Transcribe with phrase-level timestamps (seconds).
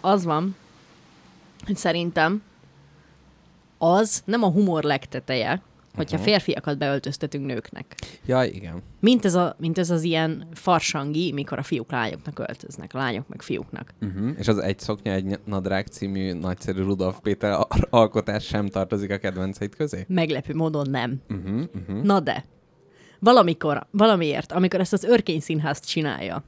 [0.00, 0.56] Az van,
[1.66, 2.42] hogy szerintem
[3.78, 5.62] az nem a humor legteteje,
[5.94, 6.24] hogyha Mhm.
[6.26, 7.94] férfiakat beöltöztetünk nőknek.
[8.26, 8.82] Ja, igen.
[9.00, 13.42] Mint ez, a, mint ez az ilyen farsangi, mikor a fiúk lányoknak öltöznek, lányok meg
[13.42, 13.94] fiúknak.
[14.00, 14.30] Uh-huh.
[14.38, 19.18] És az Egy szoknya, egy nadrág című nagyszerű Rudolf Péter al- alkotás sem tartozik a
[19.18, 20.04] kedvenceid közé?
[20.08, 21.20] Meglepő módon nem.
[21.28, 22.02] Uh-huh, uh-huh.
[22.02, 22.44] Na de,
[23.18, 26.42] valamikor, valamiért, amikor ezt az örkény színházt csinálja,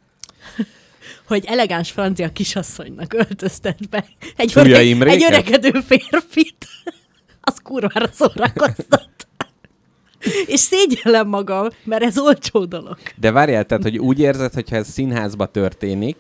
[1.27, 4.05] hogy elegáns francia kisasszonynak öltöztet be
[4.37, 6.67] egy, öreg, egy öregedő férfit,
[7.41, 9.11] az kurvára szórakoztat.
[10.47, 12.97] És szégyellem magam, mert ez olcsó dolog.
[13.17, 16.17] De várjál, tehát, hogy úgy érzed, hogyha ez színházba történik,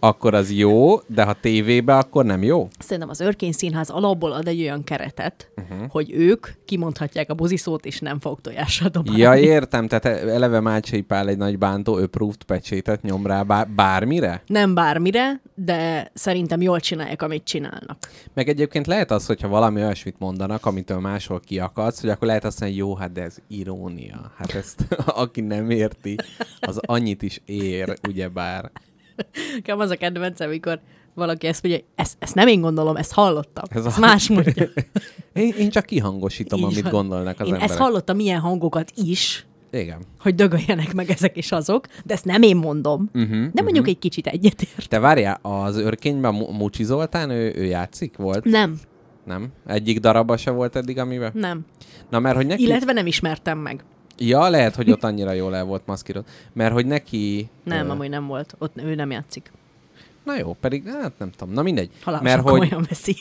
[0.00, 2.68] akkor az jó, de ha tévébe, akkor nem jó?
[2.78, 5.90] Szerintem az Örkény Színház alapból ad egy olyan keretet, uh-huh.
[5.90, 9.20] hogy ők kimondhatják a buziszót, és nem fog tojással dobálni.
[9.20, 14.42] Ja, értem, tehát eleve Mácsai Pál egy nagy bántó approved pecsétet nyom rá bár- bármire?
[14.46, 17.98] Nem bármire, de szerintem jól csinálják, amit csinálnak.
[18.34, 22.60] Meg egyébként lehet az, hogyha valami olyasmit mondanak, amitől máshol kiakadsz, hogy akkor lehet azt
[22.60, 24.32] mondani, hogy jó, hát de ez irónia.
[24.36, 26.16] Hát ezt aki nem érti,
[26.60, 28.70] az annyit is ér, ugyebár.
[29.54, 30.80] Nekem az a kedvencem, amikor
[31.14, 33.64] valaki ezt mondja, ezt, ezt nem én gondolom, ezt hallottam.
[33.70, 34.68] Ez a- ezt más mondja.
[35.32, 37.68] Én, én csak kihangosítom, Így amit gondolnak az én emberek.
[37.70, 39.98] ezt hallottam milyen hangokat is, Igen.
[40.18, 43.10] hogy dögöljenek meg ezek és azok, de ezt nem én mondom.
[43.14, 44.88] Uh-huh, De mondjuk egy kicsit egyetért.
[44.88, 48.16] Te várjál, az örkényben Mu- Mucsi Zoltán, ő, ő játszik?
[48.16, 48.44] Volt?
[48.44, 48.78] Nem,
[49.26, 49.48] Nem?
[49.66, 51.30] Egyik darabba se volt eddig, amiben?
[51.34, 51.64] nem.
[52.10, 52.62] Na, mert hogy neki...
[52.62, 53.84] Illetve nem ismertem meg.
[54.18, 56.28] Ja, lehet, hogy ott annyira jól el volt maszkírozott.
[56.52, 57.48] Mert hogy neki...
[57.64, 58.54] Nem, ö, amúgy nem volt.
[58.58, 59.50] Ott ő nem játszik.
[60.28, 61.54] Na jó, pedig hát nem tudom.
[61.54, 61.90] Na mindegy.
[62.02, 62.60] Halálosan mert hogy...
[62.60, 63.16] komolyan veszi.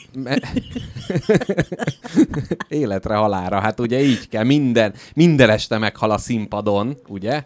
[2.67, 7.41] Életre halára, hát ugye így kell, minden, minden este meghal a színpadon, ugye?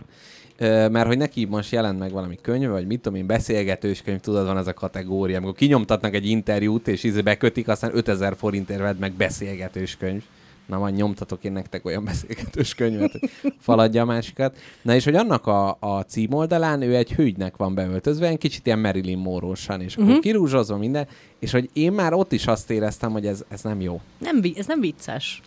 [0.67, 4.45] Mert hogy neki most jelent meg valami könyv, vagy mit tudom én, beszélgetős könyv, tudod,
[4.45, 8.97] van ez a kategória, amikor kinyomtatnak egy interjút, és íze bekötik, aztán 5000 forintért vedd
[8.99, 10.23] meg beszélgetős könyv.
[10.65, 13.19] Na majd nyomtatok én nektek olyan beszélgetős könyvet,
[13.59, 14.57] faladja a másikat.
[14.81, 18.79] Na és hogy annak a, a címoldalán ő egy hölgynek van beöltözve, egy kicsit ilyen
[18.79, 20.21] Marilyn Monroe-san, és akkor uh-huh.
[20.21, 21.07] kirúzsozva minden,
[21.39, 24.01] és hogy én már ott is azt éreztem, hogy ez, ez nem jó.
[24.17, 25.41] Nem, ez nem vicces.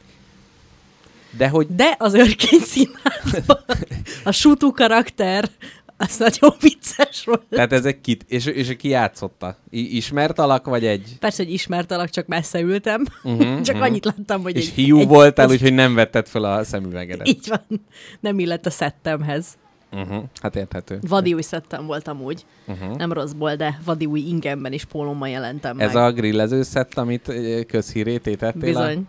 [1.36, 3.64] De hogy De az örkény színházban
[4.25, 5.50] a sútú karakter,
[5.97, 7.43] az nagyon vicces volt.
[7.50, 9.56] Tehát ez egy kit, és, és ki játszotta?
[9.71, 11.16] I- ismert alak, vagy egy?
[11.19, 13.05] Persze, hogy ismert alak, csak messze ültem.
[13.22, 16.65] Uh-huh, Csak annyit láttam, hogy És egy, hiú egy, voltál, úgyhogy nem vetted fel a
[16.65, 17.28] szemüvegedet.
[17.28, 17.81] Így van.
[18.21, 19.47] Nem illett a szettemhez.
[19.93, 20.22] Uh-huh.
[20.41, 20.99] Hát érthető.
[21.09, 22.44] Vadi új szettem voltam úgy.
[22.66, 22.97] Uh-huh.
[22.97, 26.03] Nem rosszból, de vadi új ingemben és pólommal jelentem Ez meg.
[26.03, 28.61] a grillező szett, amit ö, közhírét étettél?
[28.61, 29.03] Bizony.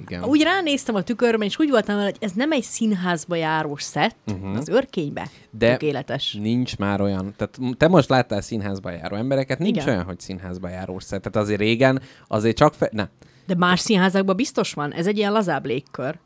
[0.00, 0.24] Igen.
[0.24, 4.16] Úgy ránéztem a tükörben, és úgy voltam vele, hogy ez nem egy színházba járós szett,
[4.26, 4.56] uh-huh.
[4.56, 5.28] az örkénybe.
[5.50, 6.36] De- Tökéletes.
[6.40, 9.88] Nincs már olyan, tehát te most láttál színházba járó embereket, nincs Igen.
[9.88, 11.22] olyan, hogy színházba járós szett.
[11.22, 12.88] Tehát azért régen, azért csak fe...
[12.92, 13.08] Ne.
[13.46, 14.92] De más színházakban biztos van.
[14.92, 16.18] Ez egy ilyen lazább légkör.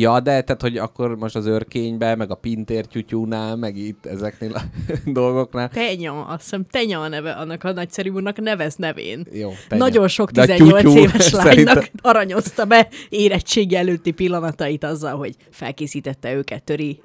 [0.00, 4.54] Ja, de tehát, hogy akkor most az örkénybe, meg a Pintér tyútyúnál, meg itt ezeknél
[4.54, 4.60] a
[5.20, 5.68] dolgoknál.
[5.68, 9.26] Tenya, azt hiszem Tenya a neve annak a nagyszerű úrnak nevez nevén.
[9.32, 9.80] Jó, tegye.
[9.80, 15.16] Nagyon sok De a 18 tyútyú éves lánynak szerintem- aranyozta be érettségi előtti pillanatait azzal,
[15.16, 17.00] hogy felkészítette őket töri,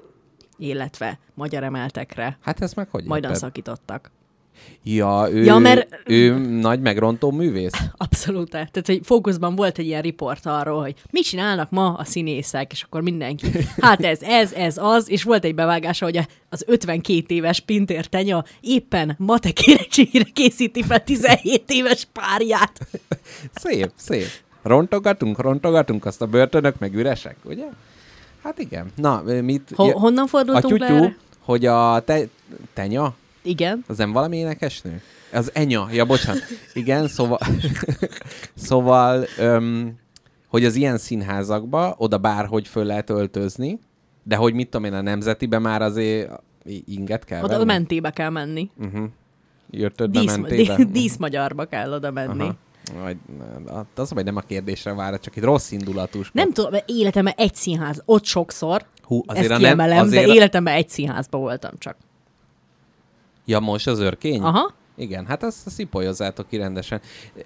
[0.57, 2.37] illetve magyar emeltekre.
[2.41, 3.47] Hát ezt meg hogy Majdan érted?
[3.47, 4.11] szakítottak.
[4.83, 7.71] Ja, ő, Ja, mert- ő nagy megrontó művész?
[7.97, 8.49] Abszolút.
[8.49, 12.83] Tehát, hogy fókuszban volt egy ilyen riport arról, hogy mit csinálnak ma a színészek, és
[12.83, 13.47] akkor mindenki,
[13.79, 16.19] hát ez, ez, ez, az, és volt egy bevágása, hogy
[16.49, 22.87] az 52 éves Pintér Tenya éppen matek érettségére készíti fel 17 éves párját.
[23.63, 24.27] Szép, szép.
[24.61, 27.65] Rontogatunk, rontogatunk, azt a börtönök meg üresek, ugye?
[28.43, 28.91] Hát igen.
[28.95, 29.71] Na, mit...
[29.75, 30.85] Ho- honnan a fordultunk le?
[30.87, 31.17] erre?
[31.39, 32.27] hogy a te,
[32.73, 33.13] tenya,
[33.43, 33.83] Igen.
[33.87, 35.01] az nem valami énekesnő?
[35.33, 36.41] Az enya, ja bocsánat.
[36.73, 37.39] Igen, szóval,
[38.55, 39.95] szóval öm,
[40.47, 43.79] hogy az ilyen színházakba oda bárhogy föl lehet öltözni,
[44.23, 46.31] de hogy mit tudom én, a nemzetibe már azért
[46.85, 47.65] inget kell Oda venni?
[47.65, 48.69] mentébe kell menni.
[48.79, 49.03] Uh-huh.
[49.69, 50.75] Jöttöd be Dísz, mentébe?
[50.75, 52.41] dí- díszmagyarba kell oda menni.
[52.41, 52.55] Aha.
[53.03, 53.17] Vagy,
[53.95, 56.29] az, hogy nem a kérdésre vár, csak egy rossz indulatús.
[56.33, 60.35] Nem tudom, mert életemben egy színház, ott sokszor, Hú, ezt a kiemelem, azért de a-
[60.35, 61.95] életemben egy színházban voltam csak.
[63.45, 64.41] Ja, most az örkény?
[64.41, 64.73] Aha.
[64.95, 67.01] Igen, hát azt szipolyozátok ki rendesen.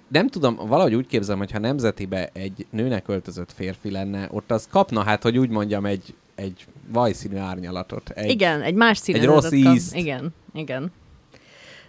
[0.08, 4.66] Nem tudom, valahogy úgy képzelem, hogy ha nemzetibe egy nőnek öltözött férfi lenne, ott az
[4.70, 8.10] kapna, hát, hogy úgy mondjam, egy, egy vajszínű árnyalatot.
[8.10, 9.24] Egy, Igen, egy más színe.
[9.24, 9.96] rossz ízt.
[9.96, 10.92] Igen, igen.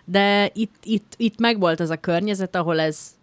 [0.05, 3.17] De itt, itt, itt megvolt ez a környezet, ahol ez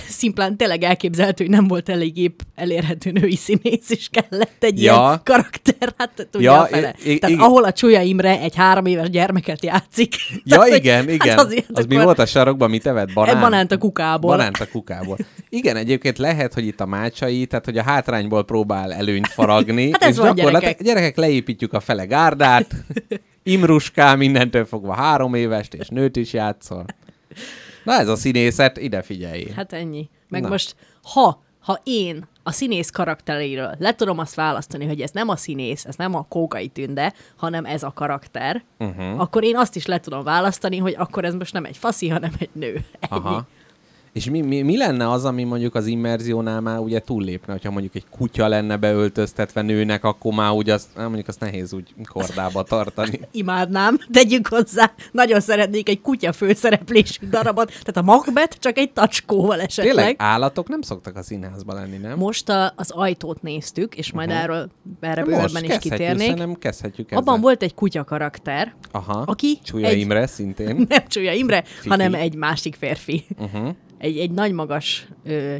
[0.18, 4.94] szimplán tényleg elképzelhető, hogy nem volt elég épp elérhető női színész, és kellett egy Ja.
[4.94, 6.94] ilyen karakter, hát tudja Ja, fele.
[7.04, 7.46] i- i- Tehát igen.
[7.46, 10.14] ahol a Csúlya Imre egy három éves gyermeket játszik.
[10.30, 11.36] Ja, Tehát, hogy- igen, igen.
[11.36, 13.12] Hát azért az mi volt a sarokban, mit evett?
[13.12, 13.40] Banán?
[13.40, 14.36] Banánt a kukából.
[14.36, 15.16] Banánt a kukából.
[15.48, 19.90] Igen, egyébként lehet, hogy itt a mácsai, tehát hogy a hátrányból próbál előnyt faragni.
[19.92, 20.86] Hát ez és van, gyakorlatilag gyerekek.
[20.86, 22.66] gyerekek leépítjük a fele gárdát,
[23.42, 26.84] Imruskál mindentől fogva három évest, és nőt is játszol.
[27.84, 29.50] Na ez a színészet, ide figyelj.
[29.56, 30.08] Hát ennyi.
[30.28, 30.48] Meg Na.
[30.48, 35.36] Most, ha, ha én a színész karaktereiről le tudom azt választani, hogy ez nem a
[35.36, 39.20] színész, ez nem a Kókai Tünde, hanem ez a karakter, uh-huh.
[39.20, 42.32] akkor én azt is le tudom választani, hogy akkor ez most nem egy faszi, hanem
[42.38, 42.72] egy nő.
[42.72, 42.84] Ennyi.
[43.08, 43.46] Aha.
[44.12, 47.94] És mi, mi, mi lenne az, ami mondjuk az immerziónál már ugye túllépne, hogyha mondjuk
[47.94, 53.20] egy kutya lenne beöltöztetve nőnek, akkor már úgy azt, mondjuk azt nehéz úgy kordába tartani.
[53.30, 59.60] Imádnám, tegyük hozzá, nagyon szeretnék egy kutya főszereplésű darabot, tehát a Macbeth csak egy tacskóval
[59.60, 59.94] esetleg.
[59.94, 62.18] Tényleg állatok nem szoktak a színházban lenni, nem?
[62.18, 64.42] Most a, az ajtót néztük, és majd uh-huh.
[64.42, 64.70] erről
[65.00, 66.18] erre bővebben is kitérnék.
[66.18, 67.22] Szerintem kezdhetjük ezzel.
[67.22, 69.22] Abban volt egy kutya karakter, Aha.
[69.26, 70.76] aki Csúlya egy- Imre szintén.
[70.88, 71.88] nem Csúlya Imre, Fifi.
[71.88, 73.24] hanem egy másik férfi.
[73.38, 73.74] Uh-huh.
[74.02, 75.08] Egy, egy nagy magas,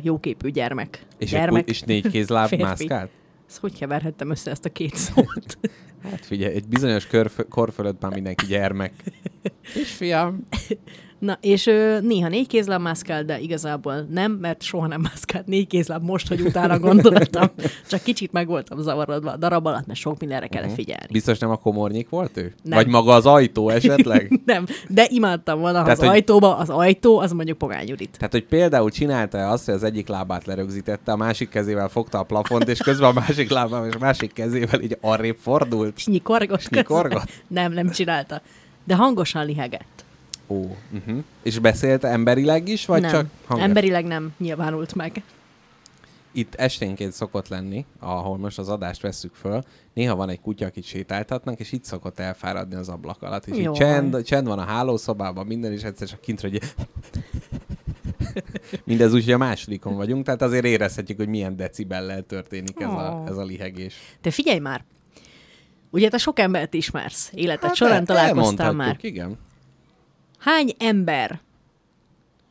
[0.03, 1.07] jóképű gyermek.
[1.19, 1.63] És, egy, gyermek.
[1.63, 3.11] ku- és négy kézláb mászkált?
[3.49, 5.59] Ezt hogy keverhettem össze ezt a két szót?
[6.03, 8.93] Hát figyelj, egy bizonyos kör, kor fölött már mindenki gyermek.
[9.75, 10.47] Kisfiam.
[11.23, 15.67] Na, és ö, néha négy kézláb mászkál, de igazából nem, mert soha nem mászkált négy
[15.67, 17.51] kézláb most, hogy utána gondoltam.
[17.91, 21.07] Csak kicsit meg voltam zavarodva a darab alatt, mert sok mindenre kellett figyelni.
[21.13, 22.55] Biztos nem a komornyik volt ő?
[22.63, 22.79] Nem.
[22.79, 24.41] Vagy maga az ajtó esetleg?
[24.45, 28.17] Nem, de imádtam volna, ha Tehát, az hogy- ajtóba, az ajtó, az mondjuk Pogány Judit.
[28.17, 32.23] Tehát, hogy például csinálta azt, hogy az egyik lábát lerögzítette, a másik kezével fogta a
[32.23, 35.97] plafont, és közben a másik lábával és a másik kezével így arrébb fordult.
[35.97, 36.69] És Nyikorgott?
[36.69, 37.23] közben.
[37.49, 38.43] Nem, nem csinálta.
[38.85, 40.02] De hangosan lihegett.
[40.53, 41.25] Ó, uh-huh.
[41.43, 43.67] És beszélt emberileg is, vagy nem, csak hangos?
[43.67, 45.23] emberileg nem nyilvánult meg.
[46.33, 49.63] Itt esténként szokott lenni, ahol most az adást vesszük föl,
[49.95, 53.47] néha van egy kutya, akit sétáltatnak, és itt szokott elfáradni az ablak alatt.
[53.47, 53.75] És így Jaj.
[53.75, 56.61] csend, csend van a hálószobában, minden, és egyszer csak kintre, hogy
[58.85, 63.23] Mindez úgy, hogy a másodikon vagyunk, tehát azért érezhetjük, hogy milyen decibellel történik ez, a,
[63.23, 63.29] Ó.
[63.29, 63.95] ez a lihegés.
[64.21, 64.85] Te figyelj már!
[65.91, 68.99] Ugye te sok embert ismersz, életed hát során el- találkoztál már.
[69.01, 69.39] Igen.
[70.43, 71.41] Hány ember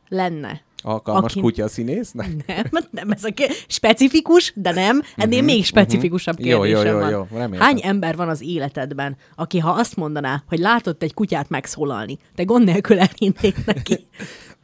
[0.08, 0.60] lenne?
[0.84, 2.46] Alkalmas Akin- kutya színésznek?
[2.70, 6.48] Nem, nem ez a ké- specifikus, de nem, ennél Mhm, még specifikusabb mhm.
[6.48, 7.10] Jó, kérdésem jó, jó, van.
[7.10, 7.60] jó, reméltem.
[7.66, 12.42] Hány ember van az életedben, aki ha azt mondaná, hogy látott egy kutyát megszólalni, te
[12.44, 14.06] gond nélkül elhinnék neki?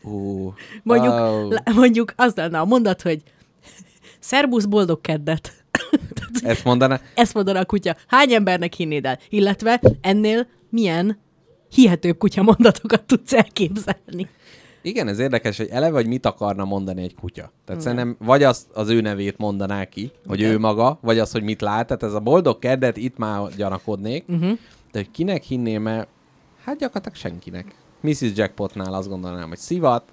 [0.02, 0.52] Ú,
[0.82, 3.22] Mondjuk, ó, lá- mondjuk az lenne a mondat, hogy
[4.18, 5.52] szerbusz, boldog keddet.
[6.42, 7.00] Ezt mondaná?
[7.14, 7.96] Ezt mondaná a kutya.
[8.06, 9.18] Hány embernek hinnéd el?
[9.28, 11.18] Illetve ennél milyen
[11.70, 14.28] hihetőbb kutya mondatokat tudsz elképzelni?
[14.82, 17.52] Igen, ez érdekes, hogy eleve, hogy mit akarna mondani egy kutya.
[17.64, 20.50] Tehát szerintem vagy azt az ő nevét mondaná ki, hogy Igen.
[20.50, 21.86] ő maga, vagy az, hogy mit lát.
[21.86, 24.24] Tehát ez a boldog keddet itt már gyanakodnék.
[24.28, 24.58] Uh-huh.
[24.92, 26.06] De hogy kinek hinném el,
[26.64, 27.74] hát gyakorlatilag senkinek.
[28.00, 28.30] Mrs.
[28.34, 30.08] Jackpotnál azt gondolnám, hogy szivat.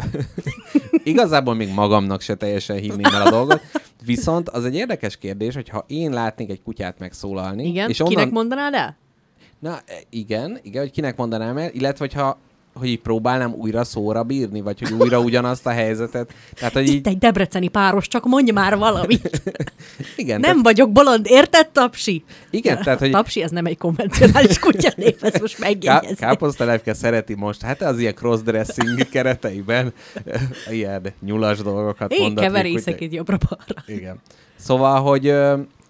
[1.03, 3.61] Igazából még magamnak se teljesen hinném el a dolgot.
[4.05, 7.89] Viszont az egy érdekes kérdés, hogy ha én látnék egy kutyát megszólalni, Igen?
[7.89, 8.29] és Kinek onnan...
[8.29, 8.97] mondanád el?
[9.59, 12.37] Na, e, igen, igen, hogy kinek mondanám el, illetve hogyha
[12.73, 16.33] hogy így próbálnám újra szóra bírni, vagy hogy újra ugyanazt a helyzetet.
[16.53, 19.41] Tehát, hogy így, Itt egy debreceni páros, csak mondj már valamit.
[20.15, 22.23] igen, Nem vagyok bolond, érted, Tapsi?
[22.49, 26.15] Igen, tehát, hogy- Tapsi, ez nem egy konvencionális kutyanév, ezt most Ká- megjegyezni.
[26.15, 29.93] káposztelepke szereti most, hát az ilyen crossdressing kereteiben
[30.71, 32.47] ilyen nyulas dolgokat Én mondatni.
[32.49, 33.83] keverészek kutya- itt jobbra-balra.
[33.85, 34.19] Igen.
[34.55, 35.33] Szóval, hogy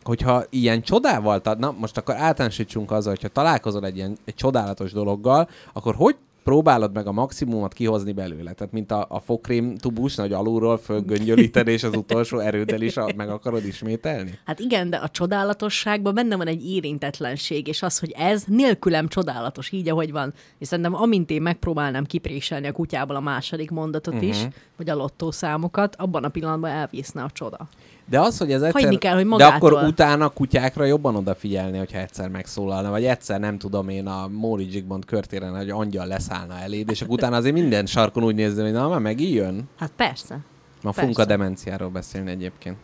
[0.05, 4.91] hogyha ilyen csodával, tad, na most akkor általánosítsunk azzal, hogyha találkozol egy ilyen egy csodálatos
[4.91, 8.53] dologgal, akkor hogy próbálod meg a maximumot kihozni belőle?
[8.53, 13.29] Tehát mint a, a fokrém tubus, hogy alulról fölgöngyölíted, és az utolsó erőddel is meg
[13.29, 14.39] akarod ismételni?
[14.45, 19.71] Hát igen, de a csodálatosságban benne van egy érintetlenség, és az, hogy ez nélkülem csodálatos,
[19.71, 20.33] így ahogy van.
[20.57, 24.29] És szerintem amint én megpróbálnám kipréselni a kutyából a második mondatot uh-huh.
[24.29, 24.47] is,
[24.77, 27.67] vagy a lottószámokat, abban a pillanatban elvészne a csoda.
[28.09, 28.81] De az, hogy ez egyszer...
[28.81, 29.69] Hagyni kell, hogy De magától.
[29.69, 34.67] akkor utána kutyákra jobban odafigyelni, hogyha egyszer megszólalna, vagy egyszer nem tudom én a Móri
[34.69, 38.71] Zsigmond körtéren, hogy angyal leszállna eléd, és akkor utána azért minden sarkon úgy nézni, hogy
[38.71, 39.69] na, már megijön.
[39.79, 40.39] Hát persze.
[40.81, 41.37] Ma fogunk a Persze.
[41.37, 42.77] demenciáról beszélni egyébként.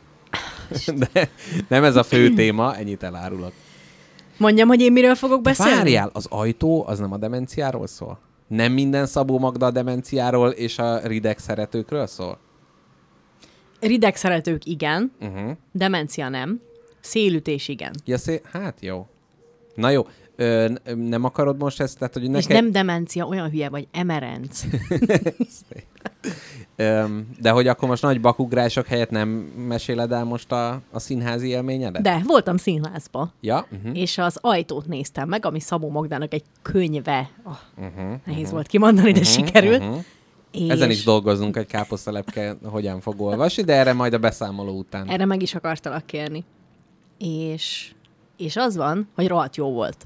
[1.13, 1.29] De
[1.67, 3.51] nem ez a fő téma, ennyit elárulok.
[4.37, 5.75] Mondjam, hogy én miről fogok beszélni?
[5.75, 8.19] Várjál, az ajtó az nem a demenciáról szól?
[8.47, 12.37] Nem minden Szabó Magda a demenciáról és a rideg szeretőkről szól?
[13.81, 15.51] Rideg szeretők igen, Uh-huh.
[15.71, 16.61] demencia nem,
[16.99, 17.93] szélütés igen.
[18.05, 19.07] Ja, szé- hát jó.
[19.75, 20.07] Na jó.
[20.35, 22.49] Ö, nem akarod most ezt, tehát hogy És neked...
[22.51, 24.63] nem demencia, olyan hülye vagy, emerenc.
[27.39, 29.29] De hogy akkor most nagy bakugrások helyett nem
[29.67, 32.01] meséled el most a, a színházi élményedet?
[32.01, 33.67] De voltam színházba, Ja?
[33.71, 33.97] Uh-huh.
[33.97, 37.29] és az ajtót néztem meg, ami Szabó Magdának egy könyve.
[37.43, 38.13] Oh, Uh-huh.
[38.25, 39.81] nehéz volt kimondani, de sikerült.
[39.83, 40.03] Uh-huh.
[40.51, 45.09] És Ezen is dolgozunk, egy káposztelepke hogyan fog olvasni, de erre majd a beszámoló után.
[45.09, 46.43] erre meg is akartalak kérni.
[47.17, 47.91] És,
[48.37, 50.05] és az van, hogy rohadt jó volt.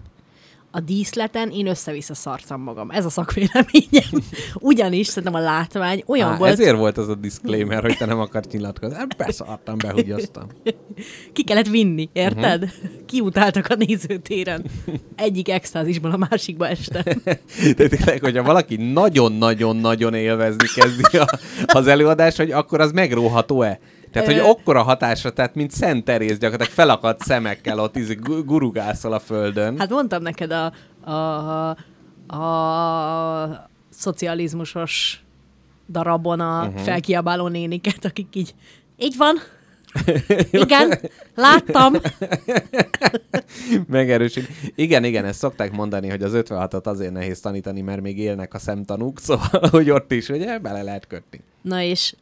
[0.75, 2.91] A díszleten én össze-vissza szartam magam.
[2.91, 4.23] Ez a szakvéleményem.
[4.71, 8.19] Ugyanis szerintem a látvány olyan Á, volt, Ezért volt az a disclaimer, hogy te nem
[8.19, 8.95] akart nyilatkozni.
[8.95, 10.47] Hát Beszartam, behugyoztam.
[11.33, 12.63] ki kellett vinni, érted?
[12.63, 12.89] Uh-huh.
[13.05, 14.65] Kiutáltak a nézőtéren.
[15.15, 17.03] Egyik extázisból a másikba este.
[17.77, 21.27] De tényleg, hogyha valaki nagyon-nagyon-nagyon élvezni kezdi a,
[21.65, 23.79] az előadást, hogy akkor az megróható-e?
[24.15, 29.19] Tehát, hogy okkora hatásra, tehát mint Szent Teréz gyakorlatilag felakadt szemekkel ott gu- gurugászol a
[29.19, 29.77] földön.
[29.77, 30.73] Hát mondtam neked a,
[31.11, 31.69] a,
[32.37, 35.23] a szocializmusos
[35.89, 36.81] darabon a uh-huh.
[36.81, 38.55] felkiabáló néniket, akik így,
[38.97, 39.35] így van,
[40.63, 40.99] igen,
[41.35, 41.93] láttam.
[43.87, 44.47] Megerősít.
[44.75, 48.59] Igen, igen, ezt szokták mondani, hogy az 56-ot azért nehéz tanítani, mert még élnek a
[48.59, 51.39] szemtanúk, szóval, hogy ott is, ugye, bele lehet kötni.
[51.61, 52.13] Na és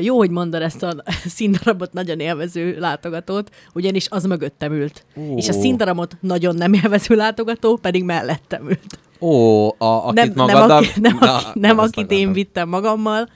[0.00, 0.94] jó, hogy mondod ezt a
[1.36, 5.04] színdarabot nagyon élvező látogatót, ugyanis az mögöttem ült.
[5.16, 5.36] Ó.
[5.36, 8.98] És a színdarabot nagyon nem élvező látogató pedig mellettem ült.
[9.20, 10.76] Ó, a, akit nem, nem, magaddal...
[10.76, 13.28] aki, nem, Na, aki, nem akit én vittem magammal,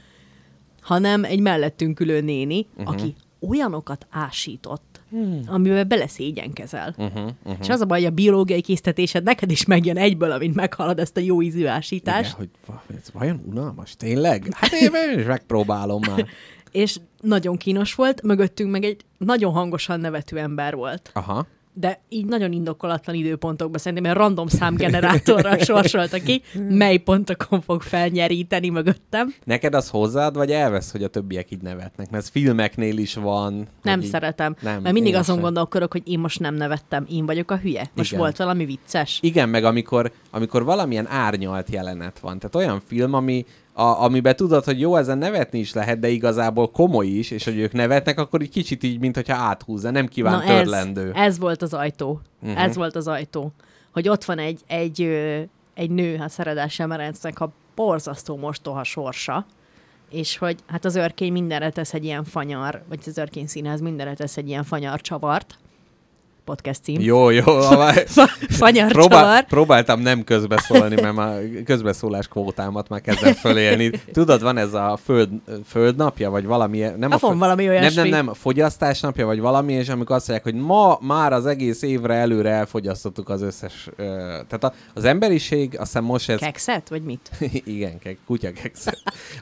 [0.80, 2.94] hanem egy mellettünk ülő néni, uh-huh.
[2.94, 3.14] aki
[3.48, 5.40] olyanokat ásított, hmm.
[5.47, 6.94] amivel beleszégyenkezel.
[6.97, 7.56] Uh-huh, uh-huh.
[7.61, 11.16] És az a baj, hogy a biológiai késztetésed neked is megjön egyből, amint meghallod ezt
[11.16, 12.37] a jó ízű ásítást.
[12.38, 12.50] Igen,
[12.87, 13.97] hogy ez vajon unalmas?
[13.97, 14.49] Tényleg?
[14.50, 16.26] Hát én is megpróbálom már.
[16.71, 21.11] És nagyon kínos volt, mögöttünk meg egy nagyon hangosan nevető ember volt.
[21.12, 21.47] Aha.
[21.76, 28.68] De így nagyon indokolatlan időpontokban szerintem egy random számgenerátorral sorsolta ki, mely pontokon fog felnyeríteni
[28.68, 29.34] mögöttem.
[29.44, 32.10] Neked az hozzáad, vagy elvesz, hogy a többiek így nevetnek?
[32.10, 33.66] Mert ez filmeknél is van.
[33.82, 34.06] Nem így...
[34.06, 34.56] szeretem.
[34.60, 35.44] Nem, mert mindig azon sem.
[35.44, 37.90] gondolkodok, hogy én most nem nevettem, én vagyok a hülye.
[37.94, 38.22] Most Igen.
[38.22, 39.18] volt valami vicces.
[39.22, 42.38] Igen, meg amikor, amikor valamilyen árnyalt jelenet van.
[42.38, 43.44] Tehát olyan film, ami,
[43.76, 47.58] a, amiben tudod, hogy jó, ezen nevetni is lehet, de igazából komoly is, és hogy
[47.58, 51.12] ők nevetnek, akkor egy kicsit így, mintha áthúzza, nem kíván ez, törlendő.
[51.14, 52.20] ez volt az ajtó.
[52.42, 52.62] Uh-huh.
[52.62, 53.52] Ez volt az ajtó.
[53.92, 55.02] Hogy ott van egy, egy,
[55.74, 59.46] egy nő, a Szeredás Emerencnek a borzasztó mostoha sorsa,
[60.10, 64.14] és hogy hát az örkény mindenre tesz egy ilyen fanyar, vagy az örkény színház mindenre
[64.14, 65.58] tesz egy ilyen fanyar csavart.
[66.44, 67.00] Podcast cím.
[67.00, 67.44] Jó, jó.
[67.46, 73.90] a- Fa- fanyar Próbál, próbáltam nem közbeszólni, mert már közbeszólás kvótámat már kezdem fölélni.
[74.12, 75.28] Tudod, van ez a föld,
[75.66, 76.78] földnapja, vagy valami...
[76.78, 78.00] Nem Hát van föld- valami nem, olyasmi.
[78.00, 81.82] nem, nem, a fogyasztásnapja, vagy valami, és amikor azt mondják, hogy ma már az egész
[81.82, 83.88] évre előre elfogyasztottuk az összes...
[83.96, 84.04] Ö,
[84.48, 86.38] tehát a, az emberiség, azt hiszem most ez...
[86.38, 87.30] Kekszet, vagy mit?
[87.64, 88.86] Igen, ke- kutyakex.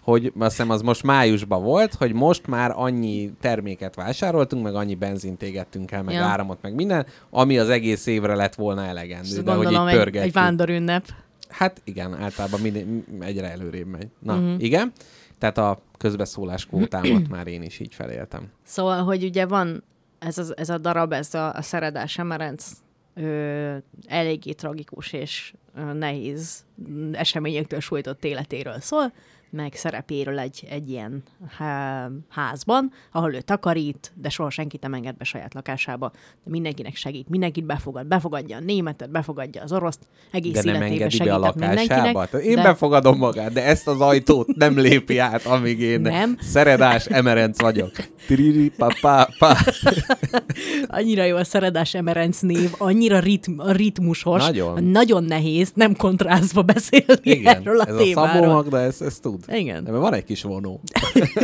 [0.02, 4.94] hogy azt hiszem az most májusban volt, hogy most már annyi terméket vásároltunk, meg annyi
[4.94, 6.22] benzint égettünk el, meg ja.
[6.24, 6.91] áramot, meg minden,
[7.30, 9.36] ami az egész évre lett volna elegendő.
[9.36, 11.04] Ezt de hogy így egy, egy vándorünnep.
[11.48, 14.08] Hát igen, általában minél, m- egyre előrébb megy.
[14.18, 14.62] Na, uh-huh.
[14.62, 14.92] igen.
[15.38, 18.50] Tehát a közbeszólás kvótámat már én is így feléltem.
[18.64, 19.84] Szóval, hogy ugye van
[20.18, 22.66] ez, az, ez a darab, ez a, a Szeredás Emerenc
[23.14, 29.12] ö, eléggé tragikus és ö, nehéz mm, eseményektől sújtott életéről szól,
[29.52, 31.22] meg szerepéről egy, egy ilyen
[31.56, 36.10] há, házban, ahol ő takarít, de soha senkit nem enged be saját lakásába,
[36.44, 41.38] de mindenkinek segít, mindenkit befogad, befogadja a németet, befogadja az oroszt, egész De nem életében
[41.40, 41.66] lakásába.
[41.66, 42.12] mindenkinek.
[42.30, 46.36] Tehát Én de- befogadom magát, de ezt az ajtót nem lépi át, amíg én Nem.
[46.40, 47.90] szeredás emerenc vagyok.
[48.26, 49.56] Tiriri, pa, pa, pa.
[50.98, 54.84] Annyira jó a Szeredás Emerenc név, annyira ritm, ritmusos, Nagyon.
[54.84, 58.52] nagyon nehéz nem kontrázva beszélni Igen, erről a ez a Szabó témáról.
[58.52, 59.41] Magda, ezt, ezt tud.
[59.48, 59.84] Igen.
[59.84, 60.80] De mert van egy kis vonó.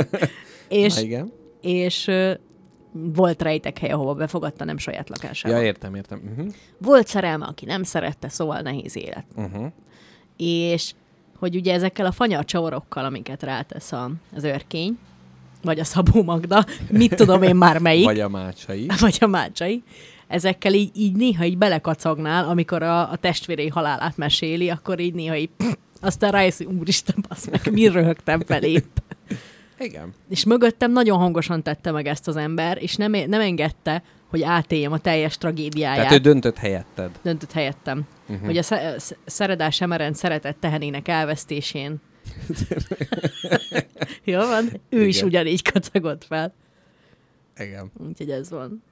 [0.69, 1.33] és, Na, igen.
[1.61, 2.11] és
[2.93, 5.57] volt rejtek hely, ahova befogadta, nem saját lakásába.
[5.57, 6.23] Ja, értem, értem.
[6.31, 6.53] Uh-huh.
[6.79, 9.25] Volt szerelme, aki nem szerette, szóval nehéz élet.
[9.37, 9.67] Uh-huh.
[10.37, 10.93] És
[11.39, 14.99] hogy ugye ezekkel a fanyar csavarokkal, amiket rátesz a, az örkény,
[15.63, 18.87] vagy a Szabó Magda, mit tudom én már melyik, Vagy a mácsai.
[19.01, 19.83] vagy a mácsai,
[20.27, 25.37] ezekkel így, így néha így belekacagnál, amikor a, a testvérei halálát meséli, akkor így néha
[25.37, 25.51] így,
[26.01, 28.83] aztán rájössz, hogy úristen, basz meg, mi röhögtem felé.
[29.79, 30.15] Igen.
[30.29, 34.93] És mögöttem nagyon hangosan tette meg ezt az ember, és nem, nem engedte, hogy átéljem
[34.93, 35.97] a teljes tragédiáját.
[35.97, 37.11] Tehát ő döntött helyetted.
[37.23, 38.07] Döntött helyettem.
[38.29, 38.47] Uh-huh.
[38.47, 41.97] Hogy a sz- Szeredás Emeren szeretett tehenének elvesztésén.
[44.25, 44.81] Jó van?
[44.89, 45.29] Ő is Igen.
[45.29, 46.55] ugyanígy kacagott fel.
[47.59, 47.91] Igen.
[48.09, 48.83] Úgyhogy ez van.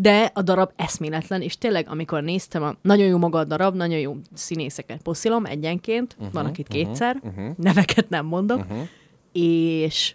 [0.00, 3.98] De a darab eszméletlen, és tényleg, amikor néztem, a, nagyon jó maga a darab, nagyon
[3.98, 7.56] jó színészeket poszilom egyenként, uh-huh, van akit kétszer, uh-huh.
[7.56, 8.88] neveket nem mondok, uh-huh.
[9.32, 10.14] és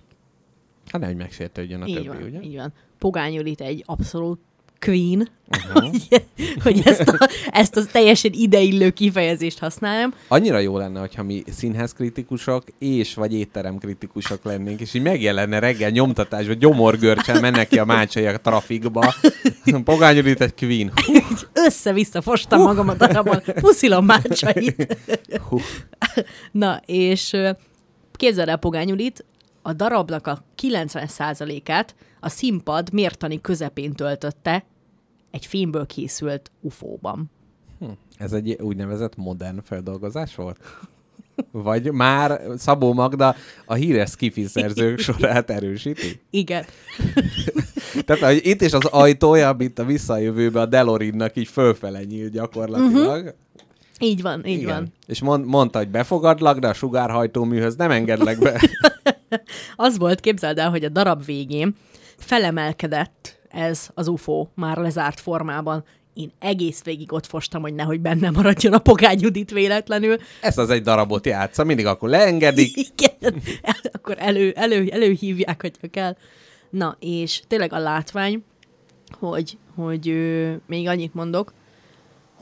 [0.91, 2.41] Hát nehogy megsértődjön a így többi, van, ugye?
[2.41, 2.73] így van.
[2.99, 4.39] Pogány Judit egy abszolút
[4.79, 5.81] queen, uh-huh.
[5.83, 6.25] hogy,
[6.63, 10.13] hogy ezt, a, ezt a teljesen ideillő kifejezést használjam.
[10.27, 16.57] Annyira jó lenne, hogyha mi színházkritikusok és vagy étteremkritikusok lennénk, és így megjelenne reggel nyomtatásban,
[16.57, 19.13] gyomorgörcsel mennek ki a mácsai a trafikba.
[19.83, 20.91] Pogányul itt egy queen.
[21.67, 24.97] Össze-vissza fostam magam a darabon, puszilom mácsait.
[25.49, 25.59] Hú.
[26.51, 27.35] Na, és
[28.11, 29.25] képzeld el Pogányulit,
[29.61, 34.65] a darabnak a 90%-át a színpad mértani közepén töltötte
[35.31, 37.31] egy filmből készült ufóban.
[38.17, 40.59] Ez egy úgynevezett modern feldolgozás volt?
[41.51, 46.21] Vagy már Szabó Magda a híres skifi szerzők sorát erősíti?
[46.29, 46.65] Igen.
[48.05, 53.17] Tehát hogy itt is az ajtója, mint a visszajövőbe a Delorinnak így fölfele nyílt gyakorlatilag.
[53.17, 53.33] Uh-huh.
[53.99, 54.93] Így van, így van.
[55.07, 58.61] És mond, mondta, hogy befogadlak, de a sugárhajtóműhöz nem engedlek be.
[59.75, 61.75] Az volt, képzeld el, hogy a darab végén
[62.25, 65.83] felemelkedett ez az UFO már lezárt formában.
[66.13, 70.17] Én egész végig ott fostam, hogy nehogy benne maradjon a Pogány Judit véletlenül.
[70.41, 72.77] Ezt az egy darabot játsza, mindig akkor leengedik.
[72.87, 73.41] Igen,
[73.95, 76.15] akkor elő, elő, előhívják, hogyha kell.
[76.69, 78.43] Na, és tényleg a látvány,
[79.19, 81.53] hogy, hogy ö, még annyit mondok,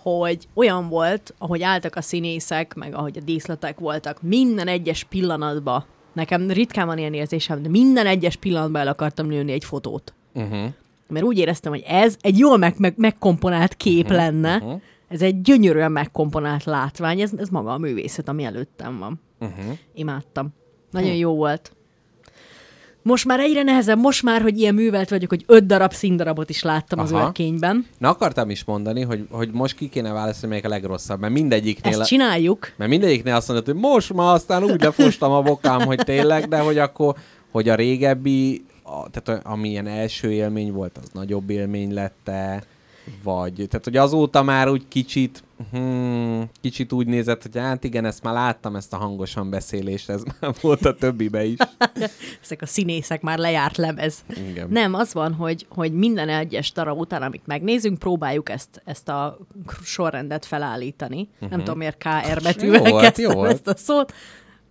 [0.02, 5.86] hogy olyan volt, ahogy álltak a színészek, meg ahogy a díszletek voltak, minden egyes pillanatban,
[6.14, 10.14] nekem ritkán van ilyen érzésem, de minden egyes pillanatban el akartam lőni egy fotót.
[10.34, 10.66] Uh-huh.
[11.08, 14.82] Mert úgy éreztem, hogy ez egy jól meg, meg, megkomponált kép uh-huh, lenne, uh-huh.
[15.08, 19.22] ez egy gyönyörűen megkomponált látvány, ez, ez maga a művészet, ami előttem van.
[19.40, 19.78] Uh-huh.
[19.94, 20.54] Imádtam.
[20.92, 21.76] Nagyon jó volt.
[23.04, 26.64] Most már egyre nehezebb, most már, hogy ilyen művelt vagyok, hogy öt darab színdarabot is
[26.64, 27.26] láttam az Aha.
[27.26, 27.88] őrkényben.
[27.98, 32.00] Na akartam is mondani, hogy, hogy most ki kéne választani, melyik a legrosszabb, mert mindegyiknél...
[32.00, 32.72] Ezt csináljuk.
[32.76, 36.60] Mert mindegyiknél azt mondod, hogy most ma aztán úgy lefostam a bokám, hogy tényleg, de
[36.60, 37.16] hogy akkor,
[37.52, 42.64] hogy a régebbi, a, tehát ami ilyen első élmény volt, az nagyobb élmény lette,
[43.24, 48.24] vagy, tehát hogy azóta már úgy kicsit, hmm, kicsit úgy nézett, hogy hát igen, ezt
[48.24, 51.58] már láttam, ezt a hangosan beszélést, ez már volt a többibe is.
[52.44, 54.24] Ezek a színészek már lejárt lemez.
[54.50, 54.68] Igen.
[54.70, 59.38] Nem, az van, hogy, hogy minden egyes darab után, amit megnézünk, próbáljuk ezt, ezt a
[59.84, 61.30] sorrendet felállítani.
[61.34, 61.50] Uh-huh.
[61.50, 62.92] Nem tudom, miért KR betűvel Mhm.
[62.92, 64.14] Jó kezdtem jó ezt a szót.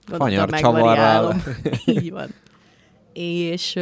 [0.06, 1.42] Fanyar csavarral.
[1.84, 2.34] Így van.
[3.12, 3.78] És,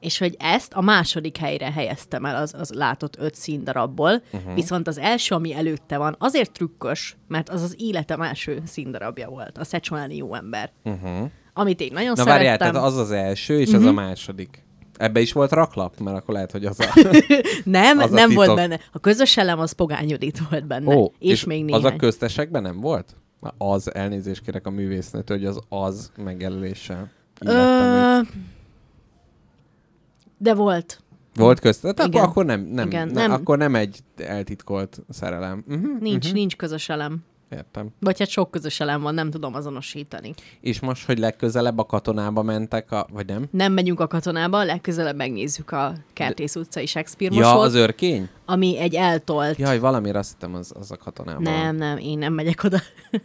[0.00, 4.36] és hogy ezt a második helyre helyeztem el az, az látott öt színdarabból, Mhm.
[4.36, 4.54] uh-huh.
[4.54, 9.58] viszont az első, ami előtte van, azért trükkös, mert az az életem első színdarabja volt,
[9.58, 10.70] a Szecsoláni jó ember.
[10.84, 11.30] Uh-huh.
[11.52, 12.72] Amit én nagyon Na várjál, szerettem.
[12.72, 13.82] tehát az az első, és uh-huh.
[13.82, 14.64] ez a második.
[14.96, 15.98] Ebbe is volt raklap?
[15.98, 16.86] Mert akkor lehet, hogy az a...
[17.64, 18.56] Nem, Az a nem volt titok.
[18.56, 18.80] benne.
[18.92, 20.94] A közös elem az Pogány Judit volt benne.
[20.94, 21.84] Ó, és, és még néhány.
[21.84, 23.16] Az a köztesekben nem volt?
[23.40, 27.10] Na, Az, elnézést kérek a művésznőtől, hogy az az megjelöléssel.
[27.40, 28.28] illettem őt.
[30.38, 31.00] De volt.
[31.34, 31.80] Volt közt?
[31.80, 33.32] Tehát akkor, akkor nem, nem, Igen, nem, nem.
[33.32, 35.64] akkor nem egy eltitkolt szerelem.
[35.68, 36.32] Uh-huh, Nincs, uh-huh.
[36.32, 37.24] nincs közös elem.
[37.50, 37.88] Értem.
[38.00, 40.34] Vagy hát sok közös elem van, nem tudom azonosítani.
[40.60, 43.44] És most, hogy legközelebb a katonába mentek, a, vagy nem?
[43.50, 48.28] Nem megyünk a katonába, legközelebb megnézzük a Kertész utcai Shakespeare Ja, mosót, az őrkény?
[48.44, 49.58] ami egy eltolt...
[49.58, 51.42] Jaj, valamire azt hittem, az, az a katonában.
[51.42, 52.78] Nem, nem, én nem megyek oda.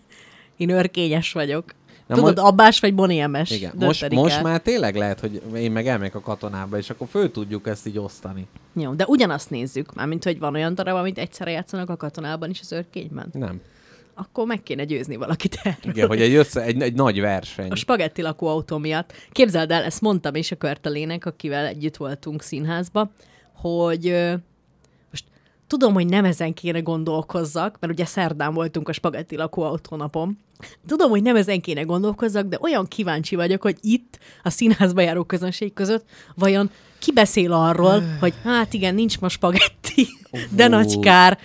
[0.58, 1.65] én őrkényes vagyok.
[2.12, 3.52] Na, Tudod, mo- Abbás vagy Boniemes?
[3.52, 4.41] Igen, most, most el.
[4.41, 7.97] már tényleg lehet, hogy én meg elmegyek a katonába, és akkor föl tudjuk ezt így
[7.97, 8.47] osztani.
[8.74, 9.93] Jó, de ugyanazt nézzük.
[9.93, 13.30] Mármint, hogy van olyan darab, amit egyszerre játszanak a katonában is az őrkényben.
[13.34, 13.62] Nem.
[14.13, 15.93] Akkor meg kéne győzni valakit erről.
[15.93, 17.69] Igen, hogy egy, össze, egy, egy nagy verseny.
[17.71, 19.13] A spagetti lakóautó miatt.
[19.32, 23.12] Képzeld el, ezt mondtam is a Körtelének, akivel együtt voltunk színházba,
[23.54, 24.41] hogy most
[25.72, 30.38] tudom, hogy nem ezen kéne gondolkozzak, mert ugye szerdán voltunk a spagetti lakóautónapon.
[30.88, 35.24] Tudom, hogy nem ezen kéne gondolkozzak, de olyan kíváncsi vagyok, hogy itt a színházba járó
[35.24, 36.06] közönség között
[36.36, 40.08] vajon ki beszél arról, hogy hát igen, nincs ma spagetti,
[40.50, 41.40] de nagy kár,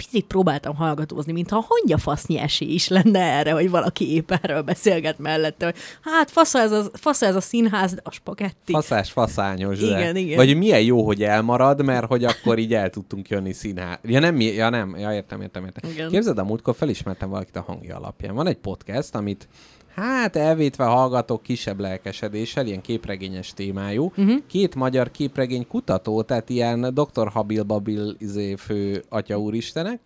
[0.00, 5.18] picit próbáltam hallgatózni, mintha hangya fasznyi esély is lenne erre, hogy valaki épp erről beszélget
[5.18, 8.72] mellette, hogy hát fasza ez a, fasza ez a színház, de a spagetti.
[8.72, 9.78] Faszás, faszányos.
[9.78, 9.86] de.
[9.86, 10.36] Igen, igen.
[10.36, 13.98] Vagy milyen jó, hogy elmarad, mert hogy akkor így el tudtunk jönni színház.
[14.02, 15.90] Ja nem, ja nem, ja értem, értem, értem.
[15.90, 16.10] Igen.
[16.10, 18.34] Képzeld, a múltkor felismertem valakit a hangja alapján.
[18.34, 19.48] Van egy podcast, amit
[19.94, 24.04] hát elvétve hallgatok kisebb lelkesedéssel, ilyen képregényes témájú.
[24.04, 24.38] Uh-huh.
[24.46, 27.28] Két magyar képregény kutató, tehát ilyen Dr.
[27.28, 30.00] Habil Babil izé, fő atya úristenek,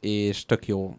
[0.00, 0.94] és tök jó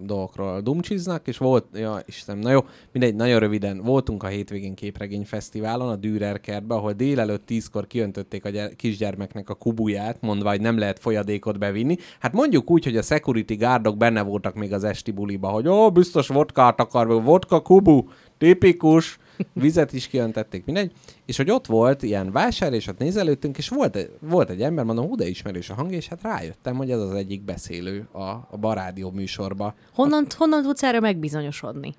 [0.00, 2.60] dolgokról dumcsiznak, és volt, ja Istenem, na jó,
[2.92, 8.48] mindegy, nagyon röviden, voltunk a hétvégén képregényfesztiválon, a Dürer kertben, ahol délelőtt tízkor kiöntötték a
[8.48, 11.96] gyere, kisgyermeknek a kubuját, mondva, hogy nem lehet folyadékot bevinni.
[12.18, 15.90] Hát mondjuk úgy, hogy a security gárdok benne voltak még az esti buliba, hogy ó,
[15.90, 18.04] biztos vodkát akar, vodka kubu,
[18.38, 19.18] tipikus,
[19.52, 20.92] vizet is kiöntették, mindegy.
[21.26, 25.06] És hogy ott volt ilyen vásár, és ott nézelődtünk, és volt, volt egy ember, mondom,
[25.06, 28.56] hú, de ismerős a hang, és hát rájöttem, hogy ez az egyik beszélő a, a
[28.60, 29.74] barádió műsorba.
[29.94, 31.94] Honnan, honnan tudsz erre megbizonyosodni?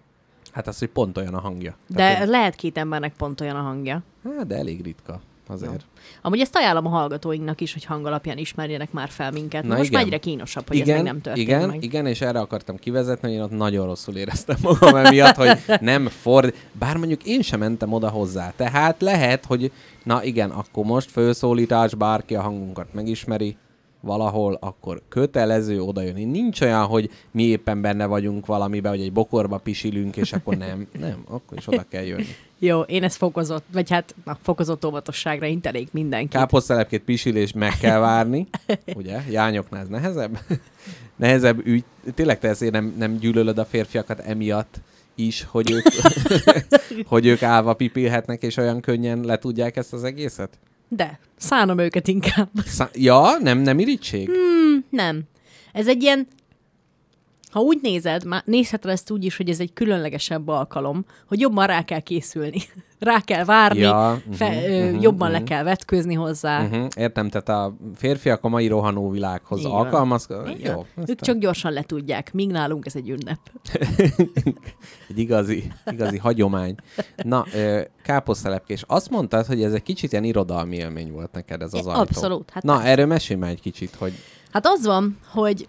[0.51, 1.75] Hát az, hogy pont olyan a hangja.
[1.87, 4.03] De Tehát, lehet két embernek pont olyan a hangja.
[4.23, 5.85] hát, de elég ritka azért.
[6.21, 9.63] Amúgy ezt ajánlom a hallgatóinknak is, hogy hangalapján ismerjenek már fel minket.
[9.63, 9.99] Na Na Most igen.
[10.01, 11.83] már egyre kínosabb, hogy ez még nem történt igen, meg.
[11.83, 16.07] igen, és erre akartam kivezetni, hogy én ott nagyon rosszul éreztem magam emiatt, hogy nem
[16.07, 16.53] ford...
[16.71, 18.53] Bár mondjuk én sem mentem oda hozzá.
[18.55, 19.71] Tehát lehet, hogy
[20.03, 23.57] na igen, akkor most főszólítás, bárki a hangunkat megismeri
[24.01, 26.23] valahol, akkor kötelező oda jönni.
[26.23, 30.87] Nincs olyan, hogy mi éppen benne vagyunk valamiben, hogy egy bokorba pisilünk, és akkor nem.
[30.99, 32.25] Nem, akkor is oda kell jönni.
[32.59, 36.31] Jó, én ezt fokozott, vagy hát na, fokozott óvatosságra intenék mindenkit.
[36.31, 38.47] Káposztelepkét pisilés meg kell várni,
[38.95, 39.21] ugye?
[39.29, 40.39] Jányoknál ez nehezebb.
[41.15, 41.83] nehezebb ügy.
[42.15, 44.81] Tényleg te ezért nem, nem gyűlölöd a férfiakat emiatt
[45.15, 45.85] is, hogy ők,
[47.07, 50.59] hogy ők állva pipilhetnek, és olyan könnyen le tudják ezt az egészet?
[50.87, 52.49] De, szánom őket inkább.
[52.65, 54.29] Szá- ja, nem, nem irítség?
[54.89, 55.23] Nem.
[55.73, 56.27] Ez egy ilyen,
[57.57, 61.67] ha úgy nézed, már nézheted ezt úgy is, hogy ez egy különlegesebb alkalom, hogy jobban
[61.67, 62.61] rá kell készülni.
[62.99, 65.37] Rá kell várni, Ja, fe, mhm, ö, mhm, jobban mhm.
[65.37, 66.63] le kell vetközni hozzá.
[66.63, 70.63] Uh-huh, értem, tehát a férfiak a mai rohanó világhoz alkalmazkodnak.
[70.63, 73.39] Jó, Ők csak gyorsan letudják, míg nálunk ez egy ünnep.
[75.09, 76.75] Egy igazi, igazi hagyomány.
[77.15, 77.45] Na,
[78.03, 81.99] káposztelepkés, azt mondtad, hogy ez egy kicsit ilyen irodalmi élmény volt neked ez az ajtó.
[81.99, 82.49] Abszolút.
[82.49, 84.13] Hát, Na, erről mesélj már egy kicsit, hogy
[84.51, 85.67] hát az van, hogy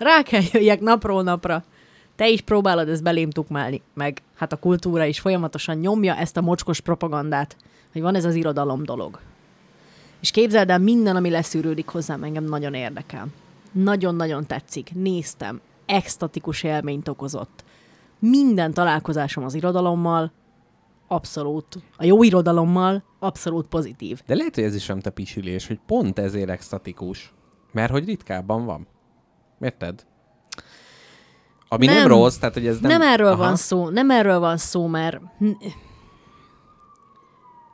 [0.00, 1.64] rá kell jöjjek napról napra.
[2.16, 6.40] Te is próbálod ezt belém tukmálni, meg hát a kultúra is folyamatosan nyomja ezt a
[6.40, 7.56] mocskos propagandát,
[7.92, 9.18] hogy van ez az irodalom dolog.
[10.20, 13.26] És képzeld el, minden, ami leszűrődik hozzám, engem nagyon érdekel.
[13.72, 14.90] Nagyon-nagyon tetszik.
[14.94, 15.60] Néztem.
[15.86, 17.64] Extatikus élményt okozott.
[18.18, 20.32] Minden találkozásom az irodalommal,
[21.08, 24.20] abszolút, a jó irodalommal, abszolút pozitív.
[24.26, 27.32] De lehet, hogy ez is nem te pisilés, hogy pont ezért extatikus.
[27.72, 28.86] Mert hogy ritkábban van.
[29.60, 30.04] Érted?
[31.68, 32.90] Ami nem, nem rossz, tehát hogy ez nem...
[32.90, 33.36] Nem, erről Aha.
[33.36, 35.20] Van szó, nem erről van szó, mert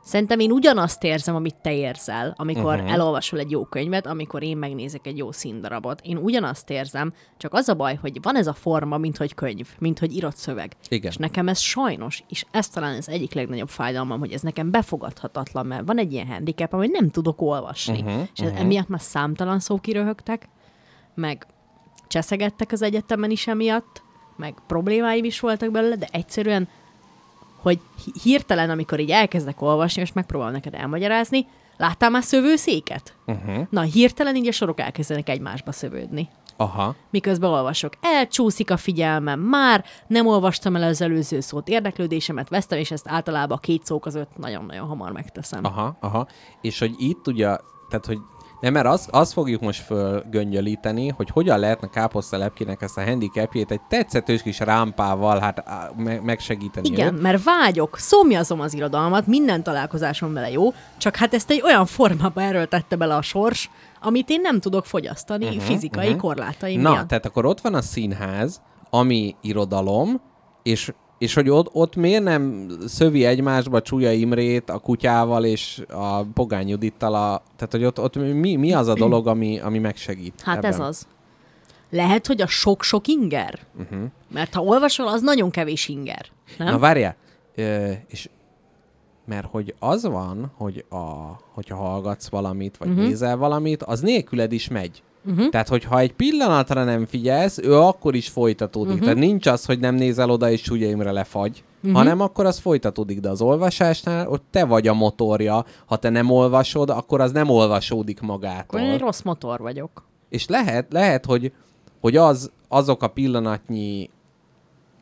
[0.03, 2.91] szerintem én ugyanazt érzem, amit te érzel, amikor uh-huh.
[2.91, 6.01] elolvasol egy jó könyvet, amikor én megnézek egy jó színdarabot.
[6.03, 9.67] Én ugyanazt érzem, csak az a baj, hogy van ez a forma, mint hogy könyv,
[9.79, 10.75] mint hogy írott szöveg.
[10.89, 11.11] Igen.
[11.11, 15.65] És nekem ez sajnos, és ez talán az egyik legnagyobb fájdalmam, hogy ez nekem befogadhatatlan,
[15.65, 18.01] mert van egy ilyen handicap, hogy nem tudok olvasni.
[18.01, 18.59] Uh-huh, és uh-huh.
[18.59, 20.49] emiatt már számtalan szó kiröhögtek,
[21.15, 21.47] meg
[22.07, 24.01] cseszegettek az egyetemen is emiatt,
[24.35, 26.67] meg problémáim is voltak belőle, de egyszerűen,
[27.61, 33.15] hogy hi- hirtelen, amikor így elkezdek olvasni, és megpróbálom neked elmagyarázni, láttál már szövőszéket?
[33.25, 33.67] Uh-huh.
[33.69, 36.29] Na, hirtelen így a sorok elkezdenek egymásba szövődni.
[36.57, 36.95] Aha.
[37.09, 37.93] Miközben olvasok.
[38.01, 43.57] Elcsúszik a figyelmem, már nem olvastam el az előző szót, érdeklődésemet vesztem, és ezt általában
[43.57, 45.65] a két szó között nagyon-nagyon hamar megteszem.
[45.65, 46.27] Aha, aha.
[46.61, 47.57] És hogy itt ugye,
[47.89, 48.19] tehát hogy
[48.59, 53.81] nem, mert azt, azt fogjuk most fölgöngyölíteni, hogy hogyan lehetne káposztelepkének ezt a handicapjét egy
[53.89, 55.63] tetszetős kis rámpával hát
[55.95, 56.87] me- megsegíteni.
[56.87, 57.21] Igen, őt.
[57.21, 62.41] mert vágyok, szomjazom az irodalmat, minden találkozásom vele jó, csak hát ezt egy olyan formába
[62.41, 63.69] erről tette bele a sors,
[64.01, 66.21] amit én nem tudok fogyasztani uh-huh, fizikai uh-huh.
[66.21, 67.07] korlátaim Na, miatt.
[67.07, 70.21] tehát akkor ott van a színház, ami irodalom,
[70.63, 76.23] és, és hogy ott, ott miért nem szövi egymásba Csúlya Imrét a kutyával és a
[76.23, 77.43] Pogány Judittal a...
[77.55, 80.41] Tehát, hogy ott, ott mi, mi az a dolog, ami, ami megsegít?
[80.41, 80.71] Hát ebben?
[80.71, 81.07] ez az.
[81.89, 83.59] Lehet, hogy a sok-sok inger?
[83.79, 83.99] Uh-huh.
[84.31, 86.25] Mert ha olvasol, az nagyon kevés inger.
[86.57, 86.67] Nem?
[86.67, 87.15] Na várjál,
[87.55, 88.29] Ö, és
[89.25, 90.95] mert hogy az van, hogy a,
[91.53, 93.03] hogyha hallgatsz valamit, vagy uh-huh.
[93.03, 95.03] nézel valamit, az nélküled is megy.
[95.25, 95.49] Uh-huh.
[95.49, 98.91] Tehát, hogyha egy pillanatra nem figyelsz, ő akkor is folytatódik.
[98.91, 99.03] Uh-huh.
[99.03, 101.97] Tehát nincs az, hogy nem nézel oda, és Csúlya Imre lefagy, uh-huh.
[101.97, 103.19] hanem akkor az folytatódik.
[103.19, 105.65] De az olvasásnál ott te vagy a motorja.
[105.85, 108.79] Ha te nem olvasod, akkor az nem olvasódik magától.
[108.79, 110.03] Akkor én egy rossz motor vagyok.
[110.29, 111.51] És lehet, lehet hogy,
[112.01, 114.09] hogy az, azok a pillanatnyi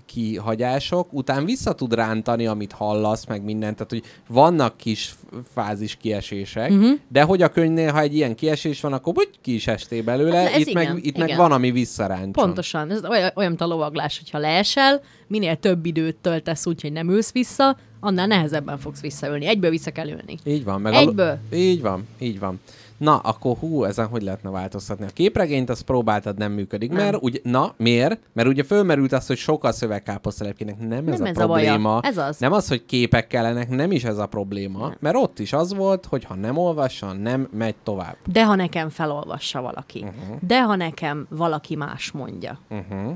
[0.06, 3.76] kihagyások után vissza tud rántani, amit hallasz, meg mindent.
[3.76, 5.16] Tehát, hogy vannak kis
[5.54, 7.00] fázis kiesések, uh-huh.
[7.08, 10.38] de hogy a könyvnél, ha egy ilyen kiesés van, akkor úgy ki is estél belőle,
[10.38, 11.40] Hát itt, igen, meg, itt meg igen.
[11.40, 12.32] van, ami visszaráncson.
[12.32, 12.92] Pontosan.
[12.92, 17.10] Ez olyan, olyan mint a lovaglás, hogyha leesel, minél több időt töltesz úgy, hogy nem
[17.10, 19.46] ülsz vissza, annál nehezebben fogsz visszaülni.
[19.46, 20.38] Egyből vissza kell ülni.
[20.44, 20.82] Így van.
[20.82, 21.40] Meg Egyből.
[21.52, 21.56] A...
[21.56, 22.60] Így van, így van.
[22.98, 25.06] Na, akkor hú, ezen hogy lehetne változtatni?
[25.06, 26.90] A képregényt azt próbáltad, nem működik.
[26.92, 26.98] Nem.
[27.04, 28.20] Mert ugye, na, miért?
[28.34, 31.64] Mert ugye fölmerült az, hogy sokkal szövegkáposztelepkének nem, nem ez, Nem a ez a baja.
[31.72, 32.00] probléma.
[32.04, 32.38] Ez az.
[32.38, 34.88] Nem az, hogy képek kellenek, nem is ez a probléma.
[34.88, 34.98] Nem.
[35.00, 38.16] Mert ott is az volt, hogy ha nem olvasson, nem megy tovább.
[38.32, 40.00] De ha nekem felolvassa valaki.
[40.00, 40.38] Uh-huh.
[40.48, 42.60] De ha nekem valaki más mondja.
[42.70, 43.12] Uh-huh.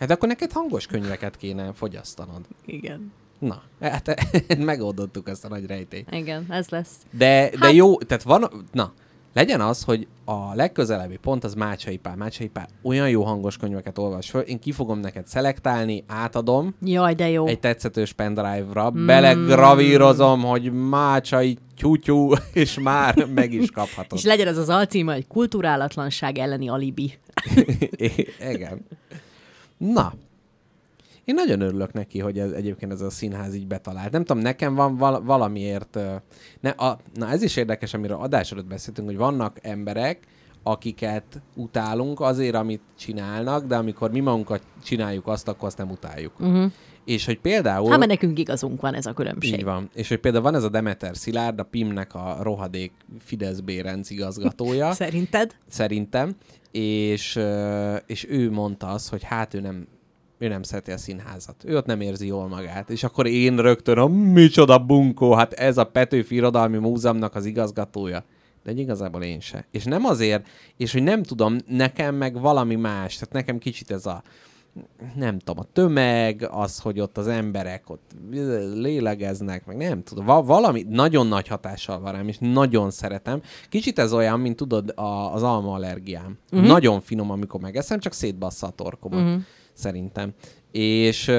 [0.00, 2.40] Hát akkor neked hangos könyveket kéne fogyasztanod.
[2.66, 3.12] Igen.
[3.38, 4.14] Na, hát
[4.58, 6.08] megoldottuk ezt a nagy rejtélyt.
[6.14, 6.90] Igen, ez lesz.
[7.10, 8.92] De, de Hát- jó, tehát van, na,
[9.36, 12.16] legyen az, hogy a legközelebbi pont az Mácsai Pál.
[12.16, 17.14] Mácsai Pál olyan jó hangos könyveket olvas föl, én ki fogom neked szelektálni, átadom Jaj,
[17.14, 17.46] de jó.
[17.46, 19.06] egy tetszetős pendrive-ra, mm.
[19.06, 24.18] belegravírozom, hogy Mácsai tyútyú, és már meg is kaphatod.
[24.18, 27.18] És legyen ez az alcíme, hogy kulturálatlanság elleni alibi.
[28.52, 28.86] Igen.
[29.76, 30.12] Na,
[31.26, 34.12] én nagyon örülök neki, hogy ez, egyébként ez a színház így betalált.
[34.12, 35.98] Nem tudom, nekem van val- valamiért...
[36.60, 40.26] Ne, a, na ez is érdekes, amiről adás előtt beszéltünk, hogy vannak emberek,
[40.62, 46.40] akiket utálunk azért, amit csinálnak, de amikor mi magunkat csináljuk azt, akkor azt nem utáljuk.
[46.40, 46.72] Uh-huh.
[47.04, 47.88] És hogy például...
[47.88, 49.52] Hát, mert nekünk igazunk van ez a különbség.
[49.52, 49.90] Így van.
[49.94, 54.92] És hogy például van ez a Demeter Szilárd, a PIM-nek a rohadék Fidesz Bérenc igazgatója
[55.02, 55.56] Szerinted?
[55.68, 56.36] szerintem,
[56.70, 57.38] és,
[58.06, 59.86] és ő mondta azt, hogy hát ő nem,
[60.38, 61.64] ő nem szereti a színházat.
[61.64, 62.90] Ő ott nem érzi jól magát.
[62.90, 68.24] És akkor én rögtön, a micsoda bunkó, hát ez a Petőfi Irodalmi Múzeumnak az igazgatója.
[68.64, 69.66] De igazából én se.
[69.70, 73.14] És nem azért, és hogy nem tudom, nekem meg valami más.
[73.14, 74.22] Tehát nekem kicsit ez a,
[75.14, 78.10] nem tudom, a tömeg, az, hogy ott az emberek ott
[78.74, 83.42] lélegeznek, meg nem tudom, va- valami nagyon nagy hatással van rám, és nagyon szeretem.
[83.68, 86.38] Kicsit ez olyan, mint tudod, a, az alma allergiám.
[86.52, 86.68] Uh-huh.
[86.68, 89.42] Nagyon finom, amikor megeszem, csak szétbassza a torkomat, uh-huh.
[89.76, 90.32] Szerintem.
[90.72, 91.26] És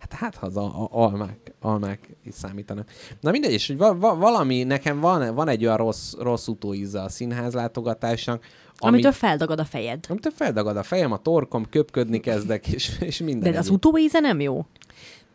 [0.00, 0.56] hát, hát ha az
[0.90, 2.88] almák, almák is számítanak.
[3.20, 7.02] Na mindegy, és hogy va, va, valami, nekem van, van egy olyan rossz, rossz utóíze
[7.02, 8.44] a színház látogatásnak,
[8.78, 10.04] ami, Amitől feldagad a fejed.
[10.08, 13.52] Amitől feldagad a fejem, a torkom, köpködni kezdek, és, és minden.
[13.52, 14.66] De az utóíze nem jó?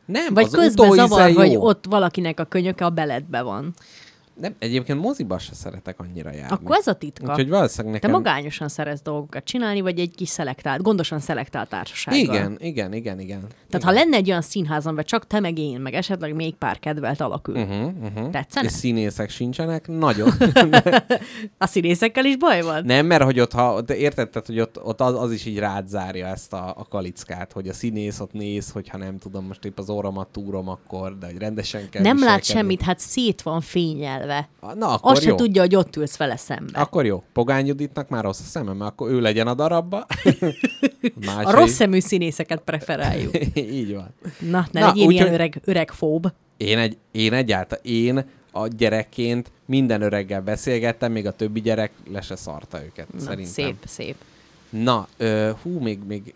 [0.06, 1.36] Nem, Vagy az közben zavar, jó.
[1.36, 3.73] hogy ott valakinek a könyöke a beledbe van.
[4.39, 6.56] Nem, egyébként moziba se szeretek annyira járni.
[6.56, 7.32] Akkor ez a titka.
[7.32, 8.21] Úgyhogy valószínűleg Te nekem...
[8.21, 12.19] magányosan szerez dolgokat csinálni, vagy egy kis szelektált, gondosan szelektált társasággal.
[12.19, 13.39] Igen, igen, igen, igen.
[13.39, 13.82] Tehát igen.
[13.82, 17.21] ha lenne egy olyan színház, amiben csak te meg én, meg esetleg még pár kedvelt
[17.21, 17.56] alakül.
[17.56, 17.62] Uh.
[17.67, 18.30] Uh-huh, uh-huh.
[18.30, 18.65] Tetszene?
[18.65, 19.88] És színészek sincsenek?
[19.88, 20.30] Nagyon.
[21.58, 22.84] A színészekkel is baj van?
[22.86, 25.58] Nem, mert hogy ott, ha, de érted, tehát, hogy ott, ott az, az, is így
[25.58, 29.65] rád zárja ezt a, a kalickát, hogy a színész ott néz, hogyha nem tudom, most
[29.65, 33.62] épp az orromat túrom akkor, de hogy rendesen kell Nem lát semmit, hát szét van
[34.28, 34.50] fényelve.
[34.80, 35.36] Na, akkor Azt se jó.
[35.36, 36.80] tudja, hogy ott ülsz vele szembe.
[36.80, 37.24] Akkor jó.
[37.34, 40.06] Pogány Juditnak már rossz a szemem, mert akkor ő legyen a darabba.
[41.44, 43.38] A rossz szemű színészeket preferáljuk.
[43.56, 44.13] Így van.
[44.40, 46.32] Na, ne Na, legyél úgy, ilyen hogy- öreg, öreg fób.
[46.58, 52.22] Én, egy, én egyáltalán, én a gyerekként minden öreggel beszélgettem, még a többi gyerek le
[52.22, 53.46] se szarta őket, Na, szerintem.
[53.54, 54.16] szép, szép.
[54.70, 56.34] Na, ö, hú, még, még,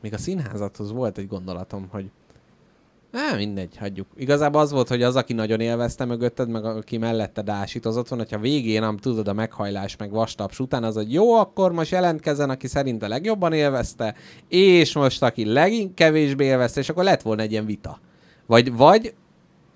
[0.00, 2.04] még a színházathoz volt egy gondolatom, hogy
[3.12, 4.06] Á, mindegy, hagyjuk.
[4.16, 8.38] Igazából az volt, hogy az, aki nagyon élvezte mögötted, meg aki mellette dásítozott van, hogyha
[8.38, 12.66] végén, am, tudod, a meghajlás, meg vastaps után, az, hogy jó, akkor most jelentkezzen, aki
[12.66, 14.14] szerinte legjobban élvezte,
[14.48, 17.98] és most aki legkevésbé élvezte, és akkor lett volna egy ilyen vita.
[18.46, 19.14] Vagy, vagy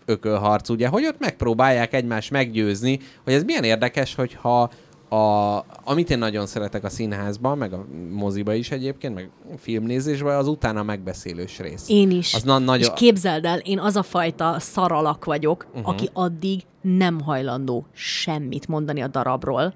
[0.04, 4.70] ökölharc, ugye, hogy ott megpróbálják egymást meggyőzni, hogy ez milyen érdekes, hogyha
[5.08, 10.48] a, amit én nagyon szeretek a színházban, meg a moziba is egyébként, meg filmnézésben, az
[10.48, 11.84] utána megbeszélős rész.
[11.88, 12.34] Én is.
[12.34, 15.88] Az na- nagyon- És képzeld el, én az a fajta szaralak vagyok, uh-huh.
[15.88, 19.74] aki addig nem hajlandó semmit mondani a darabról,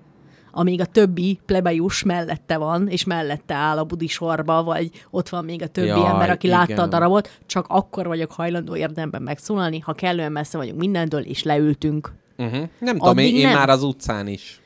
[0.53, 5.45] amíg a többi plebejus mellette van, és mellette áll a budi sorba, vagy ott van
[5.45, 6.59] még a többi Jaj, ember, aki igen.
[6.59, 11.43] látta a darabot, csak akkor vagyok hajlandó érdemben megszólalni, ha kellően messze vagyunk mindentől, és
[11.43, 12.12] leültünk.
[12.38, 12.69] Uh-huh.
[12.79, 13.59] Nem tudom, én, Addig én nem.
[13.59, 14.60] már az utcán is.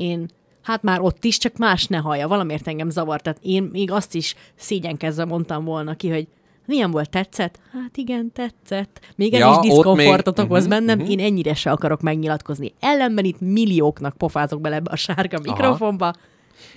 [0.00, 0.28] Én,
[0.62, 3.22] hát már ott is, csak más ne hallja, valamiért engem zavart.
[3.22, 6.26] Tehát én még azt is szégyenkezve mondtam volna ki, hogy
[6.66, 7.58] milyen volt, tetszett?
[7.72, 9.00] Hát igen, tetszett.
[9.16, 11.10] Még ez Ja, is ott diszkomfortot még- okoz Mhm, bennem, mhm.
[11.10, 12.72] én ennyire se akarok megnyilatkozni.
[12.80, 16.12] Ellenben itt millióknak pofázok bele ebbe a sárga mikrofonba.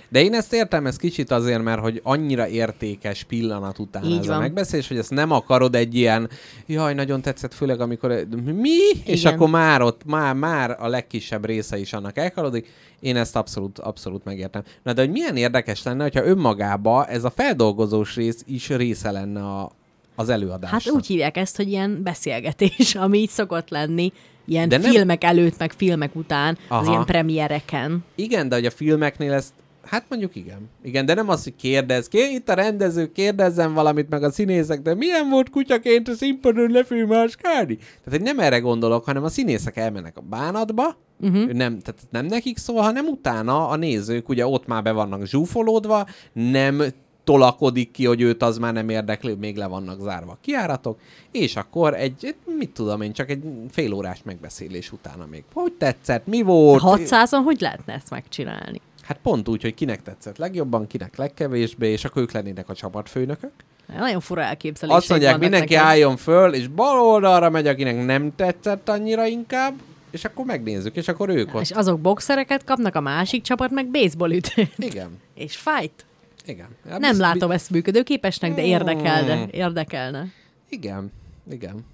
[0.08, 4.28] De én ezt értem, ez kicsit azért, mert hogy annyira értékes pillanat után Így ez
[4.28, 4.40] a van.
[4.40, 6.28] megbeszélés, hogy ezt nem akarod egy ilyen,
[6.66, 8.78] jaj, nagyon tetszett, főleg amikor mi?
[9.04, 9.32] És Igen.
[9.34, 12.68] akkor már ott, már, már a legkisebb része is annak elkalodik.
[13.04, 14.62] Én ezt abszolút, abszolút megértem.
[14.82, 19.40] Na de hogy milyen érdekes lenne, hogyha önmagába ez a feldolgozós rész is része lenne
[19.40, 19.70] a,
[20.14, 20.82] az előadásnak.
[20.82, 24.12] Hát úgy hívják ezt, hogy ilyen beszélgetés, ami így szokott lenni,
[24.46, 26.80] ilyen De De nem- filmek előtt, meg filmek után, Aha.
[26.80, 28.04] az ilyen premiereken.
[28.14, 29.52] Igen, de hogy a filmeknél ezt
[29.86, 30.68] Hát mondjuk igen.
[30.82, 32.08] Igen, de nem az, hogy kérdez.
[32.08, 36.70] Ké, itt a rendező, kérdezzen valamit, meg a színészek, de milyen volt kutyaként a színpadon
[36.70, 37.76] lefőmáskálni?
[37.76, 41.52] Tehát, hogy nem erre gondolok, hanem a színészek elmennek a bánatba, uh-huh.
[41.52, 46.06] nem, tehát nem nekik szól, hanem utána a nézők ugye ott már be vannak zsúfolódva,
[46.32, 46.82] nem
[47.24, 50.98] tolakodik ki, hogy őt az már nem érdekli, még le vannak zárva a kiáratok,
[51.30, 55.44] és akkor egy, mit tudom én, csak egy fél órás megbeszélés utána még.
[55.52, 56.82] Hogy tetszett, mi volt?
[56.84, 58.80] 600-on hogy lehetne ezt megcsinálni?
[59.04, 63.52] Hát pont úgy, hogy kinek tetszett legjobban, kinek legkevésbé, és akkor ők lennének a csapatfőnökök.
[63.98, 64.94] Nagyon fura elképzelés.
[64.94, 65.88] Azt mondják, mindenki nekem.
[65.88, 69.74] álljon föl, és bal oldalra megy, akinek nem tetszett annyira inkább,
[70.10, 71.60] és akkor megnézzük, és akkor ők ott.
[71.60, 74.72] És azok boxereket kapnak, a másik csapat meg baseballütőt.
[74.76, 75.20] Igen.
[75.34, 76.04] és fight.
[76.46, 76.68] Igen.
[76.88, 77.18] Ja, nem biz...
[77.18, 79.34] látom ezt működőképesnek, de érdekelne.
[79.34, 79.48] Hmm.
[79.50, 80.26] Érdekelne.
[80.68, 81.12] Igen,
[81.50, 81.84] igen.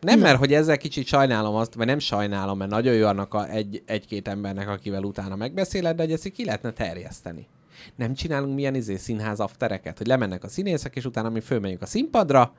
[0.00, 3.48] Nem, mert hogy ezzel kicsit sajnálom azt, vagy nem sajnálom, mert nagyon jó annak a
[3.48, 7.46] egy, egy-két embernek, akivel utána megbeszéled, de hogy ezt ki lehetne terjeszteni.
[7.96, 11.86] Nem csinálunk milyen izé színház aftereket, hogy lemennek a színészek, és utána mi fölmegyünk a
[11.86, 12.52] színpadra,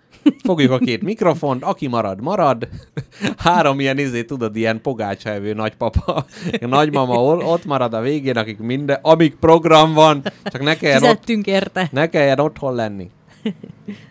[0.43, 2.67] fogjuk a két mikrofont, aki marad, marad.
[3.37, 6.25] Három ilyen izé, tudod, ilyen pogácsevő nagypapa,
[6.59, 11.89] nagymama ott marad a végén, akik minden, amíg program van, csak ne kelljen, ott, érte.
[11.91, 13.09] ne kelljen otthon lenni.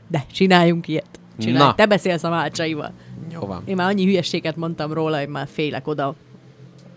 [0.09, 1.21] De csináljunk ilyet.
[1.39, 1.65] Csinálj.
[1.65, 1.75] Na.
[1.75, 2.93] Te beszélsz a mácsaival.
[3.33, 3.63] Jó van.
[3.65, 6.15] Én már annyi hülyességet mondtam róla, hogy már félek oda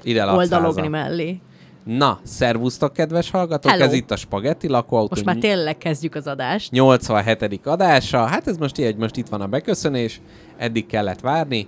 [0.03, 1.39] Ide oldalogni mellé.
[1.83, 3.83] Na, szervusztok, kedves hallgatók, Hello.
[3.83, 5.07] ez itt a Spagetti lakóautó.
[5.09, 6.71] Most már tényleg kezdjük az adást.
[6.71, 7.59] 87.
[7.63, 8.25] adása.
[8.25, 10.21] Hát ez most így, most itt van a beköszönés,
[10.57, 11.67] eddig kellett várni.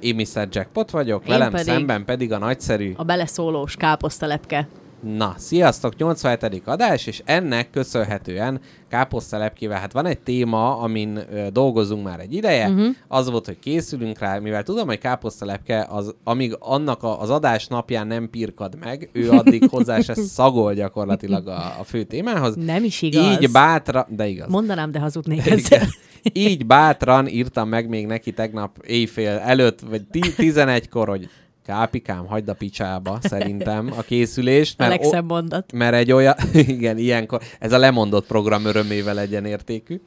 [0.00, 0.48] Én Mr.
[0.50, 2.92] Jackpot vagyok, Én velem pedig szemben pedig a nagyszerű...
[2.96, 4.68] A beleszólós káposztalepke.
[5.00, 6.62] Na, sziasztok, 87.
[6.64, 12.68] adás, és ennek köszönhetően káposztelepkével, hát van egy téma, amin ö, dolgozunk már egy ideje,
[12.68, 12.86] uh-huh.
[13.08, 17.66] az volt, hogy készülünk rá, mivel tudom, hogy káposztelepke, az, amíg annak a, az adás
[17.66, 22.54] napján nem pirkad meg, ő addig hozzá se szagol gyakorlatilag a, a fő témához.
[22.56, 23.40] Nem is igaz.
[23.40, 24.48] Így bátra, de igaz.
[24.48, 25.86] Mondanám, de hazudnék ezzel.
[26.32, 31.28] Így bátran írtam meg még neki tegnap éjfél előtt, vagy 11-kor, hogy
[31.66, 34.78] Kápikám, hagyd a picsába, szerintem a készülést.
[34.78, 35.72] Mert, a legszebb mondat.
[35.72, 36.34] Mert egy olyan,
[36.76, 40.00] igen, ilyenkor, ez a lemondott program örömével legyen értékű.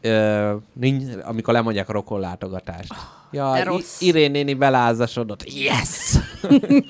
[0.00, 2.92] Ö, nincs, amikor lemondják a rokon látogatást.
[3.30, 4.00] Ja, rossz.
[4.00, 5.52] Irén néni belázasodott.
[5.52, 6.16] Yes!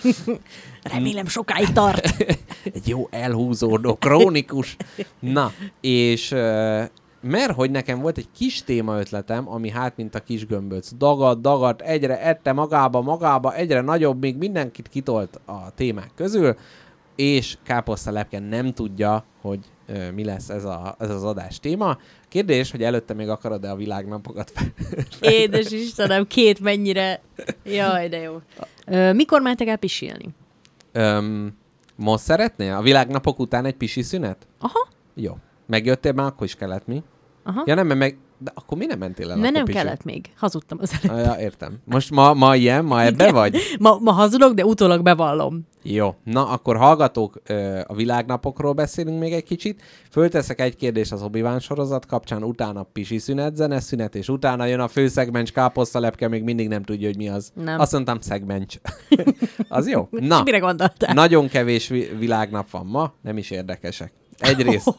[0.93, 2.25] Remélem sokáig tart.
[2.75, 4.77] egy jó elhúzódó, krónikus.
[5.19, 6.35] Na, és
[7.21, 10.95] mert hogy nekem volt egy kis téma ötletem, ami hát mint a kis gömböc.
[10.95, 16.57] Dagad, dagad, egyre ette magába, magába, egyre nagyobb, még mindenkit kitolt a témák közül,
[17.17, 21.99] és Káposzta Lepke nem tudja, hogy ö, mi lesz ez, a, ez az adás téma.
[22.29, 24.67] Kérdés, hogy előtte még akarod-e a világnapokat fel?
[25.33, 27.21] Édes Istenem, két mennyire...
[27.65, 28.41] Jaj, de jó.
[28.87, 30.29] Ö, mikor mentek el pisilni?
[30.93, 31.57] Öm,
[31.97, 32.75] most szeretnél?
[32.75, 34.47] A világnapok után egy pisi szünet?
[34.59, 34.89] Aha.
[35.15, 35.37] Jó.
[35.71, 37.03] Megjöttél már, akkor is kellett mi?
[37.45, 37.63] Aha.
[37.67, 38.19] Ja nem, mert meg...
[38.43, 39.37] De akkor mi nem mentél el?
[39.37, 40.31] Mert nem kellett még.
[40.37, 41.19] Hazudtam az előtt.
[41.19, 41.79] Ah, ja, értem.
[41.85, 42.85] Most ma, ma ilyen?
[42.85, 43.35] Ma ebbe Igen.
[43.35, 43.57] vagy?
[43.79, 45.67] Ma, ma hazudok, de utólag bevallom.
[45.83, 46.15] Jó.
[46.25, 47.43] Na, akkor hallgatók,
[47.87, 49.83] a világnapokról beszélünk még egy kicsit.
[50.11, 54.81] Fölteszek egy kérdést az obi sorozat kapcsán, utána pisi szünet, zene szünet, és utána jön
[54.81, 57.53] a főszegmencs káposztalepke, még mindig nem tudja, hogy mi az.
[57.55, 57.81] Nem.
[57.81, 58.77] Azt mondtam szegmencs.
[59.69, 60.09] az jó?
[60.11, 61.15] Na, mire gondoltál?
[61.15, 64.13] Nagyon kevés világnap van ma, nem is érdekesek.
[64.41, 64.95] Egyrészt oh,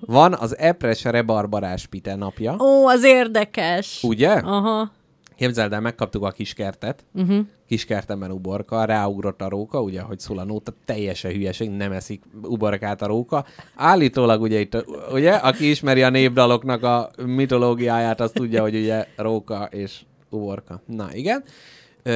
[0.00, 2.56] van az Epres Rebarbarás Pite napja.
[2.60, 4.02] Ó, az érdekes.
[4.02, 4.30] Ugye?
[4.30, 4.90] Aha.
[5.36, 7.04] Képzeld el, megkaptuk a kiskertet.
[7.14, 7.46] Uh-huh.
[7.66, 13.02] Kiskertemben uborka, ráugrott a róka, ugye, hogy szól a nóta, teljesen hülyeség, nem eszik uborkát
[13.02, 13.44] a róka.
[13.74, 19.68] Állítólag ugye itt, ugye, aki ismeri a népdaloknak a mitológiáját, az tudja, hogy ugye róka
[19.70, 20.82] és uborka.
[20.86, 21.44] Na, igen.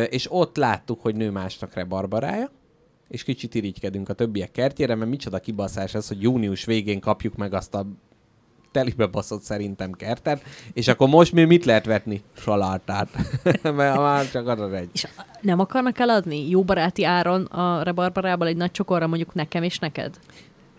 [0.08, 2.50] És ott láttuk, hogy nő másnak rebarbarája
[3.12, 7.54] és kicsit irigykedünk a többiek kertjére, mert micsoda kibaszás ez, hogy június végén kapjuk meg
[7.54, 7.86] azt a
[8.70, 12.22] telibe baszott szerintem kertet, és akkor most mi mit lehet vetni?
[12.36, 13.08] Salátát.
[13.62, 14.88] mert már csak az egy.
[14.92, 15.06] És
[15.40, 20.18] nem akarnak eladni jó baráti áron a rebarbarából egy nagy csokorra mondjuk nekem és neked?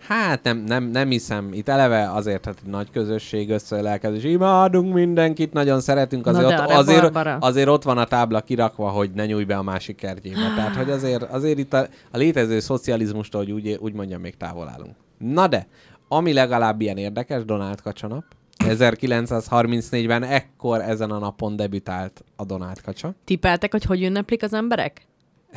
[0.06, 1.52] Hát nem, nem, nem hiszem.
[1.52, 4.24] Itt eleve azért, hát nagy közösség összeelkezés.
[4.24, 6.26] Imádunk mindenkit, nagyon szeretünk.
[6.26, 9.62] Azért, Na ott, azért, azért ott van a tábla kirakva, hogy ne nyújj be a
[9.62, 10.52] másik kertjébe.
[10.56, 14.68] Tehát, hogy azért, azért itt a, a létező szocializmustól, hogy úgy, úgy mondjam, még távol
[14.68, 14.94] állunk.
[15.18, 15.66] Na de,
[16.08, 18.24] ami legalább ilyen érdekes, Donald Kacsanap.
[18.64, 23.14] 1934-ben ekkor ezen a napon debütált a Donald Kacsa.
[23.24, 25.06] Tippeltek, hogy hogy ünneplik az emberek?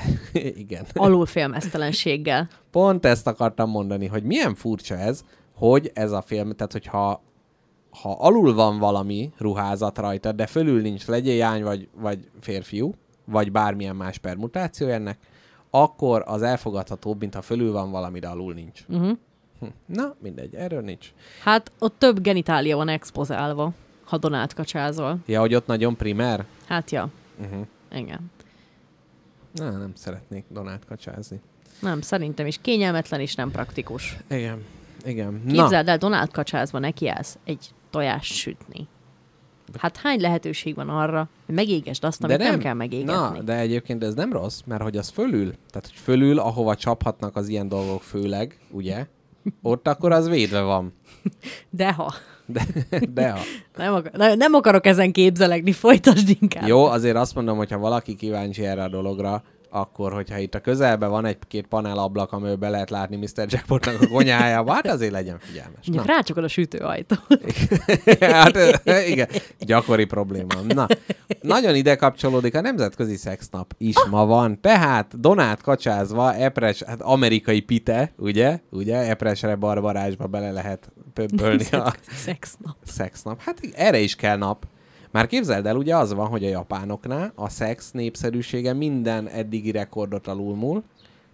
[0.34, 0.86] Igen.
[0.94, 2.48] Alulfélmeztelenséggel.
[2.72, 5.24] Pont ezt akartam mondani, hogy milyen furcsa ez,
[5.56, 7.22] hogy ez a film, tehát hogyha
[8.02, 12.94] ha alul van valami ruházat rajta, de fölül nincs legyéjány vagy, vagy férfiú,
[13.26, 15.18] vagy bármilyen más permutáció ennek,
[15.70, 18.82] akkor az elfogadhatóbb, mint ha fölül van valami, de alul nincs.
[18.88, 19.18] Uh-huh.
[19.86, 21.14] Na, mindegy, erről nincs.
[21.44, 23.72] Hát ott több genitália van expozálva,
[24.04, 25.18] ha Donát kacsázol.
[25.26, 26.46] Ja, hogy ott nagyon primer?
[26.68, 27.10] Hát ja,
[27.42, 27.66] Uh-huh.
[27.96, 28.32] igen.
[29.52, 31.40] Na, nem szeretnék Donát kacsázni.
[31.82, 34.18] Nem, szerintem is kényelmetlen és nem praktikus.
[34.30, 34.64] Igen,
[35.06, 35.42] igen.
[35.46, 38.88] Na, Képzeld el, Donald kacsázva nekiállsz egy tojást sütni.
[39.78, 43.14] Hát hány lehetőség van arra, hogy megégesd azt, amit nem, nem kell megégetni.
[43.14, 47.36] Na, de egyébként ez nem rossz, mert hogy az fölül, tehát hogy fölül, ahova csaphatnak
[47.36, 49.08] az ilyen dolgok főleg, ugye?
[49.62, 50.94] Ott akkor az védve van.
[51.70, 52.14] De ha.
[52.48, 52.62] De,
[53.14, 53.40] de ha.
[53.78, 56.68] Nem, akar, ne- nem akarok ezen képzelegni, folytasd inkább.
[56.68, 59.44] Jó, azért azt mondom, hogy ha valaki kíváncsi erre a dologra,
[59.80, 63.46] akkor, hogyha itt a közelben van egy-két panelablak, amiből be lehet látni Mr.
[63.48, 65.86] Jackpotnak a konyhájába, hát azért legyen figyelmes.
[65.86, 66.04] Na.
[66.06, 67.20] Rácsukod a sütőajtót.
[68.20, 68.58] hát
[69.08, 69.28] igen,
[69.60, 70.54] gyakori probléma.
[70.68, 70.88] Na,
[71.42, 74.62] nagyon ide kapcsolódik a Nemzetközi Szexnap is ma van.
[74.62, 78.60] Tehát Donát kacsázva, epres, hát amerikai pite, ugye?
[78.70, 78.96] Ugye?
[78.98, 82.76] Epresre barbarásba bele lehet pöbbölni a Szexnap.
[82.86, 83.42] szexnap.
[83.42, 84.66] Hát erre is kell nap.
[85.18, 90.28] Már képzeld el, ugye az van, hogy a japánoknál a szex népszerűsége minden eddigi rekordot
[90.28, 90.84] alulmúl,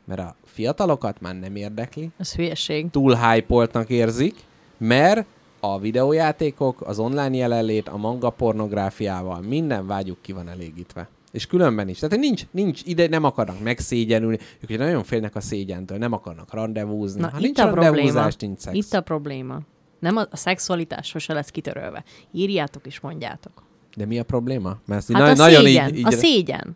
[0.06, 2.90] mert a fiatalokat már nem érdekli, Ez hülyeség.
[2.90, 4.36] túl hype érzik,
[4.78, 5.26] mert
[5.60, 11.10] a videójátékok, az online jelenlét, a manga pornográfiával minden vágyuk ki van elégítve.
[11.32, 12.00] És különben is.
[12.00, 14.38] Tehát nincs, nincs ide, nem akarnak megszégyenülni.
[14.60, 17.22] Ők ugye nagyon félnek a szégyentől, nem akarnak rendezvúzni.
[17.22, 18.28] Na, ha itt nincs a probléma.
[18.40, 18.76] nincs szex.
[18.76, 19.60] Itt a probléma.
[20.00, 22.04] Nem a, a szexualitás sose lesz kitörölve.
[22.32, 23.63] Írjátok és mondjátok.
[23.96, 24.78] De mi a probléma?
[24.86, 25.90] Mert ezt Hát na- a nagyon szégyen.
[25.90, 26.76] így, így A szégyen.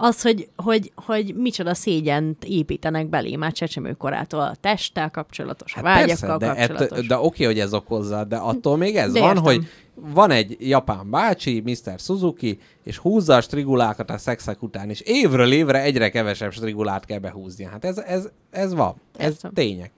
[0.00, 6.30] Az, hogy, hogy, hogy micsoda szégyent építenek belé már csecsemőkorától a testtel kapcsolatos, a vágyakkal
[6.30, 6.98] Hát persze, de, kapcsolatos.
[6.98, 9.44] ett, de oké, hogy ez okozza, de attól még ez De van, értem.
[9.44, 11.98] hogy van egy japán bácsi, Mr.
[11.98, 17.18] Suzuki, és húzza a strigulákat a szexek után, és évről évre egyre kevesebb strigulát kell
[17.18, 17.68] behúznia.
[17.68, 18.94] Hát ez, ez, ez van.
[19.16, 19.52] Ez Értem.
[19.52, 19.92] tények.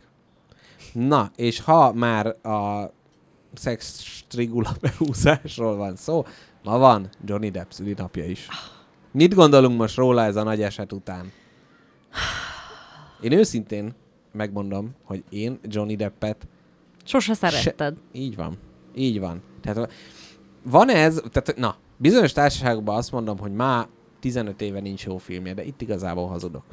[0.92, 2.90] Na, és ha már a
[3.54, 6.24] szex strigula behúzásról van szó,
[6.64, 8.48] ma van Johnny Depp szülinapja is.
[9.12, 11.32] Mit gondolunk most róla ez a nagy eset után?
[13.20, 13.94] Én őszintén
[14.32, 16.46] megmondom, hogy én Johnny Deppet
[17.04, 17.96] Sose szeretted.
[18.12, 18.58] így van.
[18.94, 19.42] Így van.
[19.60, 19.92] Tehát
[20.62, 23.88] van ez, tehát na, bizonyos társaságokban azt mondom, hogy már
[24.20, 26.64] 15 éve nincs jó filmje, de itt igazából hazudok.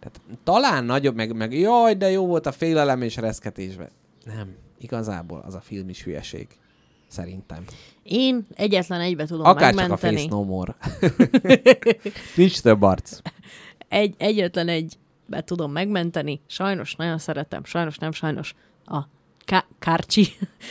[0.00, 3.90] Tehát talán nagyobb, meg, meg jaj, de jó volt a félelem és reszketésben.
[4.24, 6.46] Nem, igazából az a film is hülyeség.
[7.08, 7.64] Szerintem.
[8.02, 10.16] Én egyetlen egybe tudom Akár csak a megmenteni.
[10.16, 10.76] Face No More.
[12.36, 13.18] Nincs több arc.
[13.88, 16.40] Egy, egyetlen egybe tudom megmenteni.
[16.46, 17.64] Sajnos nagyon szeretem.
[17.64, 18.54] Sajnos nem sajnos.
[18.84, 18.98] A
[19.44, 20.26] Ká- Kárcsi.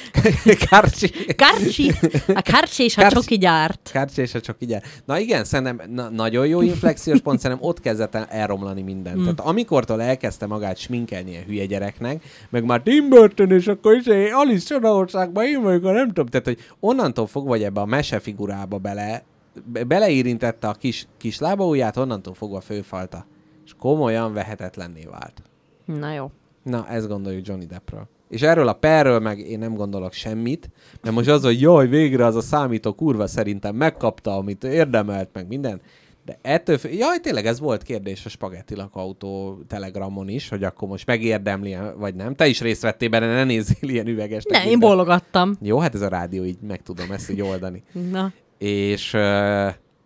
[0.69, 1.09] Kárcsi.
[1.35, 1.91] Kárcsi.
[2.33, 3.15] A Kárcsi és a Kárcsi.
[3.15, 3.89] csoki gyárt.
[3.93, 4.75] Kártya és a csak így.
[5.05, 9.17] Na igen, szerintem na, nagyon jó inflexiós pont, szerintem ott kezdett el elromlani minden.
[9.17, 9.21] Mm.
[9.21, 14.05] Tehát amikortól elkezdte magát sminkelni ilyen hülye gyereknek, meg már Tim Burton, és akkor is
[14.33, 16.25] Alice Csodaországban én vagyok, a nem tudom.
[16.25, 19.23] Tehát, hogy onnantól fogva, hogy ebbe a mesefigurába bele,
[19.65, 23.25] be- beleérintette a kis, kis lábaujját, onnantól fogva főfalta.
[23.65, 25.41] És komolyan vehetetlenné vált.
[25.85, 26.31] Na jó.
[26.63, 28.07] Na, ezt gondoljuk Johnny Deppről.
[28.29, 30.69] És erről a perről meg én nem gondolok semmit,
[31.01, 35.47] mert most az, hogy jaj, végre az a számító kurva szerintem megkapta, amit érdemelt, meg
[35.47, 35.81] minden.
[36.25, 36.89] De ettől, fő...
[36.89, 42.15] jaj, tényleg ez volt kérdés a Spagetti Lakautó telegramon is, hogy akkor most megérdemli, vagy
[42.15, 42.35] nem.
[42.35, 44.43] Te is részt vettél benne, ne nézzél ilyen üveges.
[44.43, 45.57] Ne, én bólogattam.
[45.61, 47.83] Jó, hát ez a rádió, így meg tudom ezt így oldani.
[48.11, 48.33] Na.
[48.57, 49.11] És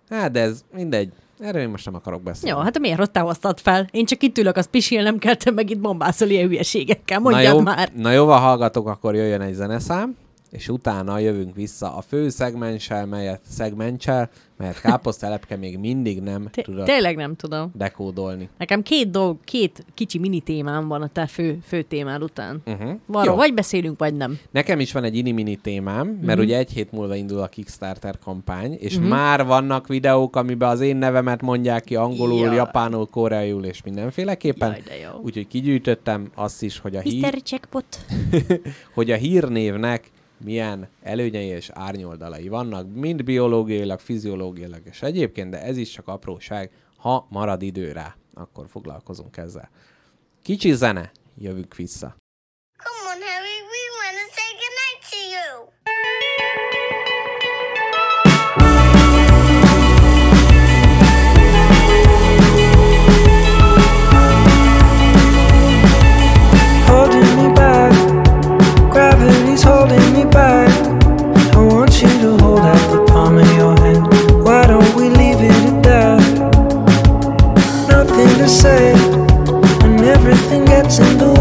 [0.09, 1.11] hát de ez mindegy.
[1.43, 2.57] Erről én most nem akarok beszélni.
[2.57, 3.87] Jó, hát miért ott hoztad fel?
[3.91, 7.19] Én csak itt ülök, az pisilnem kell, te meg itt bombászol ilyen hülyeségekkel.
[7.19, 7.89] na Mondjad jó, már.
[7.95, 10.15] Na jó, ha hallgatok, akkor jöjjön egy zeneszám,
[10.53, 16.65] és utána jövünk vissza a fő szegmenssel, melyet szegmentsel, melyet káposztelepke még mindig nem Té-
[16.65, 17.71] tudott Tényleg nem tudom.
[17.75, 18.49] dekódolni.
[18.57, 22.61] Nekem két dolg, két kicsi mini témám van a te fő, fő témád után.
[22.65, 22.91] Uh-huh.
[23.11, 24.39] Arról vagy beszélünk, vagy nem.
[24.51, 26.27] Nekem is van egy ini-mini témám, mert Mhm.
[26.29, 26.43] uh-huh.
[26.43, 29.09] ugye egy hét múlva indul a Kickstarter kampány, és uh-huh.
[29.09, 32.55] már vannak videók, amiben az én nevemet mondják ki angolul, Jaj.
[32.55, 34.75] japánul, koreaiul és mindenféleképpen.
[35.21, 37.41] Úgyhogy kigyűjtöttem azt is, hogy a, hír, Mr.
[37.45, 37.85] Jackpot.
[38.95, 40.11] hogy a hírnévnek
[40.43, 46.71] milyen előnyei és árnyoldalai vannak, mind biológiailag, fiziológiailag és egyébként, de ez is csak apróság,
[46.97, 49.69] ha marad idő rá, akkor foglalkozunk ezzel.
[50.41, 52.15] Kicsi zene, jövünk vissza.
[79.83, 81.32] And everything gets in the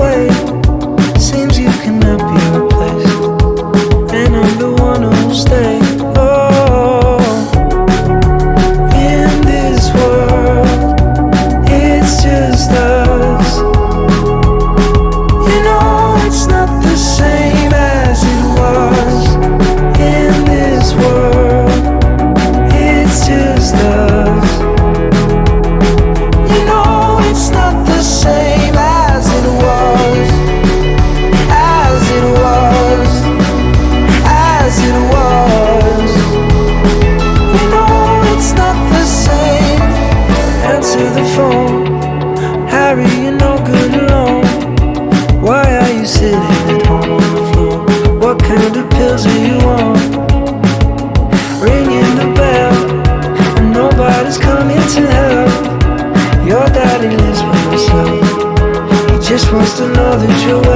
[60.47, 60.72] your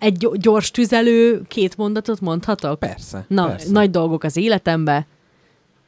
[0.00, 2.78] Egy gy- gyors tüzelő két mondatot mondhatok?
[2.78, 3.24] Persze.
[3.28, 3.70] Na, persze.
[3.70, 5.06] nagy dolgok az életembe.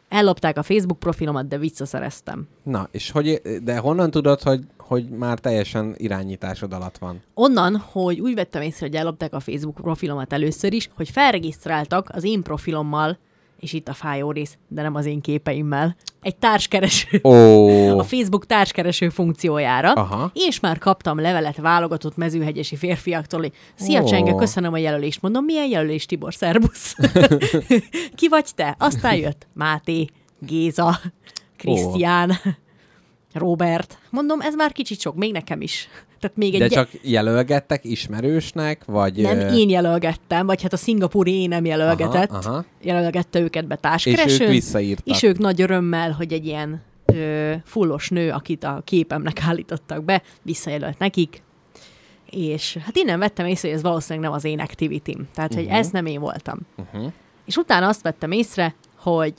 [0.08, 2.48] Ellopták a Facebook profilomat, de visszaszereztem.
[2.62, 7.22] Na, és hogy, de honnan tudod, hogy, hogy már teljesen irányításod alatt van?
[7.34, 12.24] Onnan, hogy úgy vettem észre, hogy ellopták a Facebook profilomat először is, hogy felregisztráltak az
[12.24, 13.18] én profilommal,
[13.62, 17.20] és itt a fájó rész, de nem az én képeimmel, egy társkereső.
[17.22, 20.30] Ó, a Facebook társkereső funkciójára, Aha.
[20.34, 24.04] és már kaptam levelet válogatott mezőhegyesi férfiaktól, hogy szia Ó.
[24.04, 25.22] Csenge, köszönöm a jelölést.
[25.22, 26.96] Mondom, milyen jelölés, Tibor, szervusz.
[28.16, 28.76] Ki vagy te?
[28.78, 30.06] Aztán jött Máté,
[30.38, 31.00] Géza,
[31.56, 32.32] Krisztián,
[33.34, 33.98] Robert.
[34.10, 35.88] Mondom, ez már kicsit sok, még nekem is.
[36.20, 39.16] Tehát még de egy csak jelölgettek ismerősnek, vagy...
[39.16, 42.30] nem én jelölgettem, vagy hát a szingapúri én nem jelölgetett.
[42.30, 42.64] Aha, aha.
[42.82, 44.46] Jelölgette őket be És társkeresőn.
[44.46, 45.16] ők visszaírtak.
[45.16, 50.22] És ők nagy örömmel, hogy egy ilyen ö, fullos nő, akit a képemnek állítottak be,
[50.42, 51.42] visszajelölt nekik.
[52.30, 55.68] És hát innen vettem észre, hogy ez valószínűleg nem az én activity Tehát, uh-huh.
[55.68, 56.58] hogy ez nem én voltam.
[56.76, 57.12] Uh-huh.
[57.46, 59.34] És utána azt vettem észre, hogy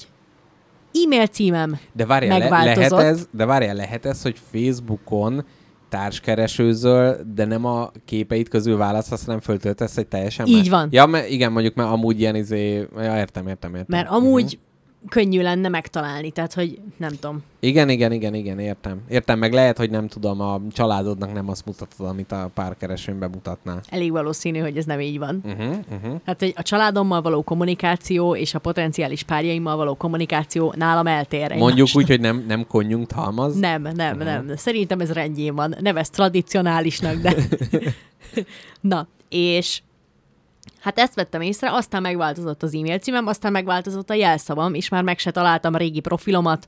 [1.04, 2.90] e-mail címem De várjál, le, megváltozott.
[2.92, 5.46] lehet ez, de várjál, lehet ez, hogy Facebookon
[5.90, 10.70] társkeresőzöl, de nem a képeit közül választasz, hanem föltöltesz egy teljesen Így más.
[10.70, 10.88] van.
[10.92, 12.88] Ja, mert igen, mondjuk, mert amúgy ilyen izé...
[12.98, 13.86] Ja, értem, értem, értem.
[13.88, 14.60] mert amúgy
[15.10, 17.44] könnyű lenne megtalálni, tehát, hogy nem tudom.
[17.60, 19.02] Igen, igen, igen, igen, értem.
[19.10, 23.82] Értem, meg lehet, hogy nem tudom, a családodnak nem azt mutatod, amit a párkeresőn bemutatnál.
[23.90, 25.42] Elég valószínű, hogy ez nem így van.
[25.44, 26.20] Uh-huh, uh-huh.
[26.26, 31.50] Hát egy, a családommal való kommunikáció és a potenciális párjaimmal való kommunikáció nálam eltér.
[31.50, 32.04] Mondjuk egymásnak.
[32.04, 33.56] úgy, hogy nem, nem konjunkt halmaz.
[33.56, 34.24] Nem, nem, uh-huh.
[34.24, 34.56] nem.
[34.56, 35.76] Szerintem ez rendjén van.
[35.80, 37.36] Nevez tradicionálisnak, de...
[38.82, 39.82] Na, és
[40.84, 45.04] hát ezt vettem észre, aztán megváltozott az e-mail címem, aztán megváltozott a jelszavam, és már
[45.04, 46.68] meg se találtam a régi profilomat,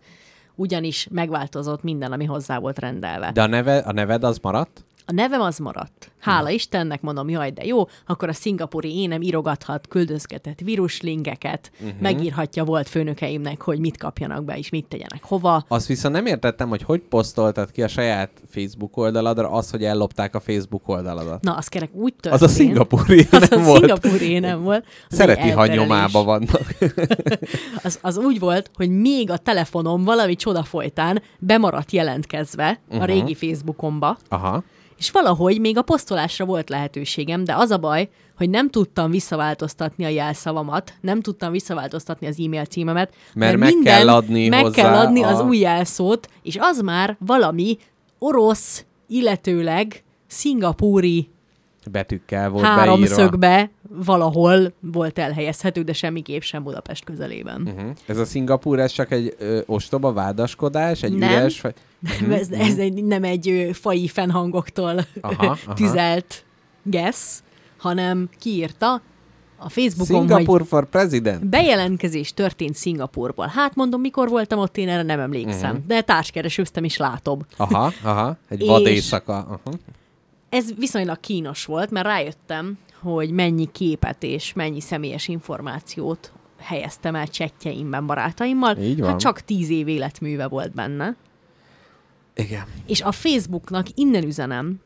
[0.56, 3.32] ugyanis megváltozott minden, ami hozzá volt rendelve.
[3.32, 4.84] De a, neve, a neved az maradt?
[5.08, 6.12] A nevem az maradt.
[6.20, 11.86] Hála Istennek, mondom, jaj, de jó, akkor a szingapúri énem írogathat, küldözgetett víruslinkeket, Mhm.
[11.88, 12.02] uh-huh.
[12.02, 15.66] megírhatja volt főnökeimnek, hogy mit kapjanak be, és mit tegyenek hova.
[15.68, 20.36] Azt viszont nem értettem, hogy hogy posztoltad ki a saját Facebook oldaladra az, hogy ellopták
[20.36, 21.42] a Facebook oldaladat.
[21.42, 22.44] Na, az kerek úgy történt.
[22.44, 23.78] Az a szingapúri Az nem a volt.
[23.80, 24.86] szingapúri nem volt.
[25.10, 25.82] Az Szereti, egy ha elterelés.
[25.88, 26.76] nyomába vannak.
[27.84, 33.02] Az, az úgy volt, hogy még a telefonom valami csoda folytán bemaradt jelentkezve uh-huh.
[33.02, 34.64] a régi Facebookomba, Aha.
[34.98, 40.06] És valahogy még a posztolásra volt lehetőségem, de az a baj, hogy nem tudtam visszaváltoztatni
[40.06, 44.94] a jelszavamat, nem tudtam visszaváltoztatni az e-mail címemet, Mert meg kell adni meg hozzá kell
[44.94, 47.78] adni a- az új jelszót, és az már valami
[48.20, 51.30] orosz, illetőleg szingapúri
[51.92, 52.80] Betűkkel volt beírva.
[52.82, 57.62] háromszögbe valahol volt elhelyezhető, de semmiképp sem Budapest közelében.
[57.62, 57.90] Uh-huh.
[58.06, 61.30] Ez a Szingapúr, ez csak egy ö, ostoba vádaskodás, egy Nem.
[61.32, 61.62] üres...
[61.62, 61.74] Vagy...
[62.22, 65.74] Nem, ez, ez egy, nem egy ö, fai fennhangoktól Aha, aha.
[65.74, 66.44] tüzelt
[66.84, 67.40] guess,
[67.78, 69.02] hanem kiírta
[69.58, 71.46] a Facebookon, hogy Szingapur for president?
[71.48, 73.48] bejelentkezés történt Szingapurból.
[73.56, 75.70] Hát mondom, mikor voltam ott, én erre nem emlékszem, Mhm.
[75.76, 75.86] uh-huh.
[75.88, 77.40] de társkeresőztem is látom.
[77.58, 78.38] Aha, aha.
[78.50, 79.34] Egy vad éjszaka.
[79.38, 79.60] Aha.
[80.56, 87.28] Ez viszonylag kínos volt, mert rájöttem, hogy mennyi képet és mennyi személyes információt helyeztem el
[87.28, 88.78] csetjeimben barátaimmal.
[88.78, 89.10] Így van.
[89.10, 91.16] Hát csak tíz év életműve volt benne.
[92.36, 92.64] Igen.
[92.86, 94.84] És a Facebooknak innen üzenem,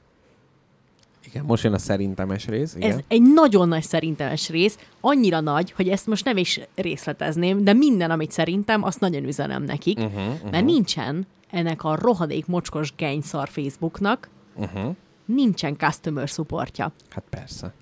[1.26, 2.76] Igen, most jön a szerintemes rész.
[2.76, 2.92] Igen.
[2.92, 7.74] ez egy nagyon nagy szerintemes rész, annyira nagy, hogy ezt most nem is részletezném, de
[7.74, 10.52] minden, amit szerintem, azt nagyon üzenem nekik, Uh-huh, uh-huh.
[10.52, 14.96] mert nincsen ennek a rohadék mocskos genyszar Facebooknak, uh-huh.
[15.36, 16.92] Nincsen customer supportja.
[17.10, 17.74] Hát persze.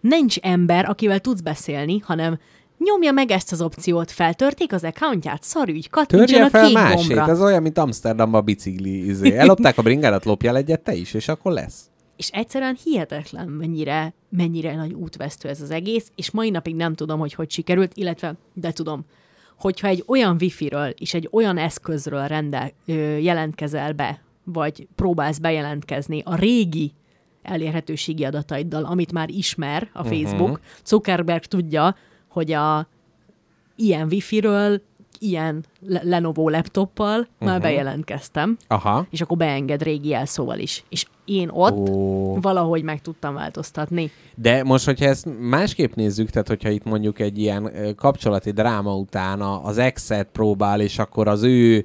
[0.00, 2.38] Nincs ember, akivel tudsz beszélni, hanem
[2.78, 7.32] nyomja meg ezt az opciót, feltörték az accountját, szarügy, kattintson a fel kék másét, gombra.
[7.32, 9.06] ez olyan, mint Amsterdamban a bicikli.
[9.06, 9.36] Izé.
[9.36, 11.90] Ellopták a bringádat, lopjál egyet te is, és akkor lesz.
[12.16, 17.18] És egyszerűen hihetetlen, mennyire, mennyire nagy útvesztő ez az egész, és mai napig nem tudom,
[17.18, 19.04] hogy hogy sikerült, illetve, de tudom,
[19.58, 26.22] hogyha egy olyan wifi-ről és egy olyan eszközről rendel, ö, jelentkezel be, vagy próbálsz bejelentkezni
[26.24, 26.92] a régi
[27.42, 30.64] elérhetőségi adataiddal, amit már ismer a Facebook, uh-huh.
[30.84, 31.96] Zuckerberg tudja,
[32.28, 32.88] hogy a
[33.76, 34.82] ilyen wifi-ről,
[35.18, 37.48] ilyen Le- Lenovo laptoppal uh-huh.
[37.48, 39.06] már bejelentkeztem, Aha.
[39.10, 40.84] és akkor beenged régi jelszóval is.
[40.88, 42.40] És én ott Ó.
[42.40, 44.10] valahogy meg tudtam változtatni.
[44.34, 49.40] De most, hogyha ezt másképp nézzük, tehát hogyha itt mondjuk egy ilyen kapcsolati dráma után
[49.40, 51.84] az exet próbál, és akkor az ő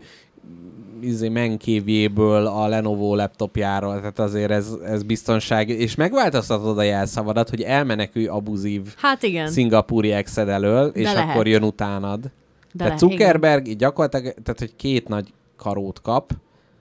[1.01, 7.61] izé, menkévjéből a Lenovo laptopjáról, tehát azért ez, ez biztonság, és megváltoztatod a jelszavadat, hogy
[7.61, 11.29] elmenekülj abuzív Hát igen, szingapúri exed elől, és lehet.
[11.29, 12.19] akkor jön utánad.
[12.21, 12.29] de
[12.77, 16.31] tehát le- Zuckerberg így gyakorlatilag, tehát hogy két nagy karót kap,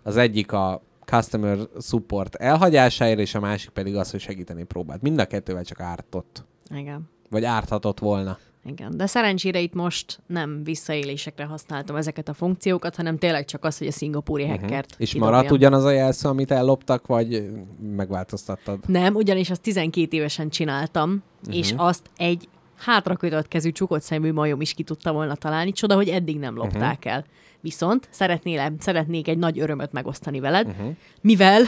[0.02, 5.02] az egyik a customer support elhagyásáért, és a másik pedig az, hogy segíteni próbált.
[5.02, 6.44] Mind a kettővel csak ártott.
[6.74, 7.08] Igen.
[7.30, 8.38] Vagy árthatott volna.
[8.68, 13.78] Igen, de szerencsére itt most nem visszaélésekre használtam ezeket a funkciókat, hanem tényleg csak az,
[13.78, 14.60] hogy a szingapúri uh-huh.
[14.60, 15.34] hackert És kidobjam.
[15.34, 17.50] maradt ugyanaz a jelszó, amit elloptak, vagy
[17.96, 18.78] megváltoztattad?
[18.86, 21.56] Nem, ugyanis azt 12 évesen csináltam, uh-huh.
[21.56, 25.72] és azt egy hátrakötött kezű csukott szemű majom is ki tudta volna találni.
[25.72, 27.12] Csoda, hogy eddig nem lopták uh-huh.
[27.12, 27.24] el.
[27.60, 30.94] Viszont szeretnél, szeretnék egy nagy örömöt megosztani veled, uh-huh.
[31.20, 31.62] mivel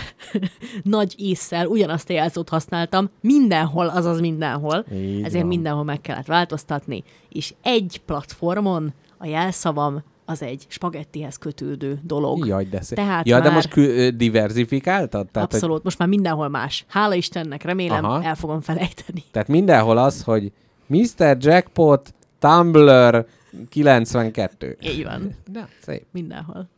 [0.82, 5.46] nagy észsel ugyanazt a jelzót használtam mindenhol, azaz mindenhol, Így ezért van.
[5.46, 12.46] mindenhol meg kellett változtatni, és egy platformon a jelszavam az egy spagettihez kötődő dolog.
[12.46, 12.96] Jaj, de szép.
[12.98, 15.26] Tehát ja, de már- most kü- ö, diversifikáltad?
[15.30, 16.84] Tehát, Abszolút, Hogy, most már mindenhol más.
[16.88, 18.22] Hála Istennek, remélem, Aha.
[18.22, 19.22] el fogom felejteni.
[19.32, 20.52] tehát mindenhol az, hogy
[20.86, 21.36] Mr.
[21.40, 23.26] Jackpot, Tumblr,
[23.68, 24.76] 92.
[24.80, 25.34] Így van.
[25.52, 26.04] Na, szép.
[26.10, 26.68] Mindenhol.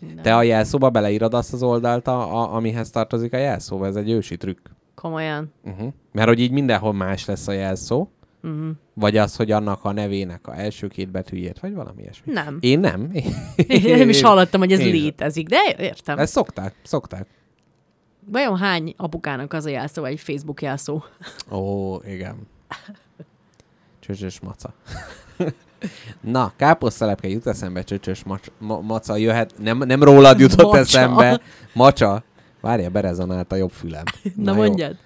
[0.00, 0.24] Mindenhol.
[0.24, 4.10] Te a jelszóba beleírod azt az oldalt, a, a, amihez tartozik a jelszó, ez egy
[4.10, 4.66] ősi trükk.
[4.94, 5.52] Komolyan.
[5.64, 5.92] Uh-huh.
[6.12, 8.08] Mert hogy így mindenhol más lesz a jelszó,
[8.42, 8.70] Uh-huh.
[8.94, 12.32] vagy az, hogy annak a nevének a első két betűjét, vagy valami ilyesmi.
[12.32, 12.56] Nem.
[12.60, 13.10] Én nem.
[13.56, 16.18] Én nem is hallottam, hogy ez Én létezik, de értem.
[16.18, 17.26] Ezt szokták, szokták.
[18.26, 21.02] Vajon hány apukának az a jelszó, vagy egy Facebook jelszó?
[21.50, 22.36] Ó, igen.
[24.00, 24.74] Csöcsös maca.
[26.20, 30.78] Na, káposztelepke jut eszembe, csöcsös mac- ma- maca jöhet, nem, nem rólad jutott Macsa.
[30.78, 31.40] eszembe.
[31.74, 32.22] Macsa.
[32.60, 34.02] Várja, berezonált a jobb fülem.
[34.36, 34.56] Na, jó.
[34.56, 34.96] mondjad.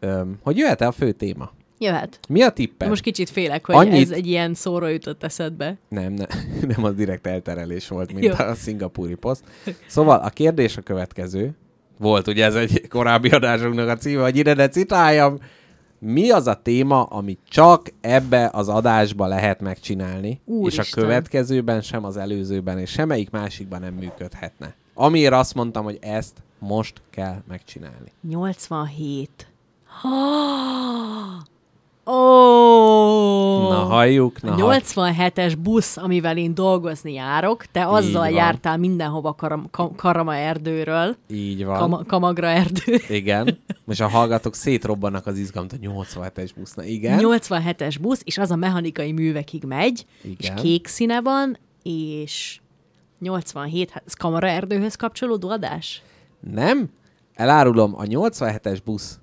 [0.00, 1.50] Öm, hogy jöhet-e a fő téma?
[1.78, 2.18] Jöhet.
[2.28, 2.88] Mi a tipped?
[2.88, 5.76] Most kicsit félek, hogy Annyit- ez egy ilyen szóra jutott eszedbe.
[5.88, 6.24] Nem, ne,
[6.74, 8.32] nem az direkt elterelés volt, mint Jó.
[8.46, 9.44] a szingapúri poszt.
[9.86, 11.50] Szóval a kérdés a következő.
[11.98, 15.38] Volt ugye ez egy korábbi adásunknak a címe, hogy ide ne citáljam.
[16.02, 20.84] Mi az a téma, amit csak ebbe az adásba lehet megcsinálni, Úristen.
[20.84, 24.74] és a következőben sem az előzőben, és semmelyik másikban nem működhetne.
[24.94, 28.12] Amiért azt mondtam, hogy ezt most kell megcsinálni.
[28.28, 29.30] 87.
[32.06, 32.12] Ó!
[33.68, 34.82] Na halljuk, na A halljuk.
[34.84, 38.30] 87-es busz, amivel én dolgozni járok, te azzal van.
[38.30, 41.78] jártál mindenhova karam, ka, Karama erdőről, Így van.
[41.78, 43.00] Kama, Kamagra erdő.
[43.08, 43.58] Igen.
[43.84, 46.84] Most a hallgatók szétrobbannak az izgalmat a 87-es buszna.
[46.84, 47.18] Igen.
[47.22, 50.36] 87-es busz, és az a mechanikai művekig megy, Igen.
[50.38, 52.60] és kék színe van, és
[53.18, 56.02] 87, hát ez Kamara erdőhöz kapcsolódó adás?
[56.52, 56.88] Nem?
[57.34, 59.18] Elárulom, a 87-es busz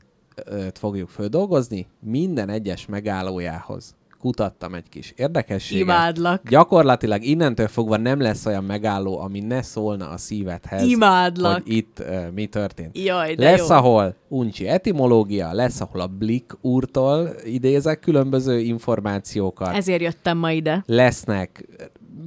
[0.74, 5.84] fogjuk földolgozni, minden egyes megállójához kutattam egy kis érdekességet.
[5.84, 6.50] Imádlak.
[6.50, 11.54] Gyakorlatilag innentől fogva nem lesz olyan megálló, ami ne szólna a szívedhez, Imádlak.
[11.54, 12.98] hogy itt uh, mi történt.
[12.98, 13.76] Jaj, de lesz, jó.
[13.76, 19.76] ahol uncsi etimológia, lesz, ahol a Blick úrtól idézek különböző információkat.
[19.76, 20.84] Ezért jöttem ma ide.
[20.86, 21.66] lesznek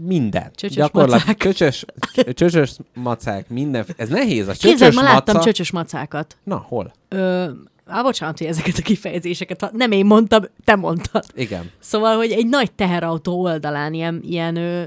[0.05, 0.51] minden.
[0.55, 1.37] Csöcsös macák.
[1.37, 1.85] Csöcsös,
[2.33, 3.85] csöcsös macák, minden.
[3.97, 4.49] Ez nehéz.
[4.49, 5.47] A Képzeld, csöcsös ma láttam maca...
[5.47, 6.37] csöcsös macákat.
[6.45, 6.93] Na, hol?
[7.09, 7.45] Ö,
[7.91, 11.25] á, bocsánat, hogy ezeket a kifejezéseket, ha nem én mondtam, te mondtad.
[11.35, 11.71] Igen.
[11.79, 14.83] Szóval, hogy egy nagy teherautó oldalán ilyen, ilyen ö,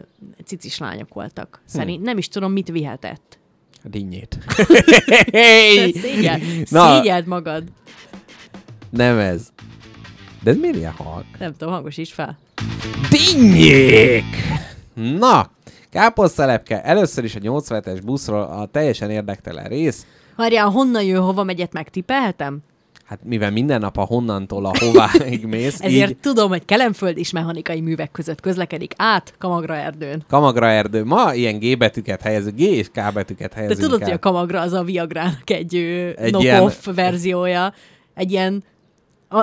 [0.45, 1.61] cicis lányok voltak.
[1.65, 3.39] Szerint nem is tudom, mit vihetett.
[3.83, 4.37] A dinnyét.
[6.01, 6.39] Szégyel,
[6.69, 6.95] Na.
[6.95, 7.63] szégyeld magad.
[8.89, 9.47] Nem ez.
[10.43, 11.25] De ez miért ilyen halk?
[11.39, 12.37] Nem tudom, hangosíts fel.
[13.09, 14.23] Dinnyék!
[14.93, 15.51] Na,
[15.89, 20.05] káposztelepke, először is a 87-es buszról a teljesen érdektelen rész.
[20.35, 22.59] Várjál, honnan jön, hova megyet megtippelhetem?
[23.05, 27.31] Hát mivel minden nap a honnantól a hováig mész, Ezért így tudom, hogy Kelemföld és
[27.31, 30.23] mechanikai művek között közlekedik át Kamagra erdőn.
[30.27, 31.03] Kamagra erdő.
[31.03, 34.05] Ma ilyen G betűket helyezünk, G és K betűket De helyezünk tudod, el.
[34.07, 35.75] hogy a Kamagra az a Viagrának egy,
[36.15, 37.73] Egy knock-off verziója.
[38.13, 38.63] Egy ilyen,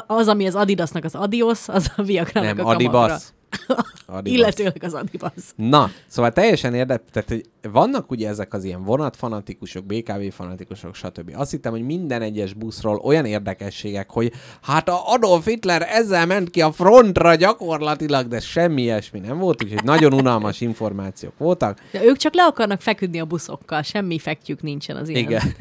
[0.06, 3.00] az, ami az Adidasnak az Adios, az a Viagrának Nem, a Kamagra.
[3.00, 3.22] Adibas.
[4.07, 4.38] Adibas.
[4.38, 5.32] Illetőleg az Adibas.
[5.57, 11.32] Na, szóval teljesen érdekes, tehát hogy vannak ugye ezek az ilyen vonatfanatikusok, BKV fanatikusok, stb.
[11.36, 14.32] Azt hittem, hogy minden egyes buszról olyan érdekességek, hogy
[14.62, 19.64] hát a Adolf Hitler ezzel ment ki a frontra gyakorlatilag, de semmi ilyesmi nem volt,
[19.64, 21.78] úgyhogy nagyon unalmas információk voltak.
[21.92, 25.22] De ők csak le akarnak feküdni a buszokkal, semmi fekjük nincsen az ilyen.
[25.22, 25.55] Igen.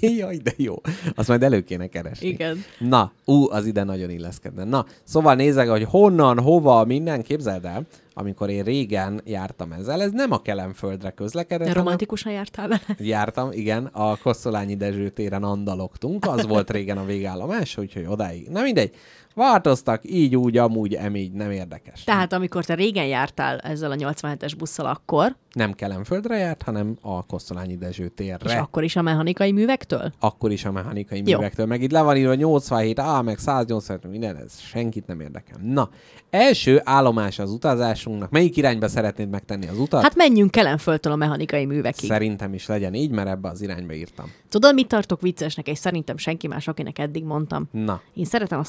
[0.18, 0.74] Jaj, de jó.
[1.14, 2.26] Azt majd elő kéne keresni.
[2.26, 2.64] Igen.
[2.78, 4.64] Na, ú, az ide nagyon illeszkedne.
[4.64, 10.10] Na, szóval nézek, hogy honnan, hova, minden, képzeld el, amikor én régen jártam ezzel, ez
[10.12, 12.96] nem a Kelemföldre közlekedett, romantikusan jártál vele?
[12.98, 18.48] Jártam, igen, a Kosszolányi Dezső téren andalogtunk, az volt régen a végállomás, úgyhogy odáig.
[18.48, 18.94] Na mindegy,
[19.36, 22.04] változtak, így, úgy, amúgy, emígy, nem érdekes.
[22.04, 27.26] Tehát amikor te régen jártál ezzel a 87-es busszal akkor, Nem Kelenföldre járt, hanem a
[27.26, 28.50] Kosztolányi Dezső térre.
[28.50, 30.12] És akkor is a mechanikai művektől?
[30.18, 31.36] akkor is a mechanikai Jó.
[31.36, 31.66] művektől.
[31.66, 35.58] Meg itt le van írva 87, A, meg 180, minden, ez senkit nem érdekel.
[35.62, 35.88] Na,
[36.30, 38.30] első állomás az utazásunknak.
[38.30, 40.02] Melyik irányba szeretnéd megtenni az utat?
[40.02, 42.08] Hát menjünk Kelenföldtől a mechanikai művekig.
[42.08, 44.32] Szerintem is legyen így, mert ebbe az irányba írtam.
[44.48, 47.68] Tudod, mit tartok viccesnek, és szerintem senki más, akinek eddig mondtam?
[47.70, 48.64] Na, Én szeretem a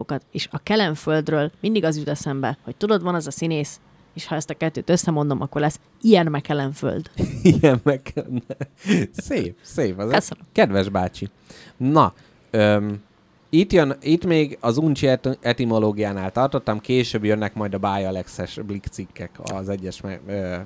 [0.00, 3.80] szójátékokat, és a Kelenföldről mindig az jut eszembe, hogy tudod, van az a színész,
[4.14, 7.10] és ha ezt a kettőt összemondom, akkor lesz ilyen meg Kelenföld.
[7.42, 8.56] ilyen kellene.
[9.12, 9.98] Szép, szép.
[9.98, 10.44] Az Köszönöm.
[10.52, 11.28] Kedves bácsi.
[11.76, 12.14] Na,
[12.50, 13.02] öm,
[13.50, 19.30] itt, jön, itt még az uncsi et- etimológiánál tartottam, később jönnek majd a Bájalexes blikcikkek
[19.42, 20.56] az egyes, me, ö,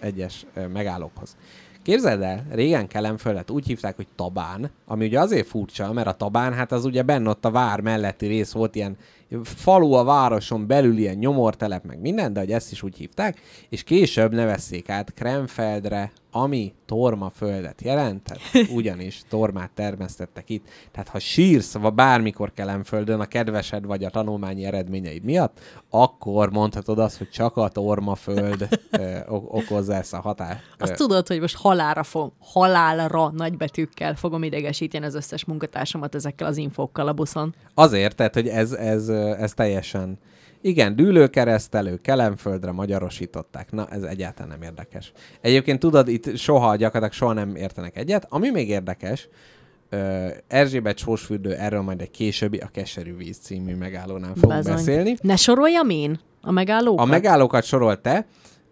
[0.00, 1.36] egyes ö, megállókhoz.
[1.84, 6.52] Képzeld el, régen Kelenföldet úgy hívták, hogy Tabán, ami ugye azért furcsa, mert a Tabán,
[6.52, 8.96] hát az ugye benne ott a vár melletti rész volt ilyen
[9.42, 13.82] falu a városon belül ilyen nyomortelep, meg minden, de hogy ezt is úgy hívták, és
[13.82, 20.66] később nevezték át Kremfeldre, ami tormaföldet jelent, tehát ugyanis tormát termesztettek itt.
[20.92, 25.60] Tehát ha sírsz vagy bármikor Kelenföldön a kedvesed vagy a tanulmányi eredményeid miatt,
[25.90, 30.62] akkor mondhatod azt, hogy csak a tormaföld ö, ok- okozza ezt a hatást.
[30.78, 36.56] Azt tudod, hogy most halálra fog, halálra nagybetűkkel fogom idegesíteni az összes munkatársamat ezekkel az
[36.56, 37.54] infókkal a buszon.
[37.74, 40.18] Azért, tehát, hogy ez, ez, ez teljesen...
[40.66, 43.72] Igen, dűlőkeresztelő, Kelenföldre magyarosították.
[43.72, 45.12] Na, ez egyáltalán nem érdekes.
[45.40, 48.26] Egyébként tudod, itt soha, gyakorlatilag soha nem értenek egyet.
[48.28, 49.28] Ami még érdekes,
[49.88, 54.74] ö, Erzsébet sósfürdő, erről majd egy későbbi a Keserű víz című megállónál fogunk Bezony.
[54.74, 55.14] beszélni.
[55.22, 57.06] Ne soroljam én a megállókat?
[57.06, 58.26] A megállókat sorolt te.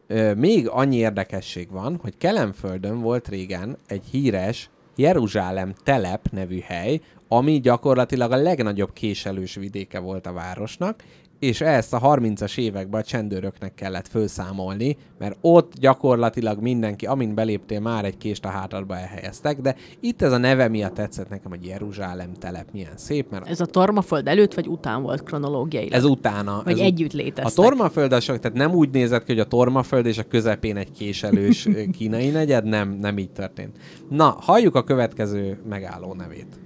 [0.07, 7.01] Ö, még annyi érdekesség van, hogy Kelenföldön volt régen egy híres Jeruzsálem telep nevű hely,
[7.28, 11.03] ami gyakorlatilag a legnagyobb késelős vidéke volt a városnak,
[11.43, 17.80] és ezt a 30-as években a csendőröknek kellett fölszámolni, mert ott gyakorlatilag mindenki, amint beléptél,
[17.80, 21.66] már egy kést a hátadba elhelyeztek, de itt ez a neve miatt tetszett nekem, hogy
[21.66, 25.93] Jeruzsálem telep milyen szép, mert Ez a Tormaföld előtt vagy után volt kronológiailag?
[25.93, 26.62] ez utána.
[26.64, 27.64] Vagy ez együtt a léteztek?
[27.64, 30.93] tormaföld az sok, tehát nem úgy nézett ki, hogy a tormaföld és a közepén egy
[30.93, 31.68] késelős
[31.99, 33.76] kínai negyed, nem, nem így történt.
[34.09, 36.59] Na, halljuk a következő megálló nevét.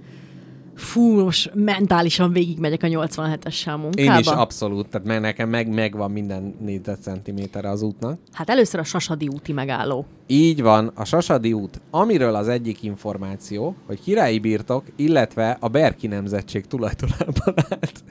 [0.77, 4.13] Fú, most mentálisan végigmegyek a 87-essel munkába.
[4.13, 8.19] Én is abszolút, tehát meg nekem meg, megvan minden négyzetcentiméterre az útnak.
[8.31, 10.05] Hát először a Sasadi úti megálló.
[10.27, 16.07] Így van, a Sasadi út, amiről az egyik információ, hogy királyi birtok, illetve a Berki
[16.07, 18.03] nemzetség tulajdonában állt.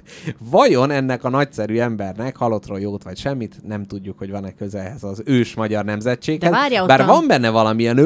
[0.50, 5.02] Vajon ennek a nagyszerű embernek halottról jót vagy semmit, nem tudjuk, hogy van-e köze ehhez
[5.04, 6.50] az ős magyar nemzetséghez.
[6.50, 7.98] De várjál, bár a- van benne valamilyen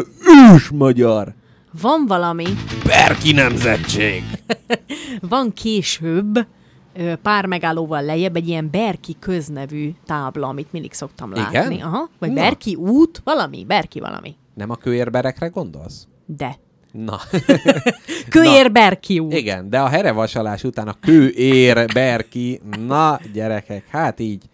[0.53, 1.35] ős magyar
[1.73, 2.47] Van valami,
[2.85, 4.23] Berki nemzetség.
[5.21, 6.47] van később,
[7.23, 11.51] pár megállóval lejjebb egy ilyen Berki köznevű tábla, amit mindig szoktam Igen?
[11.53, 11.83] látni.
[11.83, 12.09] Aha.
[12.19, 12.35] Vagy Na.
[12.35, 14.37] Berki út, valami, Berki valami.
[14.55, 16.07] Nem a kőérberekre gondolsz?
[16.27, 16.59] De.
[16.93, 17.19] Na.
[18.29, 19.33] Köér Berki út.
[19.33, 24.45] Igen, de a herevasalás után a kőér, berki, na gyerekek, hát így.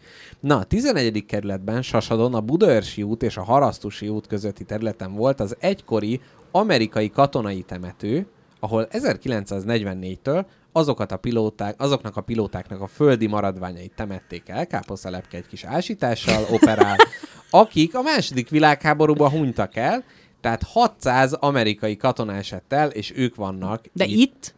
[0.40, 1.24] Na, a 11.
[1.26, 6.20] kerületben Sasadon a Budaörsi út és a Harasztusi út közötti területen volt az egykori
[6.58, 8.26] amerikai katonai temető,
[8.60, 15.46] ahol 1944-től azokat a pilóták, azoknak a pilótáknak a földi maradványait temették el, káposztelepke egy
[15.46, 16.96] kis ásítással operál,
[17.50, 20.04] akik a második világháborúban hunytak el,
[20.40, 24.54] tehát 600 amerikai katona esett el, és ők vannak De itt?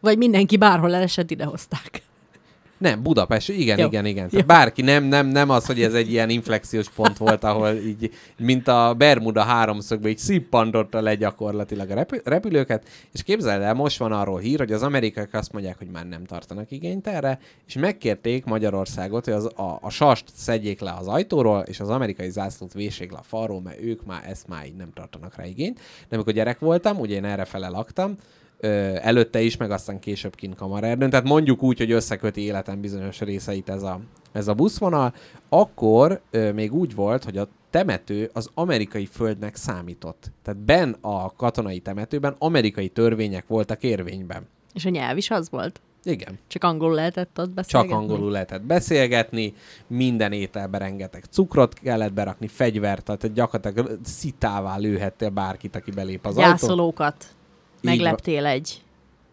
[0.00, 2.02] Vagy mindenki bárhol elesett, idehozták.
[2.84, 3.86] Nem, Budapest, igen, Jó.
[3.86, 4.28] igen, igen.
[4.30, 4.40] Jó.
[4.40, 8.68] Bárki, nem, nem, nem az, hogy ez egy ilyen inflexiós pont volt, ahol így, mint
[8.68, 14.12] a Bermuda háromszögbe, így szippantotta le gyakorlatilag a repü- repülőket, és képzeld el, most van
[14.12, 18.44] arról hír, hogy az amerikaiak azt mondják, hogy már nem tartanak igényt erre, és megkérték
[18.44, 23.10] Magyarországot, hogy az, a, a sast szedjék le az ajtóról, és az amerikai zászlót véssék
[23.10, 25.80] le a falról, mert ők már ezt már így nem tartanak rá igényt.
[26.08, 28.16] De amikor gyerek voltam, ugye én erre fele laktam,
[29.00, 33.68] előtte is, meg aztán később kint Kamarerdőn, tehát mondjuk úgy, hogy összeköti életem bizonyos részeit
[33.68, 34.00] ez a,
[34.32, 35.14] ez a buszvonal,
[35.48, 40.30] akkor ö, még úgy volt, hogy a temető az amerikai földnek számított.
[40.42, 44.46] Tehát ben a katonai temetőben amerikai törvények voltak érvényben.
[44.74, 45.80] És a nyelv is az volt.
[46.04, 46.38] Igen.
[46.46, 47.94] Csak angolul lehetett ott Csak beszélgetni.
[47.94, 49.54] angolul lehetett beszélgetni,
[49.86, 56.36] minden ételbe rengeteg cukrot kellett berakni, fegyvert, tehát gyakorlatilag szitává lőhettél bárkit, aki belép az
[56.36, 56.50] ajtón.
[56.52, 57.43] Gyászolókat Így
[57.84, 58.82] megleptél egy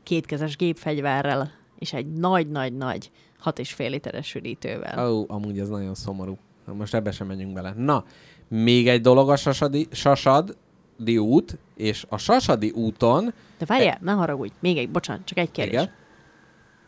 [0.03, 5.11] kétkezes gépfegyverrel, és egy nagy-nagy-nagy hat és fél literes üdítővel.
[5.11, 6.37] Ó, oh, amúgy ez nagyon szomorú.
[6.65, 7.73] Na, Most ebbe sem menjünk bele.
[7.77, 8.05] Na,
[8.47, 13.33] még egy dolog a Sasadi, Sasadi út, és a Sasadi úton...
[13.57, 15.73] De várjál, ne haragudj, még egy, bocsánat, csak egy kérdés.
[15.73, 15.91] Igen?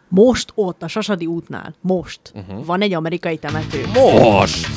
[0.08, 2.66] Most ott, a Sasadi útnál, most uh-huh.
[2.66, 3.86] van egy amerikai temető.
[3.94, 4.68] Most!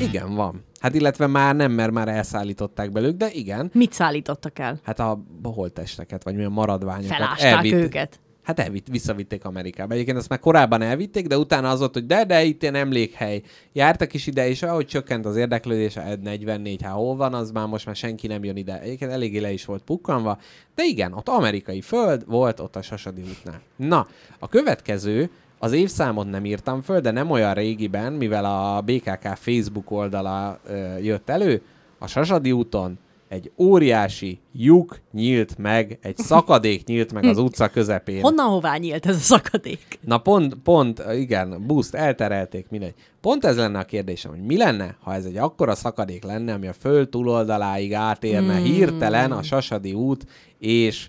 [0.00, 0.64] Igen, van.
[0.80, 3.70] Hát illetve már nem, mert már elszállították belőlük, de igen.
[3.74, 4.80] Mit szállítottak el?
[4.82, 7.16] Hát a holtesteket, vagy milyen maradványokat.
[7.16, 8.20] Felásták elvitt- őket.
[8.42, 9.94] Hát elvitt, visszavitték Amerikába.
[9.94, 13.42] Egyébként ezt már korábban elvitték, de utána az volt, hogy de, de itt ilyen emlékhely.
[13.72, 17.66] Jártak is ide, és ahogy csökkent az érdeklődés, a 44, ha hol van, az már
[17.66, 18.80] most már senki nem jön ide.
[18.80, 20.38] Egyébként eléggé le is volt pukkanva.
[20.74, 23.60] De igen, ott amerikai föld volt, ott a Sasadi útnál.
[23.76, 24.06] Na,
[24.38, 29.90] a következő, az évszámot nem írtam föl, de nem olyan régiben, mivel a BKK Facebook
[29.90, 31.62] oldala ö, jött elő,
[31.98, 32.98] a Sasadi úton
[33.28, 38.22] egy óriási lyuk nyílt meg, egy szakadék nyílt meg az utca közepén.
[38.22, 39.98] Honnan hová nyílt ez a szakadék?
[40.00, 42.94] Na pont, pont, igen, buszt, elterelték, mindegy.
[43.20, 46.66] Pont ez lenne a kérdésem, hogy mi lenne, ha ez egy akkora szakadék lenne, ami
[46.66, 48.64] a föld túloldaláig átérne hmm.
[48.64, 50.26] hirtelen a Sasadi út
[50.58, 51.08] és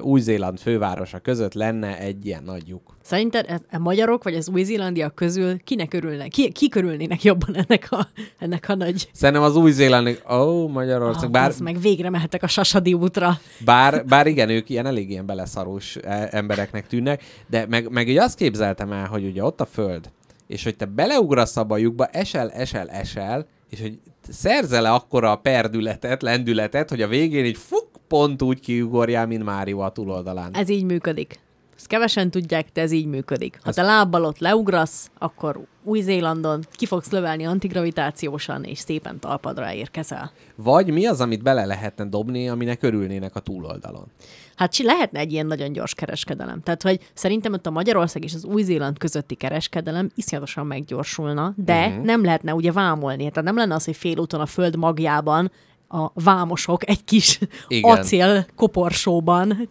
[0.00, 2.96] Új-Zéland fővárosa között lenne egy ilyen nagy lyuk.
[3.02, 6.28] Szerinted ez, a magyarok vagy az új-zélandiak közül kinek örülnek?
[6.28, 8.08] Ki, ki körülnének jobban ennek a,
[8.38, 9.08] ennek a nagy...
[9.12, 13.38] Szerintem az új-zélandi, ó, oh, Magyarország, Ah, bár, meg végre mehetek a Sasadi útra.
[13.64, 18.16] Bár, bár igen, ők ilyen elég ilyen beleszarós eh, embereknek tűnnek, de meg, meg így
[18.16, 20.10] azt képzeltem el, hogy ugye ott a föld,
[20.46, 25.36] és hogy te beleugrasz abba a lyukba, esel, esel, esel, és hogy szerzel-e akkora a
[25.36, 30.54] perdületet, lendületet, hogy a végén így fuk, pont úgy kiugorjál, mint Mário a túloldalán.
[30.54, 31.38] Ez így működik.
[31.76, 33.58] Ezt kevesen tudják, de ez így működik.
[33.62, 40.32] Ha te lábbal ott leugrasz, akkor Új-Zélandon ki fogsz lövelni antigravitációsan, és szépen talpadra érkezel.
[40.54, 44.06] Vagy mi az, amit bele lehetne dobni, aminek örülnének a túloldalon?
[44.54, 46.60] Hát csi- lehetne egy ilyen nagyon gyors kereskedelem.
[46.60, 52.04] Tehát, hogy szerintem ott a Magyarország és az Új-Zéland közötti kereskedelem iszonyatosan meggyorsulna, de uh-huh.
[52.04, 53.30] nem lehetne ugye vámolni.
[53.30, 55.50] Tehát nem lenne az, hogy félúton a föld magjában
[55.88, 57.96] a vámosok egy kis Igen.
[57.96, 59.68] acél koporsóban.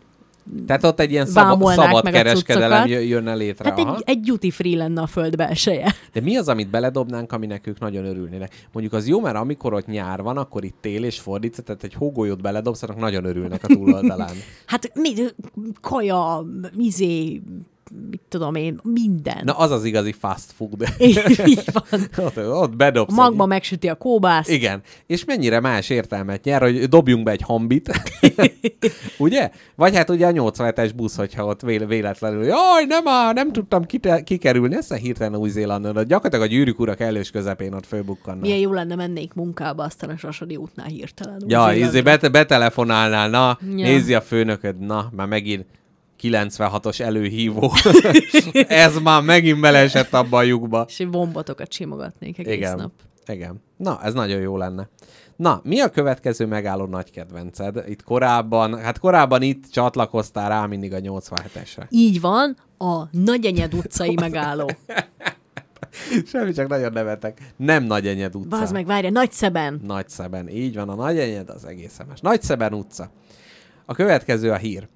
[0.67, 3.69] Tehát ott egy ilyen szab- szabad kereskedelem jönne létre.
[3.69, 3.95] Hát aha.
[3.95, 5.93] egy, egy duty free lenne a föld belseje.
[6.13, 8.67] De mi az, amit beledobnánk, aminek ők nagyon örülnének?
[8.71, 11.93] Mondjuk az jó, mert amikor ott nyár van, akkor itt tél és fordítva, tehát egy
[11.93, 14.35] hógolyót beledobsz, annak nagyon örülnek a túloldalán.
[14.65, 15.13] Hát mi,
[15.81, 16.45] kaja,
[16.77, 17.41] izé,
[18.09, 19.41] mit tudom én, minden.
[19.43, 20.83] Na, az az igazi fast food.
[21.45, 22.01] így van.
[22.17, 23.11] ott, ott bedobsz.
[23.11, 23.49] A magma egy...
[23.49, 24.49] megsüti a kóbászt.
[24.49, 24.81] Igen.
[25.07, 27.91] És mennyire más értelmet nyer, hogy dobjunk be egy hambit.
[29.17, 29.51] ugye?
[29.75, 33.85] Vagy hát ugye a 87-es busz, hogyha ott vé- véletlenül, jaj, nem áll, nem tudtam
[33.85, 38.41] kite- kikerülni, ezt hirtelen Új-Zélandon, ott gyakorlatilag a gyűrűk urak elős közepén ott fölbukkannak.
[38.41, 41.43] Milyen jó lenne mennék munkába, aztán a Sasadi útnál hirtelen.
[41.47, 43.85] Ja, izé, bete- betelefonálnál, na, ja.
[43.85, 45.65] nézi a főnököd, na, már megint
[46.21, 47.71] 96-os előhívó.
[48.67, 50.85] Ez már megint beleesett abba a lyukba.
[50.87, 52.75] És egy bombotokat simogatnék egész Igen.
[52.75, 52.91] nap.
[53.27, 53.61] Igen.
[53.77, 54.89] Na, ez nagyon jó lenne.
[55.35, 57.83] Na, mi a következő megálló nagy kedvenced?
[57.87, 61.85] Itt korábban, hát korábban itt csatlakoztál rá mindig a 87-esre.
[61.89, 64.69] Így van, a Nagyenyed utcai megálló.
[66.25, 67.53] Semmi, csak nagyon nevetek.
[67.57, 68.57] Nem Nagyenyed utca.
[68.57, 69.81] Bazd meg, várja, Nagyszeben.
[69.83, 70.49] Nagyszeben.
[70.49, 72.19] Így van, a Nagyenyed az egészen más.
[72.19, 73.11] Nagyszeben utca.
[73.85, 74.87] A következő a hír.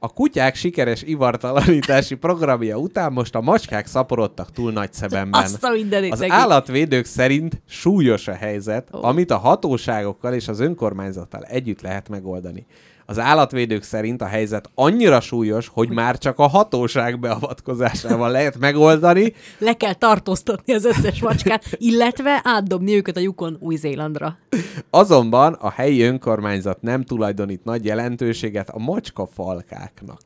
[0.00, 5.42] A kutyák sikeres ivartalanítási programja után most a macskák szaporodtak túl Nagyszebenben.
[5.42, 9.02] Azt a mindenit Az állatvédők szerint súlyos a helyzet, Ó.
[9.02, 12.66] amit a hatóságokkal és az önkormányzattal együtt lehet megoldani.
[13.10, 19.32] Az állatvédők szerint a helyzet annyira súlyos, hogy már csak a hatóság beavatkozásával lehet megoldani,
[19.58, 24.38] Le kell tartóztatni az összes macskát, illetve átdobni őket a lyukon Új-Zélandra.
[24.90, 30.20] Azonban a helyi önkormányzat nem tulajdonít nagy jelentőséget a macska falkáknak.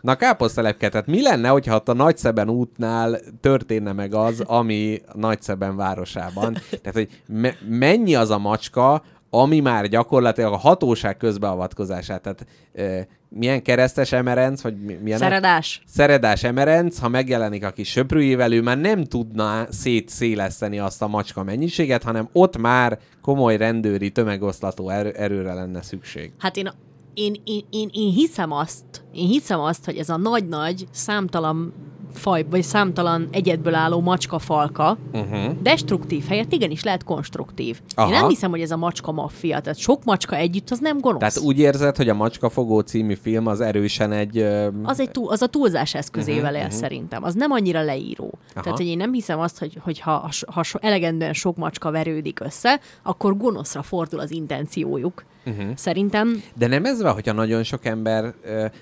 [0.00, 5.76] Na káposztelepke, tehát mi lenne, hogyha ott a Nagyszeben útnál történne meg az, ami Nagyszeben
[5.76, 6.52] városában?
[6.70, 9.02] Tehát, hogy me- mennyi az a macska,
[9.40, 15.18] ami már gyakorlatilag a hatóság közbeavatkozását, tehát e, milyen keresztes emerenc, vagy mi- milyen...
[15.18, 15.82] Szeredás.
[15.86, 21.42] Szeredás emerenc, ha megjelenik a kis söprűjével, ő már nem tudná szétszéleszteni azt a macska
[21.42, 26.32] mennyiséget, hanem ott már komoly rendőri tömegoszlató erő, erőre lenne szükség.
[26.38, 26.70] Hát én,
[27.14, 31.72] én, én, én, én hiszem azt, én hiszem azt, hogy ez a nagy-nagy, számtalan
[32.16, 35.62] faj, vagy számtalan egyedből álló macska falka, Uh-huh.
[35.62, 37.80] destruktív helyett igenis lehet konstruktív.
[37.94, 38.08] Aha.
[38.08, 41.18] Én nem hiszem, hogy ez a macska maffia, tehát sok macska együtt az nem gonosz.
[41.18, 44.38] Tehát úgy érzed, hogy a Macskafogó című film az erősen egy...
[44.38, 46.80] Ö, az, egy túl, az a túlzás eszközével uh-huh, él uh-huh.
[46.80, 47.22] szerintem.
[47.22, 48.38] Az nem annyira leíró.
[48.52, 48.62] Aha.
[48.62, 52.40] Tehát, hogy én nem hiszem azt, hogy, hogy ha, ha so, elegendően sok macska verődik
[52.40, 55.24] össze, akkor gonoszra fordul az intenciójuk.
[55.46, 55.66] Uh-huh.
[55.74, 58.34] Szerintem De nem ez van, hogyha nagyon sok ember,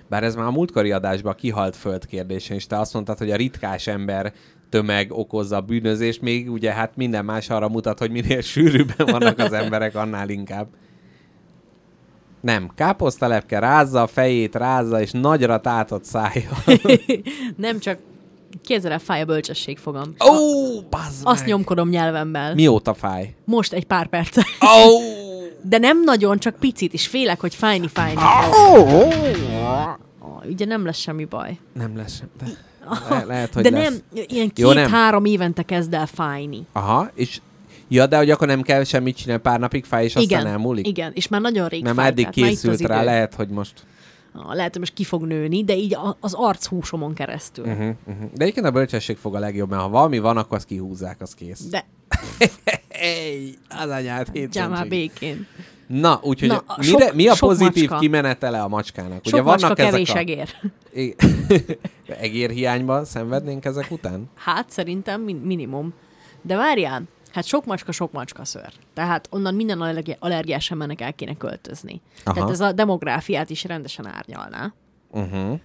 [0.09, 3.37] bár ez már a múltkori adásban kihalt föld kérdése, és te azt mondtad, hogy a
[3.37, 4.33] ritkás ember
[4.69, 9.39] tömeg okozza a bűnözést, még ugye hát minden más arra mutat, hogy minél sűrűbben vannak
[9.39, 10.67] az emberek, annál inkább.
[12.41, 16.51] Nem, káposztalepke rázza a fejét, rázza, és nagyra tátott szája.
[17.57, 17.99] nem csak
[18.65, 20.15] Kézzel fáj a bölcsességfogam.
[20.25, 21.49] Ó, oh, bazd Azt meg.
[21.49, 22.55] nyomkodom nyelvemmel.
[22.55, 23.35] Mióta fáj?
[23.45, 24.47] Most egy pár perce.
[24.61, 24.99] Ó!
[25.69, 28.21] De nem nagyon, csak picit, és félek, hogy fájni, fájni.
[28.51, 29.13] Oh,
[30.45, 31.59] ugye nem lesz semmi baj.
[31.73, 32.29] Nem lesz sem.
[33.09, 33.89] De le- lehet, hogy De lesz.
[33.89, 36.67] nem, ilyen két-három évente kezd el fájni.
[36.73, 37.41] Aha, és
[37.89, 40.87] Ja, de hogy akkor nem kell semmit csinálni, pár napig fáj, és aztán igen, elmúlik?
[40.87, 43.05] igen, és már nagyon rég Nem, fáj, eddig már készült rá, idő.
[43.05, 43.73] lehet, hogy most...
[44.35, 47.65] Ah, Lehet, hogy most ki fog nőni, de így az archúsomon keresztül.
[47.65, 48.31] Uh-huh, uh-huh.
[48.35, 51.35] De egyébként a bölcsesség fog a legjobb, mert ha valami van, akkor azt kihúzzák, az
[51.35, 51.61] kész.
[51.71, 51.85] De
[52.89, 54.89] Ej, az anyát hagyjál már hétszentség.
[54.89, 55.47] békén.
[56.01, 57.99] Na, úgyhogy Na, mire, sok- mi a pozitív macska.
[57.99, 59.21] kimenetele a macskának?
[59.25, 60.17] Sok macska, ezek kevés a...
[60.19, 60.49] egér.
[62.07, 64.31] Egérhiányba szenvednénk ezek után?
[64.35, 65.93] Hát szerintem min- minimum.
[66.43, 68.69] De várjál, hát sok macska, sok macska ször.
[68.95, 72.01] Tehát onnan minden allergi- allergiás embernek el kéne költözni.
[72.25, 72.35] Aha.
[72.35, 74.73] Tehát ez a demográfiát is rendesen árnyalná.
[75.11, 75.59] Uh-huh.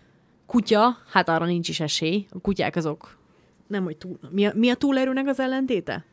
[0.45, 2.25] Kutya, hát arra nincs is esély.
[2.31, 3.17] A kutyák azok
[3.67, 4.19] nem, hogy túl...
[4.29, 6.05] Mi a, mi a túlerőnek az ellentéte?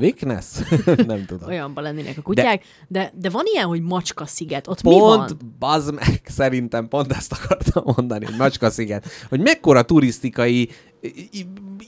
[0.00, 0.46] Weakness?
[1.06, 1.48] nem tudom.
[1.48, 2.64] Olyanban lennének a kutyák.
[2.88, 4.68] De, de, de van ilyen, hogy macska sziget.
[4.68, 5.54] Ott mi Pont, van?
[5.58, 9.06] bazd meg, szerintem pont ezt akartam mondani, hogy Macska sziget.
[9.28, 10.68] Hogy mekkora turisztikai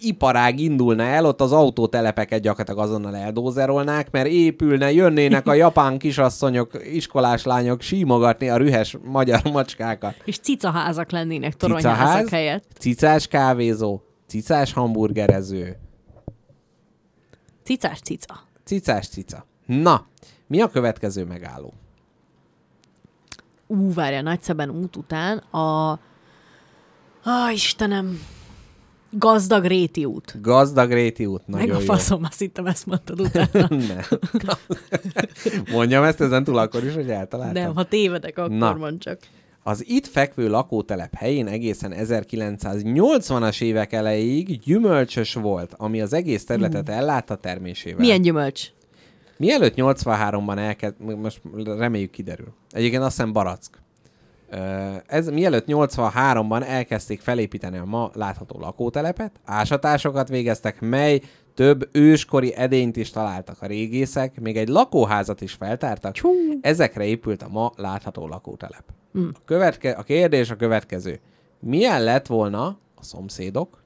[0.00, 6.70] iparág indulna el, ott az autótelepeket gyakorlatilag azonnal eldózerolnák, mert épülne, jönnének a japán kisasszonyok,
[6.92, 10.14] iskolás lányok símogatni a rühes magyar macskákat.
[10.24, 12.64] És cicaházak lennének toronyházak Cicaház, helyett.
[12.78, 15.76] cicás kávézó, cicás hamburgerező,
[17.64, 18.42] Cicás cica.
[18.64, 19.46] cicás cica.
[19.66, 20.06] Na,
[20.46, 21.72] mi a következő megálló?
[23.66, 25.90] Ú, várja, Nagyszeben út után a...
[27.22, 28.20] Ah, Istenem!
[29.10, 30.40] Gazdag Réti út.
[30.40, 31.84] Gazdag Réti út, Meg nagyon a jó.
[31.84, 33.66] faszom, azt hittem, ezt mondtad utána.
[33.92, 34.02] Nem.
[35.70, 37.62] Mondjam ezt ezen túl akkor is, hogy eltaláltam.
[37.62, 38.74] Nem, ha tévedek, akkor Na.
[38.74, 39.18] mondd csak.
[39.66, 46.88] Az itt fekvő lakótelep helyén egészen 1980-as évek elejéig gyümölcsös volt, ami az egész területet
[46.88, 47.98] ellátta termésével.
[47.98, 48.68] Milyen gyümölcs?
[49.36, 52.54] Mielőtt 83-ban elkezd, most reméljük kiderül.
[52.70, 53.82] Egyébként azt hiszem barack.
[55.06, 61.20] Ez, mielőtt 83-ban elkezdték felépíteni a ma látható lakótelepet, ásatásokat végeztek, mely
[61.54, 66.12] több őskori edényt is találtak a régészek, még egy lakóházat is feltártak.
[66.12, 66.30] Csú.
[66.60, 68.84] Ezekre épült a ma látható lakótelep.
[69.18, 69.28] Mm.
[69.28, 71.20] A, követke, a kérdés a következő.
[71.60, 73.82] Milyen lett volna a szomszédok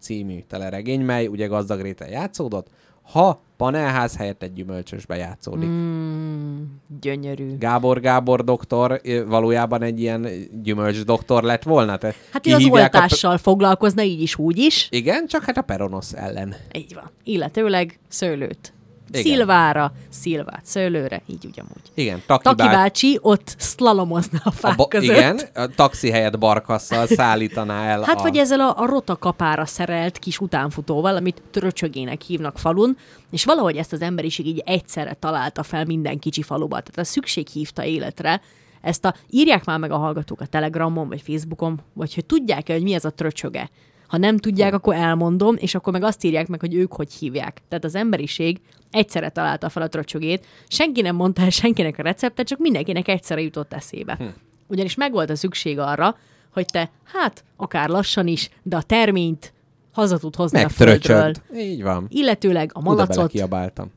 [0.00, 2.70] című teleregény, mely ugye gazdag réten játszódott,
[3.02, 5.68] ha panelház helyett egy gyümölcsösbe játszódik.
[5.68, 6.62] Mm.
[7.00, 7.58] Gyönyörű.
[7.58, 10.28] Gábor Gábor doktor valójában egy ilyen
[10.62, 11.96] gyümölcs doktor lett volna?
[11.96, 14.88] Te Hát ő az kihívják a oltással foglalkozna, így is, úgy is.
[14.90, 16.54] Igen, csak hát a peronosz ellen.
[16.72, 17.10] Így van.
[17.24, 18.72] Illetőleg szőlőt.
[19.12, 19.22] Igen.
[19.36, 21.90] Szilvára, szilvát szőlőre, így ugyanúgy.
[21.94, 25.16] Igen, Taki, Taki bá- bácsi ott szlalomozna a a fák ba- között.
[25.16, 28.22] igen, a taxi helyett barkasszal szállítaná el Hát a...
[28.22, 32.96] vagy ezzel a, a rota kapára szerelt kis utánfutóval, amit tröcsögének hívnak falun,
[33.30, 36.80] és valahogy ezt az emberiség így egyszerre találta fel minden kicsi faluba.
[36.80, 38.40] Tehát a szükség hívta életre.
[38.80, 42.82] Ezt a, írják már meg a hallgatók a Telegramon, vagy Facebookon, vagy hogy tudják-e, hogy
[42.82, 43.70] mi ez a tröcsöge.
[44.06, 47.62] Ha nem tudják, akkor elmondom, és akkor meg azt írják meg, hogy ők hogy hívják.
[47.68, 48.60] Tehát az emberiség
[48.92, 53.40] egyszerre találta fel a tröcsögét, senki nem mondta el senkinek a receptet, csak mindenkinek egyszerre
[53.40, 54.14] jutott eszébe.
[54.18, 54.24] Hm.
[54.66, 56.16] Ugyanis megvolt a szükség arra,
[56.52, 59.52] hogy te, hát, akár lassan is, de a terményt
[59.92, 61.32] haza tud hozni a földről.
[61.54, 62.06] Így van.
[62.08, 63.92] Illetőleg a malacot, kiabáltam.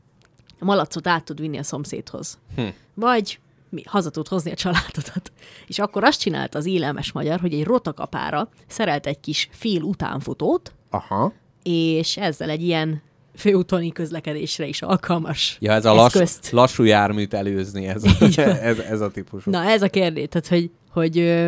[0.60, 2.38] a malacot át tud vinni a szomszédhoz.
[2.56, 2.62] Hm.
[2.94, 3.38] Vagy
[3.68, 5.32] mi, haza tud hozni a családodat.
[5.66, 10.72] És akkor azt csinálta az élelmes magyar, hogy egy rotakapára szerelt egy kis fél utánfutót,
[10.90, 11.32] Aha.
[11.62, 13.02] és ezzel egy ilyen
[13.36, 16.50] főútoni közlekedésre is alkalmas Ja, ez a lass, eszközt.
[16.50, 18.04] lassú járműt előzni, ez
[18.36, 19.50] a, ez, ez a típusú.
[19.50, 21.44] Na, ez a kérdés, tehát, hogy, hogy,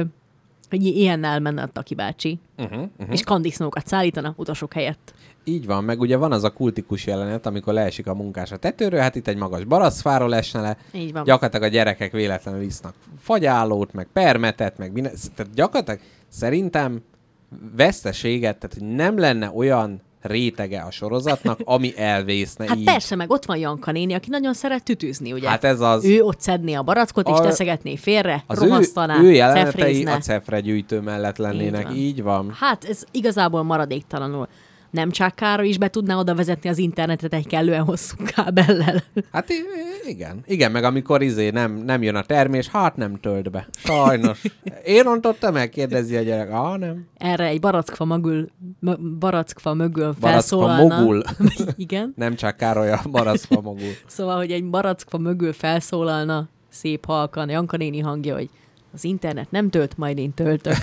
[0.71, 3.13] hogy ilyennel menne a Taki bácsi, Uh-huh, uh-huh.
[3.15, 5.15] és kandisznókat szállítana utasok helyett.
[5.45, 9.01] Így van, meg ugye van az a kultikus jelenet, amikor leesik a munkás a tetőről,
[9.01, 11.25] hát itt egy magas baraszfáról esne le, Így van.
[11.25, 17.01] gyakorlatilag a gyerekek véletlenül isznak fagyálót, meg permetet, meg minden, tehát gyakorlatilag szerintem
[17.77, 22.85] veszteséget, tehát hogy nem lenne olyan rétege a sorozatnak, ami elvészne Hát így.
[22.85, 25.49] persze, meg ott van Janka néni, aki nagyon szeret tütűzni, ugye?
[25.49, 26.05] Hát ez az.
[26.05, 30.13] Ő ott szedné a barackot, és A- teszegetné félre, az ő, rohasztaná, ő jelenetei cefrézne.
[30.13, 31.97] a cefre gyűjtő mellett lennének, van.
[31.97, 32.53] így van.
[32.59, 34.49] Hát ez igazából maradéktalanul.
[34.91, 39.03] Nem csak Károly is be tudná oda vezetni az internetet egy kellően hosszú kábellel.
[39.33, 39.49] Hát
[40.07, 40.43] igen.
[40.47, 43.69] Igen, meg amikor izé nem, nem jön a termés, hát nem tölt be.
[43.77, 44.43] Sajnos.
[44.85, 46.53] Én rontottam meg, kérdezi a gyerek.
[46.53, 47.07] Ah, nem.
[47.17, 48.49] Erre egy barackfa mögül,
[48.81, 50.99] m- barackfa mögül Barackfa felszólalna.
[50.99, 51.23] mogul.
[51.77, 52.13] Igen.
[52.17, 53.91] Nem csak Károly a baraszfa mogul.
[54.07, 58.49] Szóval, hogy egy barackfa mögül felszólalna szép halkan Janka néni hangja, hogy
[58.95, 60.77] az internet nem tölt, majd én töltök.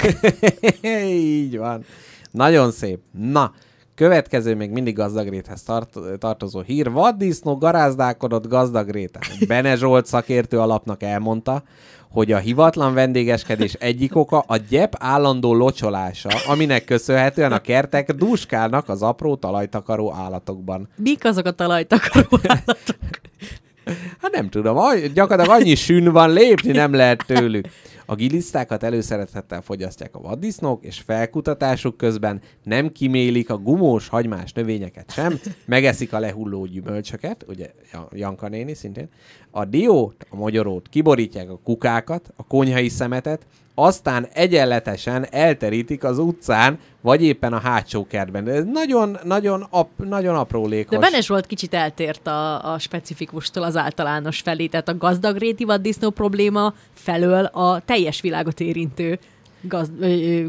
[1.07, 1.83] így van.
[2.31, 2.99] Nagyon szép.
[3.11, 3.53] Na,
[3.95, 6.91] következő még mindig gazdagréthez tart, tartozó hír.
[6.91, 9.21] Vaddisznó garázdálkodott gazdagréten.
[9.47, 11.63] Bene Zsolt szakértő alapnak elmondta,
[12.09, 18.89] hogy a hivatlan vendégeskedés egyik oka a gyep állandó locsolása, aminek köszönhetően a kertek dúskálnak
[18.89, 20.89] az apró talajtakaró állatokban.
[20.95, 22.97] Mik azok a talajtakaró állatok?
[24.21, 24.77] Hát nem tudom,
[25.13, 27.67] gyakorlatilag annyi sűn van, lépni nem lehet tőlük.
[28.05, 35.11] A gilisztákat előszeretettel fogyasztják a vaddisznók, és felkutatásuk közben nem kimélik a gumós hagymás növényeket
[35.11, 39.09] sem, megeszik a lehulló gyümölcsöket, ugye Ja- Janka néni szintén,
[39.51, 43.45] a diót, a mogyorót, kiborítják a kukákat, a konyhai szemetet,
[43.75, 48.43] aztán egyenletesen elterítik az utcán, vagy éppen a hátsó kertben.
[48.43, 50.97] De ez nagyon, nagyon, ap, nagyon aprólékos.
[50.97, 56.09] De Benes volt kicsit eltért a, a specifikustól az általános felé, tehát a gazdagréti vaddisznó
[56.09, 59.19] probléma felől a teljes világot érintő
[59.61, 60.45] gazd, ö, ö,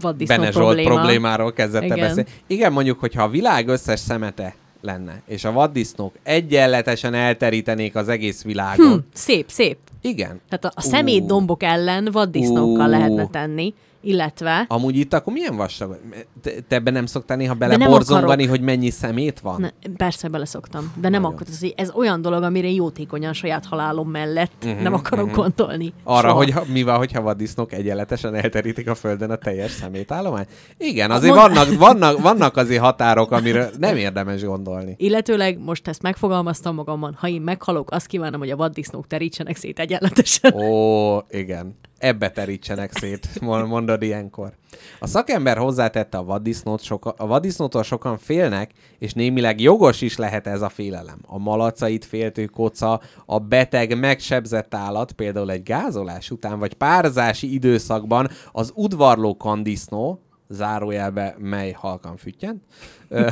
[0.00, 0.94] vaddisznó Bene Zsolt probléma.
[0.94, 1.98] problémáról kezdett Igen.
[1.98, 2.28] beszélni.
[2.46, 8.42] Igen, mondjuk, hogyha a világ összes szemete lenne, és a vaddisznók egyenletesen elterítenék az egész
[8.42, 8.92] világon.
[8.92, 9.78] Hm, szép, szép.
[10.00, 10.40] Igen.
[10.48, 15.98] Tehát a, a szemétdombok ellen vaddisznókkal lehetne tenni, illetve Amúgy itt akkor milyen vastag?
[16.42, 18.48] Te, te ebben nem szoktál néha beleborzongani, akarok.
[18.48, 19.60] hogy mennyi szemét van?
[19.60, 24.82] Ne, persze beleszoktam, de nem akkor, ez, olyan dolog, amire jótékonyan saját halálom mellett uh-huh,
[24.82, 25.42] nem akarok uh-huh.
[25.42, 25.92] gondolni.
[26.04, 26.34] Arra, Soha.
[26.34, 30.46] hogy mi van, hogyha vaddisznók egyenletesen elterítik a földön a teljes szemétállomány?
[30.78, 34.94] Igen, azért Mond- vannak, vannak, vannak azért határok, amire nem érdemes gondolni.
[34.98, 39.78] Illetőleg most ezt megfogalmaztam magamban, ha én meghalok, azt kívánom, hogy a vaddisznók terítsenek szét
[39.78, 40.54] egyenletesen.
[40.54, 41.76] Ó, igen.
[41.98, 44.52] Ebbe terítsenek szét, mond- mondod ilyenkor.
[44.98, 50.46] A szakember hozzátette a vaddisznót, soka, a vaddisznótól sokan félnek, és némileg jogos is lehet
[50.46, 51.18] ez a félelem.
[51.26, 58.28] A malacait féltő koca, a beteg, megsebzett állat, például egy gázolás után, vagy párzási időszakban
[58.52, 62.62] az udvarló kandisznó, zárójelbe mely halkan füttyent,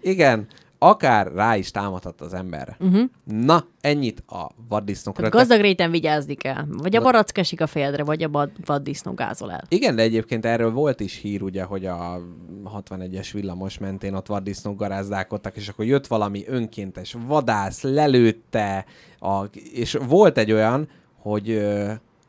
[0.00, 0.46] igen,
[0.78, 2.76] akár rá is támadhat az emberre.
[2.80, 3.10] Uh-huh.
[3.24, 5.28] Na, ennyit a vaddisznókról.
[5.28, 6.64] Tehát gazdag réten vigyázni kell.
[6.68, 9.64] Vagy a barack esik a fejedre, vagy a vad- vaddisznó gázol el.
[9.68, 12.20] Igen, de egyébként erről volt is hír, ugye, hogy a
[12.64, 18.84] 61-es villamos mentén ott vaddisznók garázdálkodtak, és akkor jött valami önkéntes vadász, lelőtte,
[19.18, 21.58] a, és volt egy olyan, hogy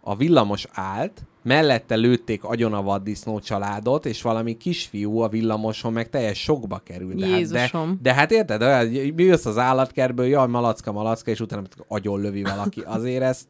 [0.02, 6.10] a villamos állt, mellette lőtték agyon a vaddisznó családot, és valami kisfiú a villamoson meg
[6.10, 7.15] teljes sokba került.
[7.15, 7.99] De hát, de, Jézusom.
[8.02, 12.44] de hát érted, olyan, hogy jössz az állatkertből, jaj, malacka, malacka, és utána agyon lövi
[12.44, 12.82] valaki.
[12.86, 13.48] Azért ezt,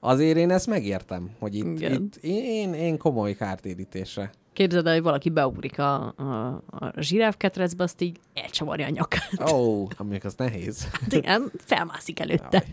[0.00, 1.92] azért én ezt megértem, hogy itt, Igen.
[1.92, 4.30] itt én, én komoly kártérítésre.
[4.52, 9.50] Képzeld el, hogy valaki beugrik a, a, a zsiráfketrecbe, azt így elcsavarja a nyakát.
[9.52, 10.88] Ó, oh, amik az nehéz.
[10.92, 12.64] Hát igen, felmászik előtte.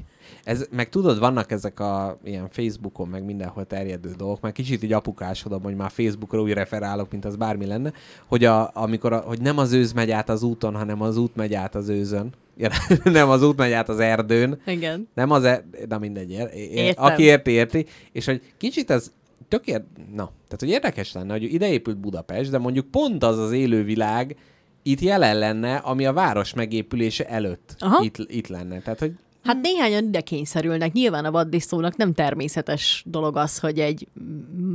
[0.43, 4.93] Ez, meg tudod, vannak ezek a ilyen Facebookon, meg mindenhol terjedő dolgok, már kicsit így
[4.93, 7.93] apukásodom, hogy már Facebookra úgy referálok, mint az bármi lenne,
[8.25, 11.35] hogy, a, amikor a, hogy nem az őz megy át az úton, hanem az út
[11.35, 12.29] megy át az őzön.
[12.57, 12.69] Ja,
[13.03, 15.07] nem az út megy át az erdőn, Igen.
[15.13, 17.05] nem az, e- na mindegy, ér, ér, Értem.
[17.05, 19.11] aki érti, érti, és hogy kicsit ez
[19.49, 23.37] tök ér, na, tehát hogy érdekes lenne, hogy ide épült Budapest, de mondjuk pont az
[23.37, 24.35] az élővilág
[24.83, 28.03] itt jelen lenne, ami a város megépülése előtt Aha.
[28.03, 28.79] itt, itt lenne.
[28.79, 29.11] Tehát, hogy
[29.43, 30.91] Hát néhányan ide kényszerülnek.
[30.93, 34.07] Nyilván a vaddisznónak nem természetes dolog az, hogy egy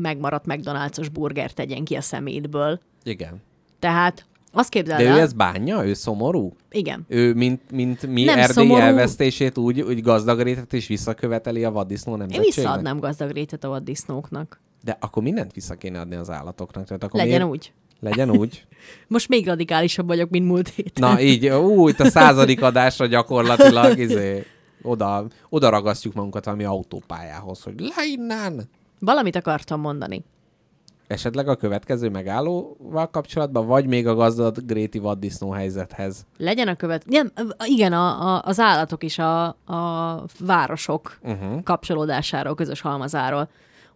[0.00, 2.80] megmaradt McDonald's-os burger tegyen ki a szemétből.
[3.04, 3.42] igen.
[3.78, 5.86] Tehát azt képzeld De el, ő ezt bánja?
[5.86, 6.56] Ő szomorú?
[6.70, 7.04] igen.
[7.08, 8.80] Ő, mint, mint mi Nem Erdély szomorú.
[8.80, 12.54] elvesztését úgy, úgy gazdagrétet és visszaköveteli a vaddisznó Én nemzetségnek?
[12.54, 14.60] visszaadnám gazdag rétet a vaddisznóknak.
[14.84, 16.86] De akkor mindent vissza kéne adni az állatoknak.
[16.86, 17.72] Tehát akkor Legyen miért- úgy.
[18.00, 18.66] Legyen úgy.
[19.08, 21.10] Most még radikálisabb vagyok, mint múlt héten.
[21.10, 24.46] Na így, ú, itt a századik adásra gyakorlatilag izé,
[24.82, 28.68] oda, oda ragasztjuk magunkat valami autópályához, hogy le innen!
[28.98, 30.24] Valamit akartam mondani.
[31.06, 36.26] Esetleg a következő megállóval kapcsolatban, vagy még a gazdag Gréti vaddisznó helyzethez.
[36.38, 37.04] Legyen a követ...
[37.06, 37.32] Nem,
[37.64, 41.62] igen, a, a, az állatok és a, a városok uh-huh.
[41.62, 43.48] kapcsolódásáról, közös halmazáról.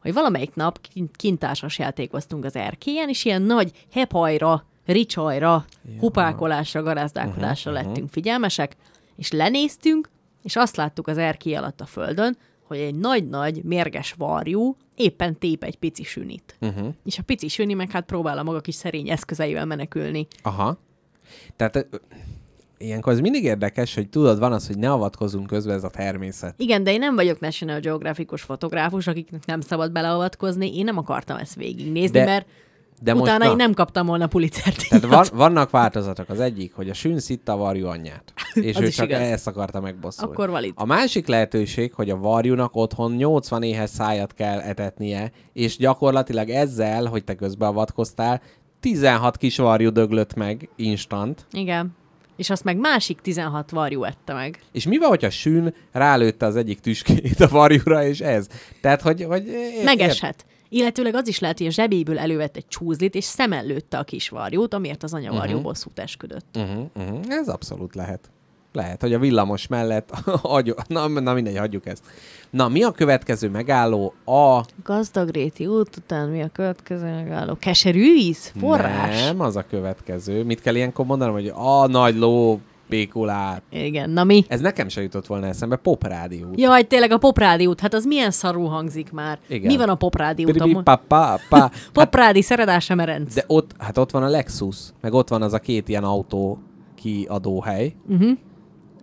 [0.09, 5.65] Hogy valamelyik nap kint, kintársas játékoztunk az erkélyen, és ilyen nagy hepajra, ricsajra,
[5.99, 8.77] hupákolásra, garázdálkodásra uh-huh, lettünk figyelmesek,
[9.17, 10.11] és lenéztünk,
[10.43, 15.65] és azt láttuk az erkély alatt a földön, hogy egy nagy-nagy, mérges varjú éppen tép
[15.65, 16.57] egy pici sünit.
[16.61, 16.95] Uh-huh.
[17.05, 20.27] És a pici süni meg hát próbál a maga kis szerény eszközeivel menekülni.
[20.43, 20.79] Aha.
[21.57, 21.89] Tehát
[22.79, 26.55] ilyenkor ez mindig érdekes, hogy tudod, van az, hogy ne avatkozunk közbe ez a természet.
[26.57, 30.77] Igen, de én nem vagyok National Geographic-os fotográfus, akiknek nem szabad beleavatkozni.
[30.77, 32.47] Én nem akartam ezt végignézni, De- mert
[33.03, 36.29] De Utána most, na, én nem kaptam volna Pulitzer Tehát van, vannak változatok.
[36.29, 38.33] Az egyik, hogy a sűn szitta a varjú anyját.
[38.55, 39.21] És ő csak igaz.
[39.21, 40.33] ezt akarta megbosszulni.
[40.33, 40.73] Akkor valid.
[40.75, 47.05] A másik lehetőség, hogy a varjúnak otthon 80 éhes szájat kell etetnie, és gyakorlatilag ezzel,
[47.05, 48.41] hogy te közbeavatkoztál,
[48.81, 51.47] 16 kis varjú döglött meg instant.
[51.53, 51.97] Igen.
[52.39, 54.61] És azt meg másik 16 varjú ette meg.
[54.73, 58.47] És mi van, hogyha sűn rálőtte az egyik tüskét a varjúra, és ez?
[58.81, 59.23] Tehát, hogy...
[59.25, 60.47] hogy ér- Megeshet.
[60.69, 64.29] Illetőleg az is lehet, hogy a zsebéből elővett egy csúzlit, és szemen lőtte a kis
[64.29, 65.51] varjút, amiért az anyavarjú Mhm.
[65.57, 65.63] uh-huh.
[65.63, 66.57] bosszút esküdött.
[66.57, 67.21] Uh-huh, uh-huh.
[67.29, 68.31] Ez abszolút lehet.
[68.79, 70.11] Lehet, hogy a villamos mellett...
[70.43, 72.03] hagyj- na, na mindegy, hagyjuk ezt.
[72.51, 74.15] Na, mi a következő megálló?
[74.25, 74.61] A...
[74.85, 77.57] Gazdagréti út után mi a következő megálló?
[77.61, 78.53] Keserű íz?
[78.59, 79.25] Forrás?
[79.25, 80.45] Nem, az a következő.
[80.45, 83.63] Mit kell ilyenkor mondanom, hogy a nagy ló pékulát.
[83.71, 84.45] Igen, na mi?
[84.49, 85.77] Ez nekem se jutott volna eszembe.
[85.77, 86.47] Poprádió.
[86.55, 89.39] Jaj, tényleg a poprádi út, hát az milyen szarú hangzik már.
[89.49, 89.73] Igen.
[89.73, 90.85] Mi van a poprádi úton?
[90.85, 91.59] pa, pa, pa.
[91.59, 93.35] Hát, Poprádi, Szeredása, Merenc.
[93.35, 96.59] de ott, hát ott van a Lexus, meg ott van az a két ilyen autó
[96.95, 97.95] kiadóhely.
[98.09, 98.39] Uh-huh.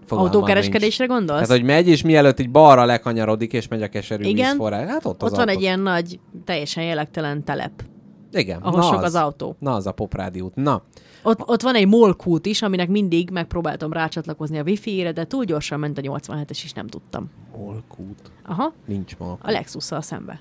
[0.10, 1.42] Autókereskedésre gondolsz?
[1.42, 4.50] Tehát, hogy megy, és mielőtt így balra lekanyarodik, és megy a keserű Igen.
[4.50, 4.90] vízforrás.
[4.90, 5.52] Hát ott Ott van autó.
[5.52, 7.84] egy ilyen nagy, teljesen jellegtelen telep,
[8.32, 9.04] Igen, ahol na sok az.
[9.04, 9.56] az autó.
[9.60, 10.56] Na, az a poprádi út.
[10.56, 10.82] Na,
[11.24, 15.80] Ott, ott van egy molkút is, aminek mindig megpróbáltam rácsatlakozni a wifi-re, de túl gyorsan
[15.80, 17.30] ment a 87-es, és nem tudtam.
[17.58, 18.32] Molkút.
[18.46, 19.38] Aha, Nincs ma.
[19.42, 20.40] a Lexusszal szembe.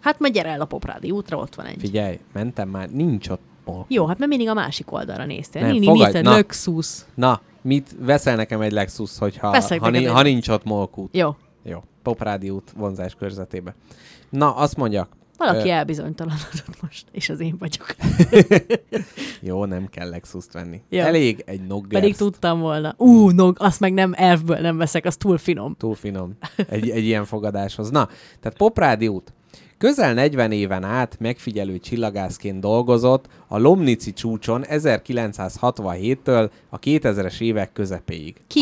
[0.00, 1.76] Hát majd gyere el a poprádi útra, ott van egy.
[1.78, 3.92] Figyelj, mentem már, nincs ott Molkút.
[3.92, 5.62] Jó, hát mert mindig a másik oldalra néztél.
[5.62, 6.30] Nem, Nini, fogadj, nézted, na.
[6.34, 7.04] Lexus.
[7.14, 11.16] Na, mit veszel nekem egy Lexus, hogyha Veszek ha, ni- ha nincs ott Molkút?
[11.16, 11.82] Jó, Jó.
[12.02, 13.74] Poprádi út vonzás körzetébe.
[14.30, 15.08] Na, azt mondjak.
[15.36, 17.94] valaki Ö, elbizonytalanodott most, és az én vagyok.
[19.40, 20.82] Jó, nem kell Lexus-t venni.
[20.88, 21.00] Jó.
[21.00, 21.92] Elég egy Noggers.
[22.00, 22.94] Pedig tudtam volna.
[22.96, 25.74] Ú, no, azt meg nem elfből nem veszek, az túl finom.
[25.78, 26.36] Túl finom.
[26.68, 27.90] Egy, egy ilyen fogadáshoz.
[27.90, 28.06] Na,
[28.40, 29.32] tehát Poprádi út.
[29.84, 38.34] Közel 40 éven át megfigyelő csillagászként dolgozott a Lomnici csúcson 1967-től a 2000-es évek közepéig.
[38.46, 38.60] Ki?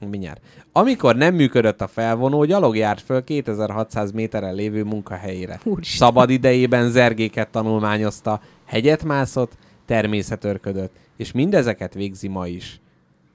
[0.00, 0.40] A, mindjárt.
[0.72, 5.60] Amikor nem működött a felvonó, gyalog járt föl 2600 méteren lévő munkahelyére.
[5.64, 6.08] Úristen.
[6.08, 9.52] Szabad idejében zergéket tanulmányozta, hegyet mászott,
[9.86, 12.80] természetörködött, és mindezeket végzi ma is.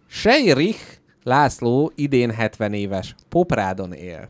[0.07, 4.29] Seirich László idén 70 éves, Poprádon él.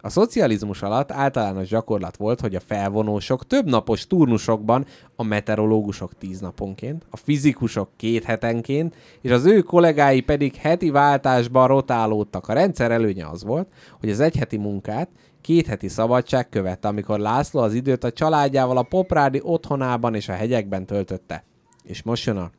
[0.00, 6.40] A szocializmus alatt általános gyakorlat volt, hogy a felvonósok több napos turnusokban, a meteorológusok tíz
[6.40, 12.48] naponként, a fizikusok két hetenként, és az ő kollégái pedig heti váltásban rotálódtak.
[12.48, 13.68] A rendszer előnye az volt,
[14.00, 15.08] hogy az egyheti munkát
[15.40, 20.32] két heti szabadság követte, amikor László az időt a családjával a Poprádi otthonában és a
[20.32, 21.44] hegyekben töltötte.
[21.82, 22.50] És most jön a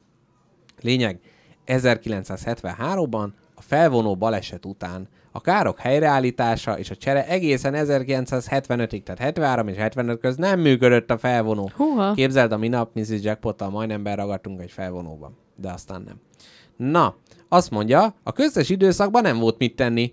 [0.81, 1.19] Lényeg,
[1.65, 5.07] 1973-ban a felvonó baleset után
[5.39, 11.11] a károk helyreállítása és a csere egészen 1975-ig, tehát 73 és 75 köz nem működött
[11.11, 11.71] a felvonó.
[11.75, 12.13] Húha.
[12.13, 13.21] Képzeld, a minap Mrs.
[13.21, 16.15] Jackpottal majdnem beragadtunk egy felvonóban, de aztán nem.
[16.91, 17.15] Na,
[17.49, 20.11] azt mondja, a köztes időszakban nem volt mit tenni.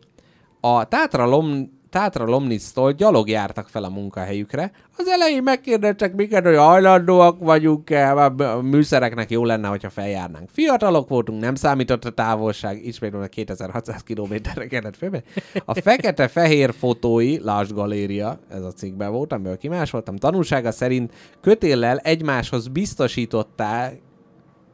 [0.61, 4.71] A Tátra, Lom, Tátra Lomnictól gyalog jártak fel a munkahelyükre.
[4.97, 10.49] Az elején megkérdeztek minket, hogy hajlandóak vagyunk-e, a műszereknek jó lenne, hogyha feljárnánk.
[10.53, 15.25] Fiatalok voltunk, nem számított a távolság, ismétlem a 2600 kilométerre kellett fölmenni.
[15.65, 22.69] A fekete-fehér fotói, Lásd Galéria, ez a cikkben volt, amiből kimásoltam, tanulsága szerint kötéllel egymáshoz
[22.69, 24.01] biztosították,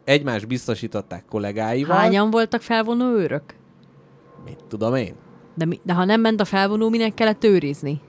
[0.05, 1.97] egymást biztosították kollégáival.
[1.97, 3.43] Hányan voltak felvonó őrök?
[4.45, 5.15] Mit tudom én?
[5.55, 8.01] De, mi, de ha nem ment a felvonó, minek kellett őrizni?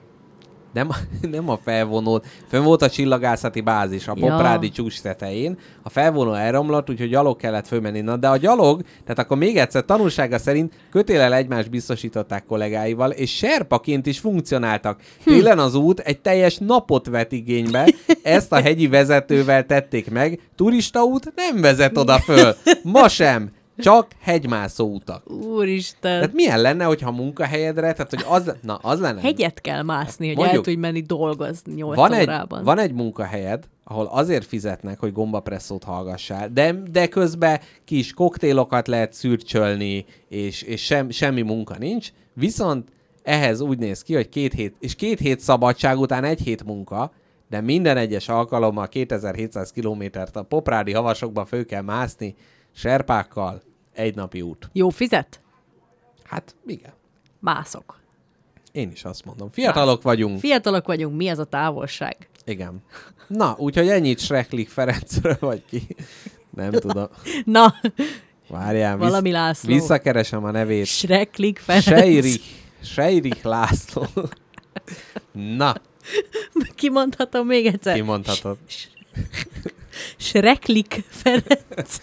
[0.73, 0.89] Nem,
[1.31, 2.21] nem a felvonó.
[2.47, 4.27] Fönn volt a csillagászati bázis a Ja.
[4.27, 5.57] Poprádi csúcs tetején.
[5.83, 8.01] A felvonó elromlott, úgyhogy gyalog kellett fölmenni.
[8.01, 13.35] Na, de a gyalog, tehát akkor még egyszer tanulsága szerint kötélel egymást biztosították kollégáival, és
[13.35, 15.01] serpaként is funkcionáltak.
[15.23, 17.87] Télen az út egy teljes napot vett igénybe,
[18.23, 20.39] ezt a hegyi vezetővel tették meg.
[20.55, 22.55] Turista út nem vezet oda föl.
[22.83, 23.51] Ma sem.
[23.77, 25.31] Csak hegymászó utak.
[25.31, 26.19] Úristen.
[26.19, 29.21] Tehát milyen lenne, hogyha a munkahelyedre, tehát hogy az, na, az lenne.
[29.21, 32.63] Hegyet kell mászni, hogy Mondjuk, el tudj menni dolgozni 8 van egy, órában.
[32.63, 39.13] van egy munkahelyed, ahol azért fizetnek, hogy gombapresszót hallgassál, de, de közben kis koktélokat lehet
[39.13, 42.89] szürcsölni, és, és sem, semmi munka nincs, viszont
[43.23, 47.11] ehhez úgy néz ki, hogy két hét, és két hét szabadság után egy hét munka,
[47.49, 52.35] de minden egyes alkalommal 2700 kilométert a poprádi havasokba fő kell mászni,
[52.75, 53.61] serpákkal,
[53.93, 54.69] egy napi út.
[54.73, 55.39] Jó fizet?
[56.23, 56.93] Hát igen,
[57.39, 57.99] Mászok.
[58.71, 59.49] én is azt mondom.
[59.51, 60.39] Fiatalok vagyunk.
[60.39, 62.29] Fiatalok vagyunk, mi az a távolság?
[62.45, 62.83] Igen.
[63.27, 65.87] Na, úgyhogy ennyit Schrecklik Ferencről vagy ki.
[66.49, 67.07] Nem tudom.
[67.45, 67.75] Na,
[68.47, 69.73] Várjál, visz, Valami László.
[69.73, 70.85] visszakeresem a nevét.
[70.85, 71.83] Schrecklik Ferenc.
[71.83, 72.43] Seirich,
[72.81, 74.05] Seirich László.
[75.31, 75.75] Na,
[76.75, 77.95] Kimondhatom még egyszer.
[77.95, 78.57] kimondhatod.
[80.17, 81.97] Sreklik Ferenc.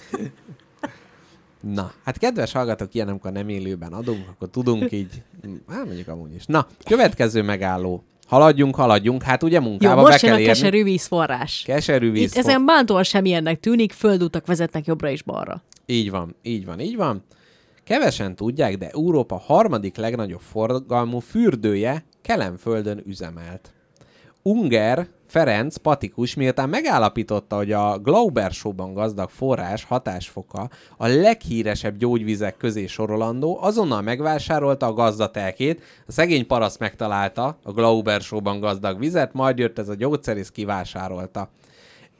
[1.60, 5.22] Na, hát kedves hallgatók, ilyen, amikor nem élőben adunk, akkor tudunk így,
[5.68, 6.44] hát mondjuk amúgy is.
[6.46, 8.04] Na, következő megálló.
[8.26, 10.52] Haladjunk, haladjunk, hát ugye Jó, munkába be most jön kell a érni.
[10.52, 11.62] keserű vízforrás.
[11.66, 12.22] Keserű víz.
[12.30, 15.62] Itt ezen bántóan sem ilyennek tűnik, földutak vezetnek jobbra és balra.
[15.86, 17.22] Így van, így van, így van.
[17.84, 23.72] Kevesen tudják, de Európa harmadik legnagyobb forgalmú fürdője Kelenföldön üzemelt.
[24.42, 32.56] Unger Ferenc Patikus miután megállapította, hogy a Glauber Show-ban gazdag forrás hatásfoka a leghíresebb gyógyvizek
[32.56, 39.32] közé sorolandó, azonnal megvásárolta a gazdatelkét, a szegény paraszt megtalálta a Glauber Show-ban gazdag vizet,
[39.32, 41.50] majd jött ez a gyógyszerész kivásárolta.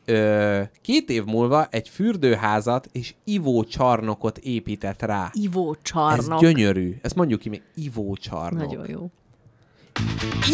[0.05, 5.31] Ö, két év múlva egy fürdőházat és ivócsarnokot épített rá.
[5.33, 6.99] Ivó Ez gyönyörű.
[7.03, 8.61] Ezt mondjuk ki még ivócsarnok.
[8.67, 9.11] Nagyon jó.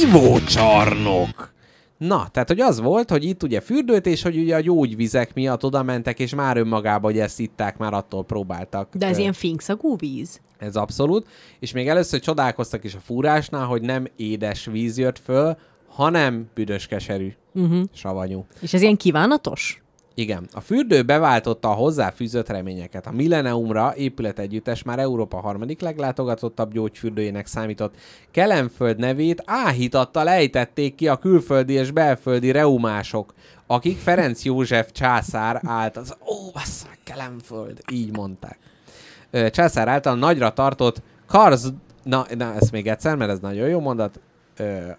[0.02, 1.54] Ivócsarnok!
[1.98, 5.64] Na, tehát, hogy az volt, hogy itt ugye fürdőt, és hogy ugye a gyógyvizek miatt
[5.64, 8.88] oda mentek, és már önmagában, hogy ezt itták, már attól próbáltak.
[8.94, 10.40] De ez Ö, ilyen finkszagú víz?
[10.58, 11.26] Ez abszolút.
[11.58, 15.56] És még először csodálkoztak is a fúrásnál, hogy nem édes víz jött föl,
[15.88, 17.82] hanem büdös keserű, uh-huh.
[17.92, 18.46] savanyú.
[18.60, 19.82] És ez ilyen kívánatos?
[20.18, 23.06] Igen, a fürdő beváltotta a hozzáfűzött reményeket.
[23.06, 27.94] A Millenniumra épület együttes már Európa harmadik leglátogatottabb gyógyfürdőjének számított.
[28.30, 33.34] Kelenföld nevét áhítattal ejtették ki a külföldi és belföldi reumások,
[33.66, 38.58] akik Ferenc József császár által, az, ó, bassza, Kelenföld, így mondták.
[39.50, 41.72] Császár által nagyra tartott Karz...
[42.02, 44.20] Na, na, ezt még egyszer, mert ez nagyon jó mondat.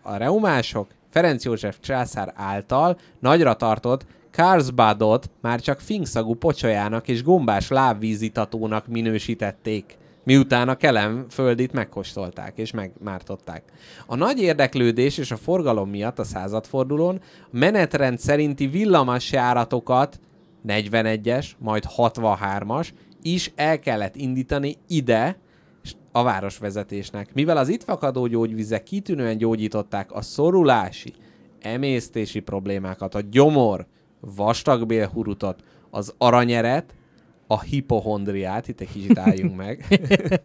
[0.02, 4.06] A reumások Ferenc József császár által nagyra tartott
[4.38, 12.72] Karlsbadot már csak finkszagú pocsolyának és gombás lábvízitatónak minősítették, miután a kelem földit megkóstolták és
[12.72, 13.64] megmártották.
[14.05, 20.19] A nagy érdeklődés és a forgalom miatt a századfordulón menetrend szerinti villamos járatokat
[20.68, 22.88] 41-es, majd 63-as
[23.22, 25.38] is el kellett indítani ide,
[26.11, 27.34] a városvezetésnek.
[27.34, 31.14] Mivel az itt fakadó gyógyvizek kitűnően gyógyították a szorulási,
[31.59, 33.88] emésztési problémákat, a gyomor,
[34.35, 36.95] vastagbélhurutot, az aranyeret,
[37.47, 39.99] a hipohondriát, itt egy kicsit álljunk meg,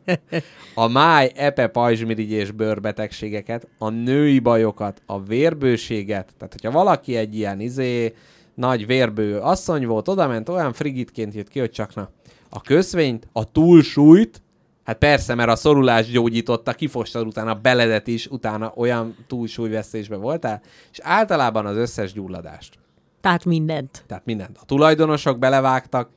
[0.75, 7.37] a máj, epe, pajzsmirigy és bőrbetegségeket, a női bajokat, a vérbőséget, tehát hogyha valaki egy
[7.37, 8.15] ilyen izé,
[8.55, 12.11] nagy vérbő asszony volt, oda ment, olyan frigitként jött ki, hogy csak na,
[12.49, 14.43] a köszvényt, a túlsúlyt,
[14.85, 20.61] hát persze, mert a szorulás gyógyította, kifostad utána beledet is, utána olyan túlsúlyvesztésbe voltál,
[20.93, 22.82] és általában az összes gyulladást.
[23.23, 24.05] Tehát mindent.
[24.07, 24.59] Tehát mindent.
[24.61, 26.11] A tulajdonosok belevágtak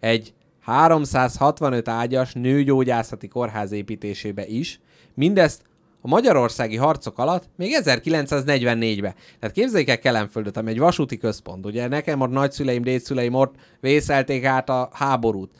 [0.00, 4.80] egy 365 ágyas nőgyógyászati kórház építésébe is,
[5.14, 5.62] mindezt
[6.00, 9.14] a magyarországi harcok alatt még 1944-ben.
[9.38, 11.66] Tehát képzeljék el Kelenföldöt, ami egy vasúti központ.
[11.66, 15.50] Ugye nekem ott nagyszüleim, dédszüleim ott vészelték át a háborút.